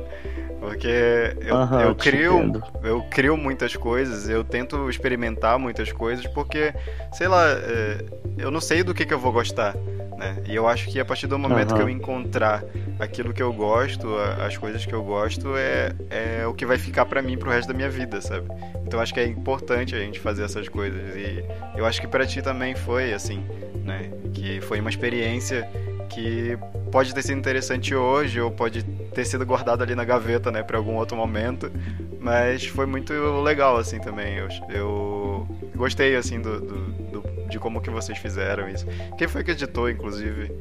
Porque 0.59 1.35
eu, 1.41 1.79
eu 1.79 1.95
crio 1.95 2.61
eu 2.83 3.01
crio 3.03 3.37
muitas 3.37 3.75
coisas, 3.75 4.27
eu 4.27 4.43
tento 4.43 4.89
experimentar 4.89 5.57
muitas 5.57 5.91
coisas, 5.91 6.27
porque, 6.27 6.73
sei 7.13 7.27
lá, 7.27 7.45
é, 7.49 8.03
eu 8.37 8.51
não 8.51 8.59
sei 8.59 8.83
do 8.83 8.93
que, 8.93 9.05
que 9.05 9.13
eu 9.13 9.19
vou 9.19 9.31
gostar. 9.31 9.75
Né? 10.19 10.35
E 10.45 10.53
eu 10.53 10.67
acho 10.67 10.89
que 10.89 10.99
a 10.99 11.05
partir 11.05 11.27
do 11.27 11.39
momento 11.39 11.71
uhum. 11.71 11.77
que 11.77 11.83
eu 11.83 11.89
encontrar 11.89 12.61
aquilo 12.99 13.33
que 13.33 13.41
eu 13.41 13.53
gosto, 13.53 14.05
as 14.45 14.57
coisas 14.57 14.85
que 14.85 14.93
eu 14.93 15.01
gosto, 15.01 15.55
é, 15.55 15.95
é 16.09 16.45
o 16.45 16.53
que 16.53 16.65
vai 16.65 16.77
ficar 16.77 17.05
para 17.05 17.21
mim 17.21 17.37
pro 17.37 17.49
resto 17.49 17.69
da 17.69 17.73
minha 17.73 17.89
vida, 17.89 18.19
sabe? 18.19 18.45
Então 18.85 18.99
acho 18.99 19.13
que 19.13 19.19
é 19.21 19.25
importante 19.25 19.95
a 19.95 19.99
gente 19.99 20.19
fazer 20.19 20.43
essas 20.43 20.67
coisas. 20.67 21.15
E 21.15 21.41
eu 21.73 21.85
acho 21.85 22.01
que 22.01 22.07
para 22.07 22.25
ti 22.25 22.41
também 22.41 22.75
foi 22.75 23.13
assim, 23.13 23.45
né? 23.85 24.11
Que 24.33 24.59
foi 24.59 24.81
uma 24.81 24.89
experiência 24.89 25.69
que 26.09 26.57
pode 26.91 27.13
ter 27.13 27.21
sido 27.21 27.37
interessante 27.37 27.95
hoje 27.95 28.41
ou 28.41 28.51
pode 28.51 28.83
ter 28.83 29.25
sido 29.25 29.45
guardado 29.45 29.83
ali 29.83 29.95
na 29.95 30.03
gaveta, 30.03 30.51
né, 30.51 30.63
para 30.63 30.77
algum 30.77 30.95
outro 30.95 31.15
momento, 31.15 31.71
mas 32.19 32.65
foi 32.65 32.85
muito 32.85 33.13
legal 33.41 33.77
assim 33.77 33.99
também. 33.99 34.35
Eu, 34.35 34.47
eu 34.69 35.47
gostei 35.75 36.15
assim 36.15 36.41
do, 36.41 36.59
do, 36.59 36.77
do, 37.11 37.49
de 37.49 37.59
como 37.59 37.81
que 37.81 37.89
vocês 37.89 38.17
fizeram 38.17 38.67
isso. 38.67 38.85
Quem 39.17 39.27
foi 39.27 39.43
que 39.43 39.51
editou, 39.51 39.89
inclusive? 39.89 40.51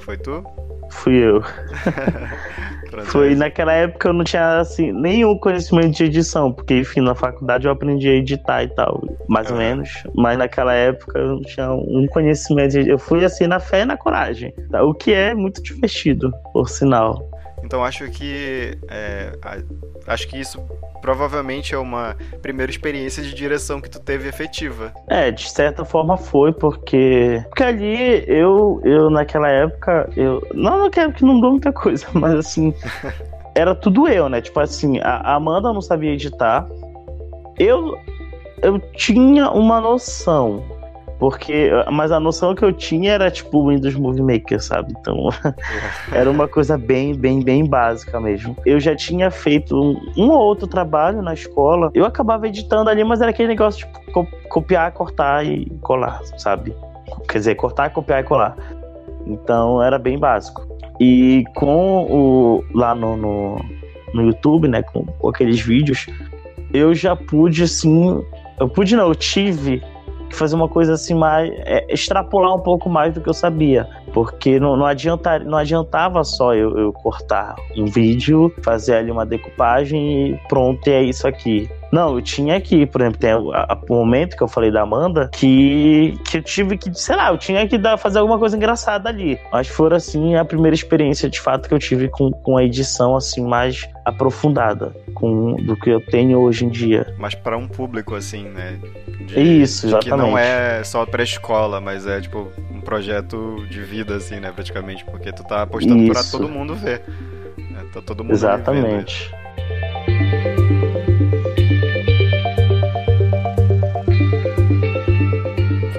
Foi 0.00 0.16
tu? 0.16 0.44
Fui 0.92 1.14
eu. 1.14 1.42
Foi 3.06 3.34
naquela 3.34 3.72
época 3.72 4.08
eu 4.08 4.12
não 4.12 4.22
tinha 4.22 4.60
assim 4.60 4.92
nenhum 4.92 5.36
conhecimento 5.38 5.96
de 5.96 6.04
edição, 6.04 6.52
porque 6.52 6.78
enfim, 6.78 7.00
na 7.00 7.14
faculdade 7.14 7.66
eu 7.66 7.72
aprendi 7.72 8.08
a 8.08 8.14
editar 8.14 8.62
e 8.62 8.68
tal, 8.68 9.02
mais 9.28 9.50
ou 9.50 9.56
menos. 9.56 9.88
Mas 10.14 10.36
naquela 10.36 10.74
época 10.74 11.18
eu 11.18 11.28
não 11.28 11.40
tinha 11.40 11.72
um 11.72 12.06
conhecimento. 12.08 12.72
De... 12.72 12.90
Eu 12.90 12.98
fui 12.98 13.24
assim 13.24 13.46
na 13.46 13.58
fé 13.58 13.80
e 13.80 13.84
na 13.86 13.96
coragem, 13.96 14.52
tá? 14.70 14.82
o 14.84 14.92
que 14.92 15.12
é 15.12 15.34
muito 15.34 15.62
divertido, 15.62 16.30
por 16.52 16.68
sinal. 16.68 17.31
Então 17.72 17.82
acho 17.82 18.06
que 18.10 18.76
é, 18.90 19.32
acho 20.06 20.28
que 20.28 20.38
isso 20.38 20.60
provavelmente 21.00 21.74
é 21.74 21.78
uma 21.78 22.14
primeira 22.42 22.70
experiência 22.70 23.22
de 23.22 23.34
direção 23.34 23.80
que 23.80 23.88
tu 23.88 23.98
teve 23.98 24.28
efetiva. 24.28 24.92
É, 25.08 25.30
de 25.30 25.50
certa 25.50 25.82
forma 25.82 26.18
foi, 26.18 26.52
porque. 26.52 27.42
Porque 27.48 27.62
ali 27.62 28.24
eu, 28.28 28.78
eu 28.84 29.08
naquela 29.08 29.48
época, 29.48 30.06
eu. 30.14 30.46
Não, 30.52 30.90
quero 30.90 31.14
que 31.14 31.24
não 31.24 31.40
dou 31.40 31.52
muita 31.52 31.72
coisa, 31.72 32.06
mas 32.12 32.34
assim. 32.34 32.74
era 33.56 33.74
tudo 33.74 34.06
eu, 34.06 34.28
né? 34.28 34.42
Tipo 34.42 34.60
assim, 34.60 35.00
a 35.00 35.34
Amanda 35.34 35.72
não 35.72 35.80
sabia 35.80 36.12
editar. 36.12 36.68
Eu. 37.58 37.98
Eu 38.60 38.78
tinha 38.96 39.50
uma 39.50 39.80
noção 39.80 40.62
porque, 41.22 41.70
mas 41.92 42.10
a 42.10 42.18
noção 42.18 42.52
que 42.52 42.64
eu 42.64 42.72
tinha 42.72 43.12
era 43.12 43.30
tipo 43.30 43.68
Windows 43.68 43.94
Movie 43.94 44.22
Maker, 44.22 44.60
sabe? 44.60 44.92
Então, 44.98 45.28
era 46.10 46.28
uma 46.28 46.48
coisa 46.48 46.76
bem, 46.76 47.14
bem, 47.14 47.40
bem 47.40 47.64
básica 47.64 48.18
mesmo. 48.18 48.56
Eu 48.66 48.80
já 48.80 48.96
tinha 48.96 49.30
feito 49.30 49.80
um, 49.80 49.96
um, 50.16 50.30
ou 50.30 50.40
outro 50.40 50.66
trabalho 50.66 51.22
na 51.22 51.32
escola. 51.32 51.92
Eu 51.94 52.04
acabava 52.04 52.48
editando 52.48 52.90
ali, 52.90 53.04
mas 53.04 53.20
era 53.20 53.30
aquele 53.30 53.46
negócio 53.46 53.86
de 53.86 53.92
tipo, 54.00 54.26
copiar, 54.48 54.90
cortar 54.90 55.46
e 55.46 55.66
colar, 55.80 56.20
sabe? 56.38 56.74
Quer 57.28 57.38
dizer, 57.38 57.54
cortar, 57.54 57.90
copiar 57.90 58.22
e 58.22 58.24
colar. 58.24 58.56
Então, 59.24 59.80
era 59.80 60.00
bem 60.00 60.18
básico. 60.18 60.66
E 60.98 61.44
com 61.54 62.02
o 62.02 62.64
lá 62.74 62.96
no, 62.96 63.16
no, 63.16 63.64
no 64.12 64.22
YouTube, 64.22 64.66
né, 64.66 64.82
com, 64.82 65.04
com 65.04 65.28
aqueles 65.28 65.60
vídeos, 65.60 66.04
eu 66.74 66.92
já 66.96 67.14
pude 67.14 67.62
assim, 67.62 68.20
eu 68.58 68.68
pude 68.68 68.96
não, 68.96 69.06
eu 69.06 69.14
tive 69.14 69.80
fazer 70.34 70.54
uma 70.54 70.68
coisa 70.68 70.94
assim 70.94 71.14
mais. 71.14 71.50
É, 71.64 71.86
extrapolar 71.92 72.54
um 72.54 72.60
pouco 72.60 72.88
mais 72.88 73.14
do 73.14 73.20
que 73.20 73.28
eu 73.28 73.34
sabia. 73.34 73.88
Porque 74.12 74.58
não, 74.60 74.76
não, 74.76 74.86
adianta, 74.86 75.38
não 75.38 75.58
adiantava 75.58 76.22
só 76.24 76.54
eu, 76.54 76.76
eu 76.78 76.92
cortar 76.92 77.54
um 77.76 77.86
vídeo, 77.86 78.52
fazer 78.62 78.96
ali 78.96 79.10
uma 79.10 79.24
decupagem 79.24 80.30
e 80.30 80.40
pronto, 80.48 80.86
é 80.88 81.02
isso 81.02 81.26
aqui. 81.26 81.68
Não, 81.92 82.16
eu 82.16 82.22
tinha 82.22 82.58
que, 82.58 82.86
por 82.86 83.02
exemplo, 83.02 83.18
tem 83.18 83.34
o 83.34 83.52
momento 83.90 84.34
que 84.34 84.42
eu 84.42 84.48
falei 84.48 84.70
da 84.70 84.80
Amanda 84.80 85.28
que, 85.30 86.18
que 86.24 86.38
eu 86.38 86.42
tive 86.42 86.78
que, 86.78 86.92
sei 86.94 87.14
lá, 87.14 87.30
eu 87.30 87.36
tinha 87.36 87.68
que 87.68 87.76
dar, 87.76 87.98
fazer 87.98 88.18
alguma 88.18 88.38
coisa 88.38 88.56
engraçada 88.56 89.10
ali. 89.10 89.38
Mas 89.52 89.68
foi 89.68 89.92
assim 89.94 90.34
a 90.36 90.44
primeira 90.44 90.74
experiência 90.74 91.28
de 91.28 91.38
fato 91.38 91.68
que 91.68 91.74
eu 91.74 91.78
tive 91.78 92.08
com, 92.08 92.30
com 92.30 92.56
a 92.56 92.64
edição 92.64 93.14
assim 93.14 93.44
mais 93.44 93.86
aprofundada 94.06 94.94
com 95.14 95.54
do 95.56 95.76
que 95.76 95.90
eu 95.90 96.00
tenho 96.00 96.40
hoje 96.40 96.64
em 96.64 96.70
dia. 96.70 97.14
Mas 97.18 97.34
para 97.34 97.58
um 97.58 97.68
público 97.68 98.14
assim, 98.14 98.48
né? 98.48 98.78
De, 99.26 99.40
Isso, 99.40 99.86
exatamente. 99.86 100.10
que 100.10 100.16
não 100.16 100.38
é 100.38 100.82
só 100.84 101.04
para 101.04 101.22
escola, 101.22 101.78
mas 101.78 102.06
é 102.06 102.20
tipo 102.20 102.50
um 102.70 102.80
projeto 102.80 103.66
de 103.68 103.80
vida 103.82 104.16
assim, 104.16 104.40
né, 104.40 104.50
praticamente, 104.50 105.04
porque 105.04 105.30
tu 105.30 105.44
tá 105.44 105.62
apostando 105.62 106.10
para 106.10 106.24
todo 106.24 106.48
mundo 106.48 106.74
ver. 106.74 107.02
Né? 107.58 107.84
Tá 107.92 108.00
todo 108.00 108.24
mundo 108.24 108.32
Exatamente. 108.32 109.30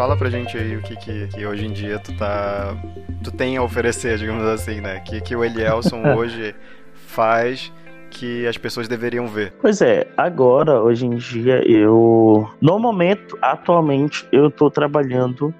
Fala 0.03 0.17
pra 0.17 0.29
gente 0.29 0.57
aí 0.57 0.75
o 0.75 0.81
que, 0.81 0.97
que, 0.97 1.27
que, 1.27 1.45
hoje 1.45 1.65
em 1.65 1.71
dia 1.71 1.97
tu 1.97 2.11
tá. 2.17 2.75
Tu 3.23 3.31
tem 3.31 3.55
a 3.55 3.63
oferecer, 3.63 4.17
digamos 4.17 4.43
assim, 4.43 4.81
né? 4.81 4.99
Que, 4.99 5.21
que 5.21 5.33
o 5.33 5.45
Elielson 5.45 6.03
hoje 6.13 6.53
faz 6.93 7.71
que 8.09 8.45
as 8.45 8.57
pessoas 8.57 8.89
deveriam 8.89 9.27
ver? 9.27 9.53
Pois 9.61 9.81
é, 9.81 10.05
agora, 10.17 10.81
hoje 10.81 11.05
em 11.05 11.15
dia, 11.15 11.65
eu. 11.65 12.51
No 12.59 12.77
momento, 12.79 13.37
atualmente, 13.41 14.27
eu 14.29 14.51
tô 14.51 14.69
trabalhando 14.69 15.53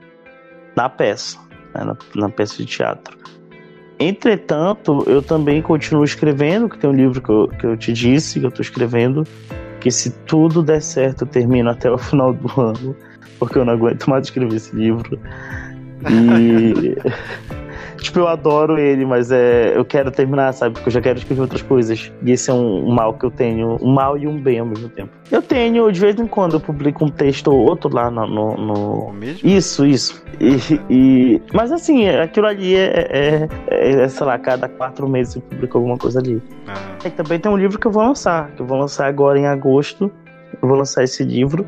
na 0.76 0.89
peça, 0.89 1.39
né? 1.74 1.86
na, 1.86 1.96
na 2.14 2.28
peça 2.28 2.58
de 2.58 2.66
teatro. 2.66 3.18
Entretanto, 3.98 5.06
eu 5.08 5.22
também 5.22 5.62
continuo 5.62 6.04
escrevendo, 6.04 6.68
que 6.68 6.78
tem 6.78 6.89
um 6.89 6.94
livro 6.94 7.22
que 7.22 7.30
eu, 7.30 7.48
que 7.48 7.66
eu 7.66 7.78
te 7.78 7.94
disse, 7.94 8.41
que 8.41 8.46
eu 8.46 8.52
tô 8.52 8.62
escrevendo, 8.62 9.26
que 9.84 9.91
se 9.91 10.11
tudo 10.25 10.63
der 10.63 10.81
certo, 10.81 11.23
eu 11.23 11.27
termino 11.27 11.69
até 11.69 11.91
o 11.91 11.97
final 11.97 12.34
do 12.34 12.61
ano 12.61 12.95
porque 13.38 13.57
eu 13.57 13.65
não 13.65 13.73
aguento 13.73 14.09
mais 14.09 14.27
escrever 14.27 14.55
esse 14.55 14.73
livro. 14.73 15.19
E. 16.09 16.95
tipo, 18.04 18.20
eu 18.20 18.28
adoro 18.28 18.78
ele, 18.78 19.06
mas 19.06 19.32
é, 19.32 19.76
eu 19.76 19.84
quero 19.84 20.12
terminar, 20.12 20.54
sabe? 20.54 20.74
Porque 20.74 20.89
eu 20.89 20.93
já 20.93 21.01
quero 21.01 21.18
escrever 21.18 21.41
outras 21.41 21.62
coisas. 21.62 22.12
E 22.22 22.32
esse 22.32 22.51
é 22.51 22.54
um, 22.54 22.91
mal 22.91 23.14
que 23.14 23.26
eu 23.26 23.32
tenho, 23.32 23.78
um 23.82 23.91
mal 23.91 24.18
e 24.18 24.28
um 24.28 24.39
bem 24.39 24.60
ao 24.60 24.66
mesmo 24.66 24.89
tempo. 24.89 25.12
Eu 25.32 25.41
tenho, 25.41 25.91
de 25.91 25.99
vez 25.99 26.20
em 26.20 26.28
quando, 26.28 26.54
eu 26.54 26.60
publico 26.60 27.06
um 27.06 27.10
texto 27.10 27.47
ou 27.47 27.60
outro 27.68 27.93
lá 27.93 28.12
no. 28.12 28.28
no, 28.28 28.58
no... 28.58 29.14
Isso, 29.43 29.86
isso. 29.86 30.24
E, 30.39 30.58
e, 30.89 31.41
Mas 31.54 31.72
assim, 31.72 32.08
aquilo 32.08 32.47
ali 32.47 32.76
é, 32.76 33.08
é, 33.10 33.49
é, 33.68 33.91
é, 34.04 34.08
sei 34.08 34.26
lá, 34.26 34.38
cada 34.38 34.68
quatro 34.68 35.08
meses 35.08 35.36
eu 35.36 35.41
publico 35.41 35.78
alguma 35.78 35.97
coisa 35.97 36.20
ali. 36.20 36.41
Ah. 36.68 36.74
E 37.06 37.10
também 37.10 37.39
tem 37.39 37.51
um 37.51 37.58
livro 37.58 37.80
que 37.80 37.88
eu 37.88 37.91
vou 37.91 38.04
lançar, 38.04 38.51
que 38.51 38.62
eu 38.62 38.66
vou 38.66 38.78
lançar 38.78 39.08
agora 39.08 39.39
em 39.39 39.47
agosto. 39.47 40.12
Eu 40.62 40.68
vou 40.68 40.78
lançar 40.78 41.04
esse 41.04 41.24
livro 41.24 41.66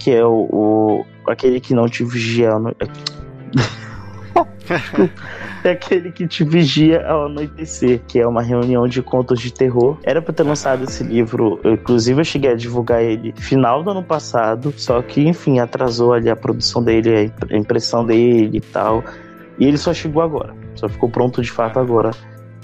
que 0.00 0.10
é 0.10 0.24
o, 0.24 0.48
o 0.50 1.06
aquele 1.26 1.60
que 1.60 1.74
não 1.74 1.86
te 1.86 2.02
vigia. 2.02 2.58
No... 2.58 2.74
é 5.64 5.70
aquele 5.70 6.12
que 6.12 6.26
te 6.26 6.44
vigia 6.44 7.06
ao 7.06 7.26
anoitecer, 7.26 8.00
que 8.06 8.18
é 8.18 8.26
uma 8.26 8.42
reunião 8.42 8.86
de 8.86 9.02
contos 9.02 9.40
de 9.40 9.52
terror. 9.52 9.98
Era 10.02 10.22
pra 10.22 10.32
ter 10.32 10.42
lançado 10.42 10.84
esse 10.84 11.02
livro, 11.02 11.60
eu, 11.64 11.74
inclusive 11.74 12.20
eu 12.20 12.24
cheguei 12.24 12.50
a 12.50 12.54
divulgar 12.54 13.02
ele 13.02 13.32
final 13.36 13.82
do 13.82 13.90
ano 13.90 14.02
passado, 14.02 14.72
só 14.76 15.02
que, 15.02 15.26
enfim, 15.26 15.58
atrasou 15.58 16.12
ali 16.12 16.30
a 16.30 16.36
produção 16.36 16.82
dele, 16.82 17.32
a 17.50 17.56
impressão 17.56 18.04
dele 18.04 18.58
e 18.58 18.60
tal. 18.60 19.04
E 19.58 19.66
ele 19.66 19.76
só 19.76 19.92
chegou 19.92 20.22
agora, 20.22 20.54
só 20.74 20.88
ficou 20.88 21.08
pronto 21.08 21.42
de 21.42 21.50
fato 21.50 21.78
agora 21.78 22.12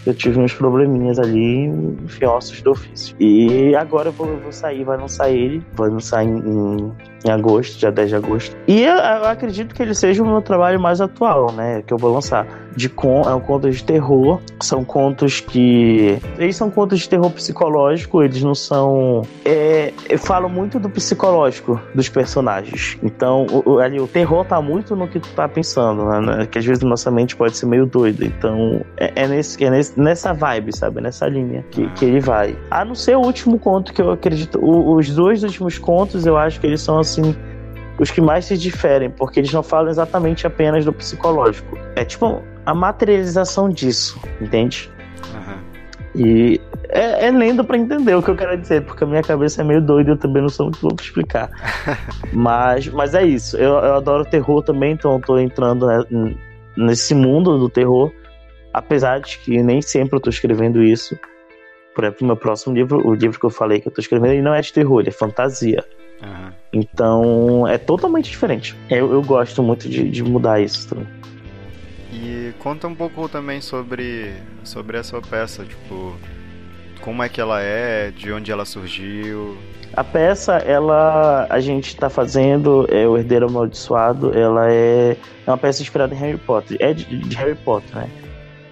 eu 0.07 0.15
tive 0.15 0.39
uns 0.39 0.55
probleminhas 0.55 1.19
ali, 1.19 1.67
enfim, 1.67 2.27
ossos 2.27 2.63
do 2.63 2.71
ofício. 2.71 3.17
E 3.19 3.75
agora 3.75 4.09
eu 4.09 4.13
vou, 4.13 4.29
eu 4.29 4.39
vou 4.39 4.53
sair, 4.53 4.85
vai 4.85 4.97
lançar 4.97 5.31
ele, 5.31 5.61
vai 5.75 5.91
lançar 5.91 6.23
em, 6.23 6.39
em, 6.39 6.93
em, 7.27 7.31
agosto, 7.31 7.79
dia 7.79 7.91
10 7.91 8.09
de 8.09 8.17
agosto. 8.17 8.57
E 8.67 8.83
eu, 8.83 8.95
eu, 8.95 9.25
acredito 9.27 9.75
que 9.75 9.83
ele 9.83 9.95
seja 9.95 10.23
o 10.23 10.27
meu 10.27 10.41
trabalho 10.41 10.81
mais 10.81 11.01
atual, 11.01 11.53
né, 11.53 11.83
que 11.87 11.93
eu 11.93 11.99
vou 11.99 12.13
lançar. 12.13 12.47
De 12.77 12.91
con, 12.91 13.23
é 13.23 13.35
um 13.35 13.41
conto 13.41 13.71
de 13.71 13.83
terror, 13.83 14.39
são 14.61 14.85
contos 14.85 15.41
que... 15.41 16.19
Eles 16.39 16.57
são 16.57 16.71
contos 16.71 17.01
de 17.01 17.09
terror 17.09 17.31
psicológico, 17.31 18.23
eles 18.23 18.43
não 18.43 18.55
são... 18.55 19.23
É, 19.45 19.95
eu 20.11 20.19
falo 20.19 20.49
muito 20.49 20.79
do 20.79 20.91
psicológico 20.91 21.81
dos 21.95 22.11
personagens. 22.11 22.99
Então, 23.03 23.47
o, 23.65 23.79
ali, 23.79 23.99
o 23.99 24.07
terror 24.07 24.45
tá 24.45 24.61
muito 24.61 24.95
no 24.95 25.09
que 25.09 25.19
tu 25.19 25.29
tá 25.31 25.49
pensando, 25.49 26.05
né, 26.05 26.47
que 26.47 26.59
às 26.59 26.67
vezes 26.67 26.83
nossa 26.83 27.11
mente 27.11 27.35
pode 27.35 27.57
ser 27.57 27.65
meio 27.65 27.87
doida. 27.87 28.27
Então, 28.27 28.85
é, 28.99 29.23
é 29.23 29.27
nesse, 29.27 29.65
é 29.65 29.71
nesse 29.71 29.97
nessa 29.97 30.33
vibe, 30.33 30.77
sabe? 30.77 31.01
Nessa 31.01 31.27
linha 31.27 31.65
que, 31.71 31.89
que 31.91 32.05
ele 32.05 32.21
vai. 32.21 32.57
A 32.71 32.85
não 32.85 32.95
ser 32.95 33.17
o 33.17 33.21
último 33.21 33.59
conto 33.59 33.93
que 33.93 34.01
eu 34.01 34.11
acredito. 34.11 34.59
O, 34.59 34.97
os 34.97 35.11
dois 35.11 35.43
últimos 35.43 35.79
contos 35.79 36.27
eu 36.27 36.37
acho 36.37 36.61
que 36.61 36.67
eles 36.67 36.81
são 36.81 36.99
assim. 36.99 37.16
Os 37.99 38.11
que 38.11 38.21
mais 38.21 38.45
se 38.45 38.59
diferem, 38.59 39.11
porque 39.11 39.41
eles 39.41 39.53
não 39.53 39.63
falam 39.63 39.89
exatamente 39.89 40.47
apenas 40.47 40.85
do 40.85 40.93
psicológico. 40.93 41.79
É 41.95 42.05
tipo 42.05 42.43
a 42.67 42.75
materialização 42.75 43.71
disso, 43.71 44.21
entende? 44.41 44.91
Uhum. 45.33 45.59
E 46.15 46.61
é, 46.89 47.27
é 47.27 47.31
lendo 47.31 47.65
para 47.65 47.79
entender 47.79 48.15
o 48.15 48.23
que 48.23 48.31
eu 48.31 48.37
quero 48.37 48.57
dizer, 48.57 48.85
porque 48.85 49.05
a 49.05 49.07
minha 49.07 49.23
cabeça 49.23 49.63
é 49.63 49.65
meio 49.65 49.81
doida, 49.81 50.11
eu 50.11 50.17
também 50.17 50.43
não 50.43 50.49
sou 50.49 50.67
muito 50.67 50.81
bom 50.81 50.95
pra 50.95 51.05
explicar. 51.05 51.51
mas, 52.33 52.87
mas 52.89 53.15
é 53.15 53.25
isso. 53.25 53.57
Eu, 53.57 53.73
eu 53.73 53.95
adoro 53.95 54.25
terror 54.25 54.63
também, 54.63 54.93
então 54.93 55.15
eu 55.15 55.21
tô 55.21 55.39
entrando 55.39 55.87
né, 55.87 56.05
nesse 56.77 57.15
mundo 57.15 57.59
do 57.59 57.69
terror. 57.69 58.13
Apesar 58.73 59.21
de 59.21 59.39
que 59.39 59.63
nem 59.63 59.81
sempre 59.81 60.17
eu 60.17 60.21
tô 60.21 60.29
escrevendo 60.29 60.83
isso. 60.83 61.19
Por 61.95 62.05
exemplo, 62.05 62.25
o 62.25 62.27
meu 62.27 62.37
próximo 62.37 62.75
livro, 62.75 63.09
o 63.09 63.15
livro 63.15 63.41
que 63.41 63.47
eu 63.47 63.51
falei 63.51 63.81
que 63.81 63.89
eu 63.89 63.93
tô 63.93 64.03
escrevendo, 64.03 64.33
ele 64.33 64.43
não 64.43 64.55
é 64.55 64.61
de 64.61 64.71
terror, 64.71 65.01
ele 65.01 65.09
é 65.09 65.13
fantasia. 65.13 65.83
Uhum. 66.23 66.53
Então 66.73 67.69
é 67.69 67.79
totalmente 67.79 68.31
diferente. 68.31 68.77
Eu, 68.91 69.13
eu 69.13 69.23
gosto 69.23 69.63
muito 69.63 69.89
de, 69.89 70.09
de 70.09 70.23
mudar 70.23 70.61
isso 70.61 70.89
também. 70.89 71.07
E 72.13 72.53
conta 72.59 72.87
um 72.87 72.95
pouco 72.95 73.29
também 73.29 73.61
sobre, 73.61 74.33
sobre 74.65 74.97
a 74.97 75.03
sua 75.03 75.21
peça, 75.21 75.65
tipo, 75.65 76.15
como 77.01 77.23
é 77.23 77.29
que 77.29 77.41
ela 77.41 77.61
é, 77.61 78.11
de 78.11 78.33
onde 78.33 78.51
ela 78.51 78.65
surgiu. 78.65 79.57
A 79.93 80.03
peça, 80.03 80.55
ela 80.59 81.47
a 81.51 81.61
gente 81.61 81.89
está 81.89 82.09
fazendo, 82.09 82.87
é 82.91 83.07
o 83.07 83.17
Herdeiro 83.17 83.47
Amaldiçoado, 83.47 84.37
ela 84.37 84.71
é, 84.71 85.17
é 85.47 85.51
uma 85.51 85.59
peça 85.59 85.83
inspirada 85.83 86.15
em 86.15 86.19
Harry 86.19 86.39
Potter, 86.39 86.77
é 86.81 86.93
de, 86.93 87.05
de 87.05 87.37
Harry 87.37 87.55
Potter, 87.55 87.95
né? 87.97 88.11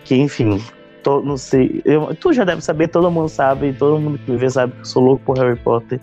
que 0.05 0.15
enfim, 0.17 0.63
tô, 1.03 1.21
não 1.23 1.37
sei, 1.37 1.81
eu, 1.85 2.15
tu 2.15 2.33
já 2.33 2.45
deve 2.45 2.61
saber, 2.63 2.89
todo 2.89 3.11
mundo 3.11 3.29
sabe, 3.29 3.73
todo 3.73 3.99
mundo 3.99 4.19
que 4.19 4.31
me 4.31 4.37
vê 4.37 4.51
sabe 4.51 4.73
que 4.73 4.81
eu 4.81 4.85
sou 4.85 5.03
louco 5.03 5.25
por 5.25 5.39
Harry 5.39 5.59
Potter. 5.59 6.01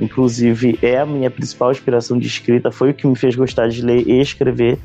Inclusive, 0.00 0.78
é 0.82 0.98
a 0.98 1.06
minha 1.06 1.30
principal 1.30 1.70
inspiração 1.70 2.18
de 2.18 2.26
escrita, 2.26 2.70
foi 2.70 2.90
o 2.90 2.94
que 2.94 3.06
me 3.06 3.16
fez 3.16 3.34
gostar 3.34 3.68
de 3.68 3.82
ler 3.82 4.06
e 4.06 4.20
escrever. 4.20 4.78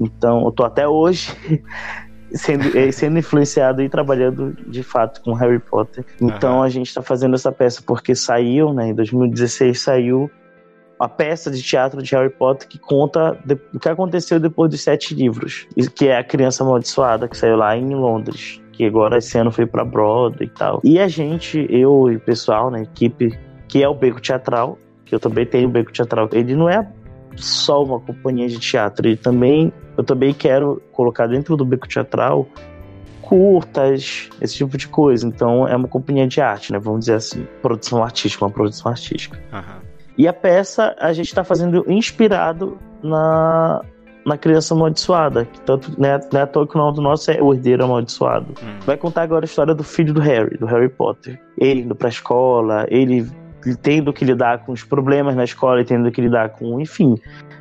Então, 0.00 0.44
eu 0.44 0.52
tô 0.52 0.64
até 0.64 0.86
hoje 0.86 1.34
sendo, 2.32 2.76
eh, 2.76 2.92
sendo 2.92 3.18
influenciado 3.18 3.82
e 3.82 3.88
trabalhando 3.88 4.54
de 4.66 4.82
fato 4.82 5.22
com 5.22 5.32
Harry 5.32 5.58
Potter. 5.58 6.04
Então, 6.20 6.56
uhum. 6.56 6.62
a 6.62 6.68
gente 6.68 6.88
está 6.88 7.02
fazendo 7.02 7.34
essa 7.34 7.50
peça 7.50 7.82
porque 7.86 8.14
saiu, 8.14 8.72
né, 8.72 8.88
em 8.88 8.94
2016 8.94 9.80
saiu 9.80 10.30
a 10.98 11.08
peça 11.08 11.50
de 11.50 11.62
teatro 11.62 12.02
de 12.02 12.14
Harry 12.14 12.30
Potter 12.30 12.66
que 12.66 12.78
conta 12.78 13.38
o 13.74 13.78
que 13.78 13.88
aconteceu 13.88 14.40
depois 14.40 14.70
dos 14.70 14.80
sete 14.80 15.14
livros, 15.14 15.66
que 15.94 16.08
é 16.08 16.18
a 16.18 16.24
Criança 16.24 16.64
Amaldiçoada, 16.64 17.28
que 17.28 17.36
saiu 17.36 17.56
lá 17.56 17.76
em 17.76 17.94
Londres, 17.94 18.62
que 18.72 18.84
agora 18.84 19.18
esse 19.18 19.36
ano 19.38 19.50
foi 19.50 19.66
para 19.66 19.84
Broadway 19.84 20.46
e 20.46 20.50
tal. 20.50 20.80
E 20.82 20.98
a 20.98 21.08
gente, 21.08 21.66
eu 21.70 22.10
e 22.10 22.16
o 22.16 22.20
pessoal 22.20 22.70
na 22.70 22.82
equipe, 22.82 23.38
que 23.68 23.82
é 23.82 23.88
o 23.88 23.94
Beco 23.94 24.20
Teatral, 24.20 24.78
que 25.04 25.14
eu 25.14 25.20
também 25.20 25.46
tenho 25.46 25.68
o 25.68 25.70
Beco 25.70 25.92
Teatral, 25.92 26.28
ele 26.32 26.54
não 26.54 26.68
é 26.68 26.86
só 27.36 27.82
uma 27.82 28.00
companhia 28.00 28.48
de 28.48 28.58
teatro, 28.58 29.06
ele 29.06 29.16
também, 29.16 29.72
eu 29.96 30.04
também 30.04 30.32
quero 30.32 30.82
colocar 30.92 31.26
dentro 31.26 31.56
do 31.56 31.64
Beco 31.64 31.86
Teatral 31.86 32.48
curtas, 33.26 34.28
esse 34.40 34.54
tipo 34.54 34.78
de 34.78 34.86
coisa. 34.86 35.26
Então 35.26 35.66
é 35.66 35.74
uma 35.74 35.88
companhia 35.88 36.26
de 36.28 36.40
arte, 36.40 36.72
né? 36.72 36.78
Vamos 36.78 37.00
dizer 37.00 37.14
assim, 37.14 37.46
produção 37.60 38.02
artística, 38.02 38.44
uma 38.44 38.50
produção 38.50 38.90
artística. 38.90 39.36
Uhum. 39.52 39.80
E 40.16 40.28
a 40.28 40.32
peça 40.32 40.94
a 40.98 41.12
gente 41.12 41.26
está 41.26 41.42
fazendo 41.42 41.84
inspirado 41.90 42.78
na, 43.02 43.82
na 44.24 44.38
criança 44.38 44.74
amaldiçoada. 44.74 45.44
Que 45.44 45.60
tanto, 45.60 46.00
né, 46.00 46.20
não 46.32 46.40
é 46.40 46.42
à 46.44 46.46
toa 46.46 46.66
que 46.66 46.76
o 46.76 46.78
nome 46.78 46.94
do 46.94 47.02
nosso 47.02 47.30
é 47.30 47.42
O 47.42 47.52
Herdeiro 47.52 47.84
Amaldiçoado. 47.84 48.54
Hum. 48.62 48.78
Vai 48.86 48.96
contar 48.96 49.22
agora 49.22 49.44
a 49.44 49.46
história 49.46 49.74
do 49.74 49.82
filho 49.82 50.14
do 50.14 50.20
Harry, 50.20 50.56
do 50.56 50.66
Harry 50.66 50.88
Potter. 50.88 51.38
Ele 51.58 51.82
indo 51.82 51.96
pra 51.96 52.08
escola, 52.08 52.86
ele 52.88 53.28
tendo 53.82 54.12
que 54.12 54.24
lidar 54.24 54.64
com 54.64 54.72
os 54.72 54.84
problemas 54.84 55.34
na 55.34 55.44
escola 55.44 55.80
e 55.80 55.84
tendo 55.84 56.10
que 56.10 56.20
lidar 56.20 56.50
com, 56.50 56.80
enfim, 56.80 57.16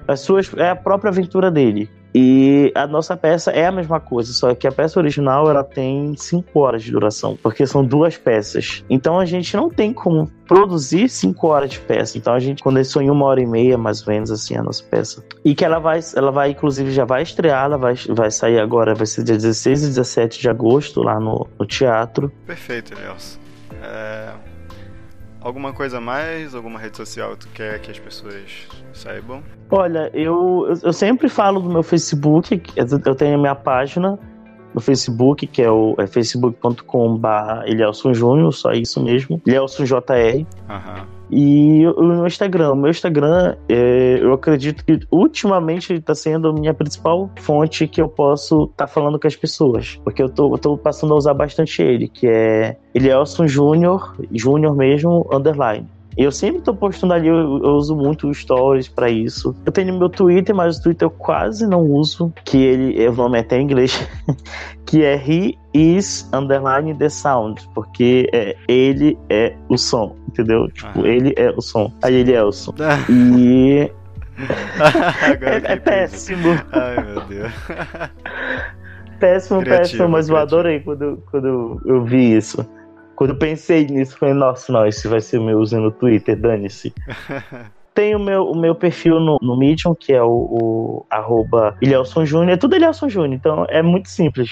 as 0.08 0.20
suas 0.22 0.52
é 0.56 0.70
a 0.70 0.76
própria 0.76 1.10
aventura 1.10 1.50
dele. 1.50 1.90
E 2.18 2.72
a 2.74 2.88
nossa 2.88 3.18
peça 3.18 3.52
é 3.52 3.66
a 3.66 3.72
mesma 3.74 4.00
coisa, 4.00 4.32
só 4.32 4.56
que 4.56 4.66
a 4.66 4.72
peça 4.72 4.98
original 4.98 5.50
ela 5.50 5.66
tem 5.66 6.16
5 6.16 6.58
horas 6.58 6.82
de 6.82 6.90
duração, 6.90 7.38
porque 7.44 7.68
são 7.68 7.84
duas 7.84 8.18
peças. 8.18 8.86
Então 8.90 9.20
a 9.20 9.26
gente 9.26 9.54
não 9.58 9.70
tem 9.70 9.92
como 9.92 10.32
produzir 10.48 11.10
5 11.10 11.46
horas 11.46 11.72
de 11.72 11.80
peça. 11.82 12.18
Então 12.18 12.34
a 12.34 12.40
gente 12.40 12.64
começou 12.64 13.02
em 13.02 13.10
uma 13.10 13.26
hora 13.26 13.42
e 13.42 13.46
meia, 13.46 13.78
mais 13.78 14.08
ou 14.08 14.14
menos, 14.14 14.32
assim, 14.32 14.56
a 14.56 14.64
nossa 14.64 14.82
peça. 14.86 15.26
E 15.44 15.54
que 15.54 15.66
ela 15.66 15.78
vai, 15.78 16.00
ela 16.16 16.32
vai 16.32 16.52
inclusive, 16.52 16.90
já 16.92 17.04
vai 17.04 17.22
estrear, 17.22 17.66
ela 17.66 17.78
vai, 17.78 17.96
vai 18.08 18.32
sair 18.32 18.62
agora, 18.62 18.96
vai 18.96 19.06
ser 19.06 19.26
dia 19.26 19.36
16 19.36 19.84
e 19.84 19.88
17 19.88 20.40
de 20.40 20.50
agosto 20.50 21.04
lá 21.04 21.20
no, 21.20 21.46
no 21.60 21.66
teatro. 21.66 22.32
Perfeito, 22.46 22.98
Nelson. 22.98 23.40
É... 23.84 24.30
Alguma 25.46 25.72
coisa 25.72 26.00
a 26.00 26.02
mais? 26.02 26.56
Alguma 26.56 26.80
rede 26.80 26.98
social 26.98 27.34
que 27.34 27.46
tu 27.46 27.50
quer 27.50 27.80
que 27.80 27.92
as 27.92 28.00
pessoas 28.00 28.68
saibam? 28.92 29.44
Olha, 29.70 30.10
eu, 30.12 30.66
eu 30.82 30.92
sempre 30.92 31.30
falo 31.30 31.60
do 31.60 31.70
meu 31.70 31.84
Facebook, 31.84 32.68
eu 32.76 33.16
tenho 33.16 33.36
a 33.36 33.38
minha 33.38 33.54
página 33.54 34.18
no 34.74 34.82
Facebook, 34.82 35.46
que 35.46 35.62
é 35.62 35.70
o 35.70 35.94
é 36.00 36.08
facebook.com.br 36.08 37.28
Elielson 37.68 38.12
Júnior, 38.12 38.52
só 38.54 38.72
isso 38.72 39.04
mesmo, 39.04 39.40
Elielson 39.46 39.84
JR. 39.84 40.00
Uhum. 40.68 41.06
E 41.32 41.86
o 41.88 42.04
meu 42.04 42.28
Instagram, 42.28 42.74
o 42.74 42.76
meu 42.76 42.92
Instagram, 42.92 43.56
é, 43.68 44.20
eu 44.22 44.34
acredito 44.34 44.86
que 44.86 45.00
ultimamente 45.12 45.94
está 45.94 46.14
sendo 46.14 46.50
a 46.50 46.54
minha 46.54 46.74
principal 46.74 47.30
fonte 47.38 47.88
que 47.88 48.02
eu 48.02 48.08
posso 48.08 48.66
estar 48.66 48.86
tá 48.86 48.88
falando 48.88 49.20
com 49.20 49.28
as 49.28 49.36
pessoas. 49.36 50.00
Porque 50.04 50.22
eu 50.22 50.30
tô 50.30 50.78
passando 50.78 51.14
a 51.14 51.18
usar 51.18 51.34
bastante 51.34 51.82
ele, 51.82 52.08
que 52.08 52.28
é 52.28 52.78
Elielson 52.94 53.48
Júnior, 53.48 54.16
Júnior 54.32 54.76
mesmo, 54.76 55.28
underline. 55.32 55.88
Eu 56.18 56.32
sempre 56.32 56.62
tô 56.62 56.74
postando 56.74 57.14
ali, 57.14 57.28
eu, 57.28 57.36
eu 57.36 57.72
uso 57.76 57.96
muito 57.96 58.34
stories 58.34 58.88
para 58.88 59.10
isso. 59.10 59.56
Eu 59.66 59.72
tenho 59.72 59.98
meu 59.98 60.10
Twitter, 60.10 60.56
mas 60.56 60.78
o 60.78 60.84
Twitter 60.84 61.06
eu 61.06 61.10
quase 61.10 61.68
não 61.68 61.82
uso, 61.82 62.32
que 62.46 62.58
ele, 62.58 63.08
o 63.08 63.14
nome 63.14 63.38
é 63.38 63.42
até 63.42 63.60
em 63.60 63.64
inglês, 63.64 64.08
que 64.86 65.04
é 65.04 65.16
He 65.16 65.58
is 65.74 66.30
underline 66.34 66.94
the 66.96 67.10
sound, 67.10 67.68
porque 67.76 68.30
é, 68.34 68.56
ele 68.68 69.18
é 69.30 69.56
o 69.68 69.78
som, 69.78 70.16
entendeu? 70.30 70.70
Tipo, 70.70 71.02
ah. 71.04 71.08
ele 71.08 71.34
é 71.36 71.52
o 71.52 71.62
som. 71.62 71.92
Aí 72.02 72.16
ele 72.16 72.34
é 72.34 72.44
o 72.44 72.52
som. 72.52 72.74
e 73.10 73.92
é, 75.42 75.74
é 75.74 75.76
péssimo. 75.76 76.50
Ai, 76.72 77.04
meu 77.04 77.22
Deus. 77.22 77.52
péssimo, 79.20 79.62
criativo, 79.62 79.64
péssimo, 79.64 80.10
mas 80.10 80.28
criativo. 80.28 80.34
eu 80.34 80.38
adorei 80.38 80.80
quando, 80.80 81.24
quando 81.30 81.82
eu 81.86 82.04
vi 82.06 82.38
isso. 82.38 82.66
Quando 83.16 83.30
eu 83.32 83.38
pensei 83.38 83.86
nisso, 83.86 84.18
falei, 84.18 84.34
nossa, 84.36 84.72
não, 84.72 84.86
esse 84.86 85.08
vai 85.08 85.22
ser 85.22 85.40
o 85.40 85.44
meu 85.44 85.60
uso 85.60 85.80
no 85.80 85.92
Twitter, 85.92 86.36
dane-se. 86.36 86.94
Tem 87.94 88.14
o 88.14 88.20
meu, 88.20 88.44
o 88.44 88.58
meu 88.58 88.76
perfil 88.76 89.22
no, 89.22 89.38
no 89.42 89.58
Medium, 89.58 89.96
que 89.96 90.12
é 90.12 90.22
o, 90.22 90.28
o 90.28 91.06
arroba 91.10 91.78
Ilhelson 91.82 92.26
Júnior. 92.26 92.50
É 92.52 92.58
tudo 92.58 92.76
Ilhelson 92.76 93.08
Júnior, 93.08 93.34
então 93.34 93.66
é 93.70 93.82
muito 93.82 94.10
simples. 94.10 94.52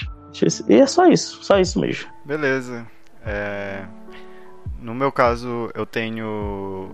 E 0.66 0.74
é 0.74 0.86
só 0.86 1.06
isso, 1.06 1.44
só 1.44 1.60
isso 1.60 1.78
mesmo. 1.78 2.08
Beleza. 2.24 2.86
É... 3.24 3.84
No 4.80 4.94
meu 4.94 5.12
caso, 5.12 5.70
eu 5.74 5.84
tenho 5.84 6.90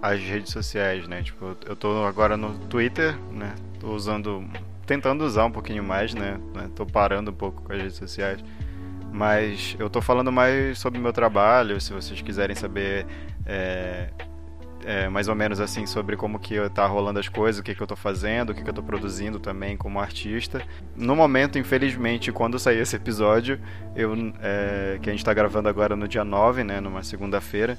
as 0.00 0.20
redes 0.20 0.52
sociais, 0.52 1.06
né? 1.08 1.22
Tipo, 1.22 1.56
eu 1.66 1.74
tô 1.74 2.04
agora 2.04 2.36
no 2.36 2.56
Twitter, 2.66 3.18
né? 3.32 3.54
Tô 3.80 3.88
usando, 3.88 4.44
tentando 4.86 5.24
usar 5.24 5.44
um 5.44 5.50
pouquinho 5.50 5.82
mais, 5.82 6.14
né? 6.14 6.40
Tô 6.74 6.86
parando 6.86 7.32
um 7.32 7.34
pouco 7.34 7.62
com 7.62 7.72
as 7.72 7.80
redes 7.80 7.96
sociais. 7.96 8.42
Mas 9.12 9.76
eu 9.78 9.88
tô 9.88 10.00
falando 10.00 10.30
mais 10.30 10.78
sobre 10.78 10.98
o 10.98 11.02
meu 11.02 11.12
trabalho, 11.12 11.80
se 11.80 11.92
vocês 11.92 12.20
quiserem 12.20 12.54
saber 12.54 13.06
é, 13.46 14.10
é, 14.84 15.08
mais 15.08 15.28
ou 15.28 15.34
menos 15.34 15.60
assim 15.60 15.86
sobre 15.86 16.16
como 16.16 16.38
que 16.38 16.56
tá 16.70 16.86
rolando 16.86 17.18
as 17.18 17.28
coisas, 17.28 17.60
o 17.60 17.62
que, 17.62 17.74
que 17.74 17.80
eu 17.80 17.86
tô 17.86 17.96
fazendo, 17.96 18.50
o 18.50 18.54
que, 18.54 18.62
que 18.62 18.70
eu 18.70 18.74
tô 18.74 18.82
produzindo 18.82 19.38
também 19.38 19.76
como 19.76 19.98
artista. 19.98 20.62
No 20.96 21.16
momento, 21.16 21.58
infelizmente, 21.58 22.30
quando 22.32 22.58
sair 22.58 22.78
esse 22.78 22.96
episódio, 22.96 23.60
eu, 23.96 24.14
é, 24.40 24.98
que 25.02 25.08
a 25.10 25.12
gente 25.12 25.24
tá 25.24 25.34
gravando 25.34 25.68
agora 25.68 25.96
no 25.96 26.06
dia 26.06 26.24
9, 26.24 26.64
né, 26.64 26.80
numa 26.80 27.02
segunda-feira, 27.02 27.76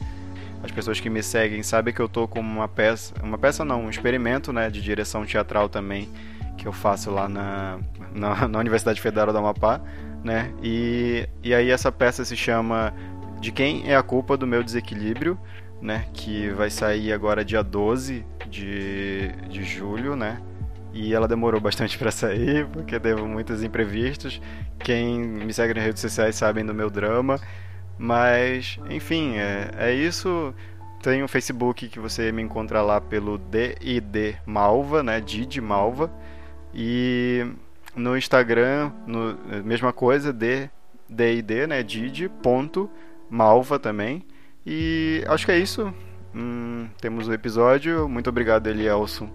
as 0.62 0.72
pessoas 0.72 1.00
que 1.00 1.10
me 1.10 1.24
seguem 1.24 1.64
sabem 1.64 1.94
que 1.94 2.02
eu 2.02 2.10
tô 2.10 2.28
com 2.28 2.40
uma 2.40 2.68
peça, 2.68 3.14
uma 3.24 3.38
peça 3.38 3.64
não, 3.64 3.86
um 3.86 3.90
experimento, 3.90 4.52
né, 4.52 4.70
de 4.70 4.82
direção 4.82 5.26
teatral 5.26 5.70
também, 5.70 6.10
que 6.58 6.68
eu 6.68 6.74
faço 6.74 7.10
lá 7.10 7.30
na, 7.30 7.80
na, 8.14 8.48
na 8.48 8.60
Universidade 8.60 9.00
Federal 9.00 9.32
do 9.32 9.38
Amapá, 9.38 9.82
né, 10.24 10.54
e, 10.62 11.28
e 11.44 11.54
aí 11.54 11.70
essa 11.70 11.92
peça 11.92 12.26
se 12.26 12.36
chama 12.36 12.94
De 13.40 13.52
Quem 13.52 13.90
é 13.90 13.96
a 13.96 14.04
Culpa 14.04 14.36
do 14.36 14.48
Meu 14.48 14.64
Desequilíbrio, 14.64 15.40
né, 15.82 16.06
que 16.14 16.50
vai 16.50 16.70
sair 16.70 17.14
agora 17.14 17.46
dia 17.46 17.64
12 17.64 18.26
de, 18.50 19.32
de 19.50 19.64
julho, 19.64 20.16
né, 20.16 20.42
e 20.94 21.14
ela 21.14 21.28
demorou 21.28 21.62
bastante 21.62 21.98
para 21.98 22.12
sair, 22.12 22.68
porque 22.68 23.00
teve 23.00 23.22
muitos 23.22 23.64
imprevistos. 23.64 24.42
Quem 24.80 25.20
me 25.20 25.54
segue 25.54 25.74
nas 25.74 25.84
redes 25.84 26.02
sociais 26.02 26.36
sabem 26.36 26.66
do 26.66 26.74
meu 26.74 26.90
drama. 26.90 27.40
Mas, 27.98 28.80
enfim, 28.90 29.36
é, 29.38 29.72
é 29.78 29.94
isso. 29.94 30.54
Tem 31.02 31.22
o 31.22 31.26
um 31.26 31.28
Facebook 31.28 31.88
que 31.90 32.00
você 32.00 32.32
me 32.32 32.42
encontra 32.42 32.82
lá 32.82 33.00
pelo 33.00 33.38
DID 33.38 34.38
Malva, 34.46 35.04
né? 35.04 35.20
Didi 35.22 35.62
Malva. 35.62 36.12
E 36.74 37.46
no 38.00 38.18
Instagram, 38.18 38.92
no, 39.06 39.38
mesma 39.64 39.94
coisa, 39.94 40.34
D, 40.34 40.70
DID, 41.10 41.68
né? 41.68 41.84
Didi, 41.84 42.30
ponto, 42.30 42.90
Malva 43.30 43.78
também. 43.78 44.26
E 44.66 45.24
acho 45.28 45.46
que 45.46 45.52
é 45.52 45.60
isso. 45.60 45.94
Hum, 46.34 46.88
temos 47.02 47.28
o 47.28 47.34
episódio. 47.34 48.08
Muito 48.08 48.30
obrigado, 48.30 48.68
Elielson 48.68 49.30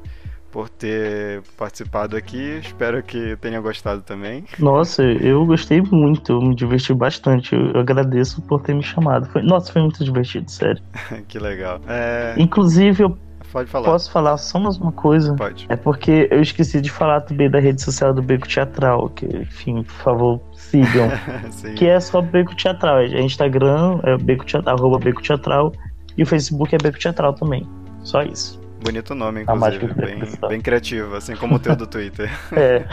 por 0.55 0.69
ter 0.69 1.43
participado 1.59 2.17
aqui. 2.17 2.61
Espero 2.61 3.03
que 3.03 3.37
tenha 3.39 3.61
gostado 3.61 4.03
também. 4.03 4.45
Nossa, 4.57 5.03
eu 5.03 5.45
gostei 5.45 5.83
muito, 5.83 6.41
me 6.41 6.55
diverti 6.55 6.95
bastante. 6.95 7.57
Eu 7.57 7.81
agradeço 7.81 8.41
por 8.43 8.63
ter 8.63 8.73
me 8.73 8.83
chamado. 8.83 9.27
Foi, 9.31 9.43
nossa, 9.43 9.73
foi 9.73 9.83
muito 9.83 10.05
divertido, 10.05 10.49
sério. 10.49 10.81
que 11.27 11.41
legal. 11.41 11.81
É... 11.89 12.37
Inclusive, 12.39 13.03
eu 13.03 13.19
Pode 13.55 13.71
falar. 13.71 13.85
Posso 13.85 14.11
falar 14.11 14.37
só 14.37 14.59
mais 14.59 14.77
uma 14.79 14.91
coisa? 14.91 15.33
Pode. 15.37 15.67
É 15.69 15.77
porque 15.77 16.27
eu 16.29 16.43
esqueci 16.43 16.81
de 16.81 16.91
falar 16.91 17.21
também 17.21 17.49
da 17.49 17.61
rede 17.61 17.81
social 17.81 18.13
do 18.13 18.21
Beco 18.21 18.49
Teatral, 18.49 19.09
que, 19.11 19.27
enfim, 19.27 19.85
por 19.85 19.93
favor, 19.93 20.41
sigam. 20.53 21.09
que 21.79 21.87
é 21.87 22.01
só 22.01 22.21
Beco 22.21 22.57
Teatral. 22.57 22.99
É 22.99 23.21
Instagram 23.21 24.01
é 24.03 24.19
Beco 24.19 24.45
Teatral, 24.45 24.77
arroba 24.77 24.99
Beco 24.99 25.23
Teatral, 25.23 25.73
e 26.19 26.25
o 26.25 26.27
Facebook 26.27 26.75
é 26.75 26.79
Beco 26.79 26.99
Teatral 26.99 27.33
também. 27.33 27.65
Só 28.03 28.25
isso. 28.25 28.61
Bonito 28.83 29.15
nome, 29.15 29.43
inclusive. 29.43 29.95
Bem, 29.95 30.21
bem 30.49 30.61
criativo, 30.61 31.15
assim 31.15 31.37
como 31.37 31.55
o 31.55 31.59
teu 31.61 31.77
do 31.77 31.87
Twitter. 31.87 32.29
é. 32.51 32.85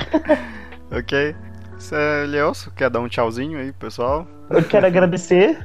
ok. 0.95 1.35
Você, 1.75 1.95
Leosso, 2.27 2.69
quer 2.69 2.91
dar 2.91 2.99
um 2.99 3.07
tchauzinho 3.07 3.57
aí, 3.57 3.73
pessoal? 3.73 4.27
Eu 4.51 4.63
quero 4.63 4.85
agradecer. 4.85 5.57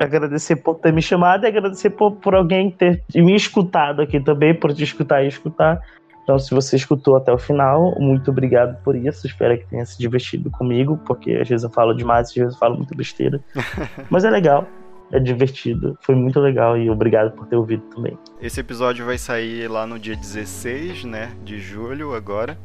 Agradecer 0.00 0.56
por 0.56 0.76
ter 0.76 0.92
me 0.92 1.02
chamado 1.02 1.44
e 1.44 1.46
agradecer 1.46 1.90
por, 1.90 2.12
por 2.12 2.34
alguém 2.34 2.70
ter 2.70 3.02
me 3.14 3.34
escutado 3.34 4.02
aqui 4.02 4.18
também, 4.20 4.54
por 4.54 4.72
te 4.72 4.82
escutar 4.82 5.22
e 5.22 5.28
escutar. 5.28 5.80
Então, 6.22 6.38
se 6.38 6.54
você 6.54 6.76
escutou 6.76 7.16
até 7.16 7.32
o 7.32 7.38
final, 7.38 7.94
muito 7.98 8.30
obrigado 8.30 8.80
por 8.82 8.94
isso. 8.94 9.26
Espero 9.26 9.58
que 9.58 9.66
tenha 9.66 9.84
se 9.84 9.98
divertido 9.98 10.50
comigo, 10.50 10.98
porque 11.04 11.32
às 11.32 11.48
vezes 11.48 11.64
eu 11.64 11.70
falo 11.70 11.94
demais, 11.94 12.28
às 12.28 12.34
vezes 12.34 12.54
eu 12.54 12.58
falo 12.58 12.76
muito 12.76 12.96
besteira. 12.96 13.40
Mas 14.08 14.24
é 14.24 14.30
legal 14.30 14.66
é 15.12 15.20
divertido. 15.20 15.96
Foi 16.00 16.14
muito 16.14 16.40
legal 16.40 16.76
e 16.76 16.90
obrigado 16.90 17.32
por 17.32 17.46
ter 17.46 17.56
ouvido 17.56 17.82
também. 17.94 18.18
Esse 18.40 18.60
episódio 18.60 19.04
vai 19.04 19.18
sair 19.18 19.68
lá 19.68 19.86
no 19.86 19.98
dia 19.98 20.16
16, 20.16 21.04
né, 21.04 21.36
de 21.44 21.58
julho 21.58 22.14
agora. 22.14 22.58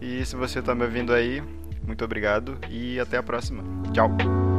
E 0.00 0.24
se 0.26 0.34
você 0.34 0.60
tá 0.60 0.74
me 0.74 0.82
ouvindo 0.82 1.14
aí, 1.14 1.40
muito 1.86 2.04
obrigado 2.04 2.58
e 2.68 2.98
até 2.98 3.16
a 3.16 3.22
próxima. 3.22 3.62
Tchau. 3.92 4.51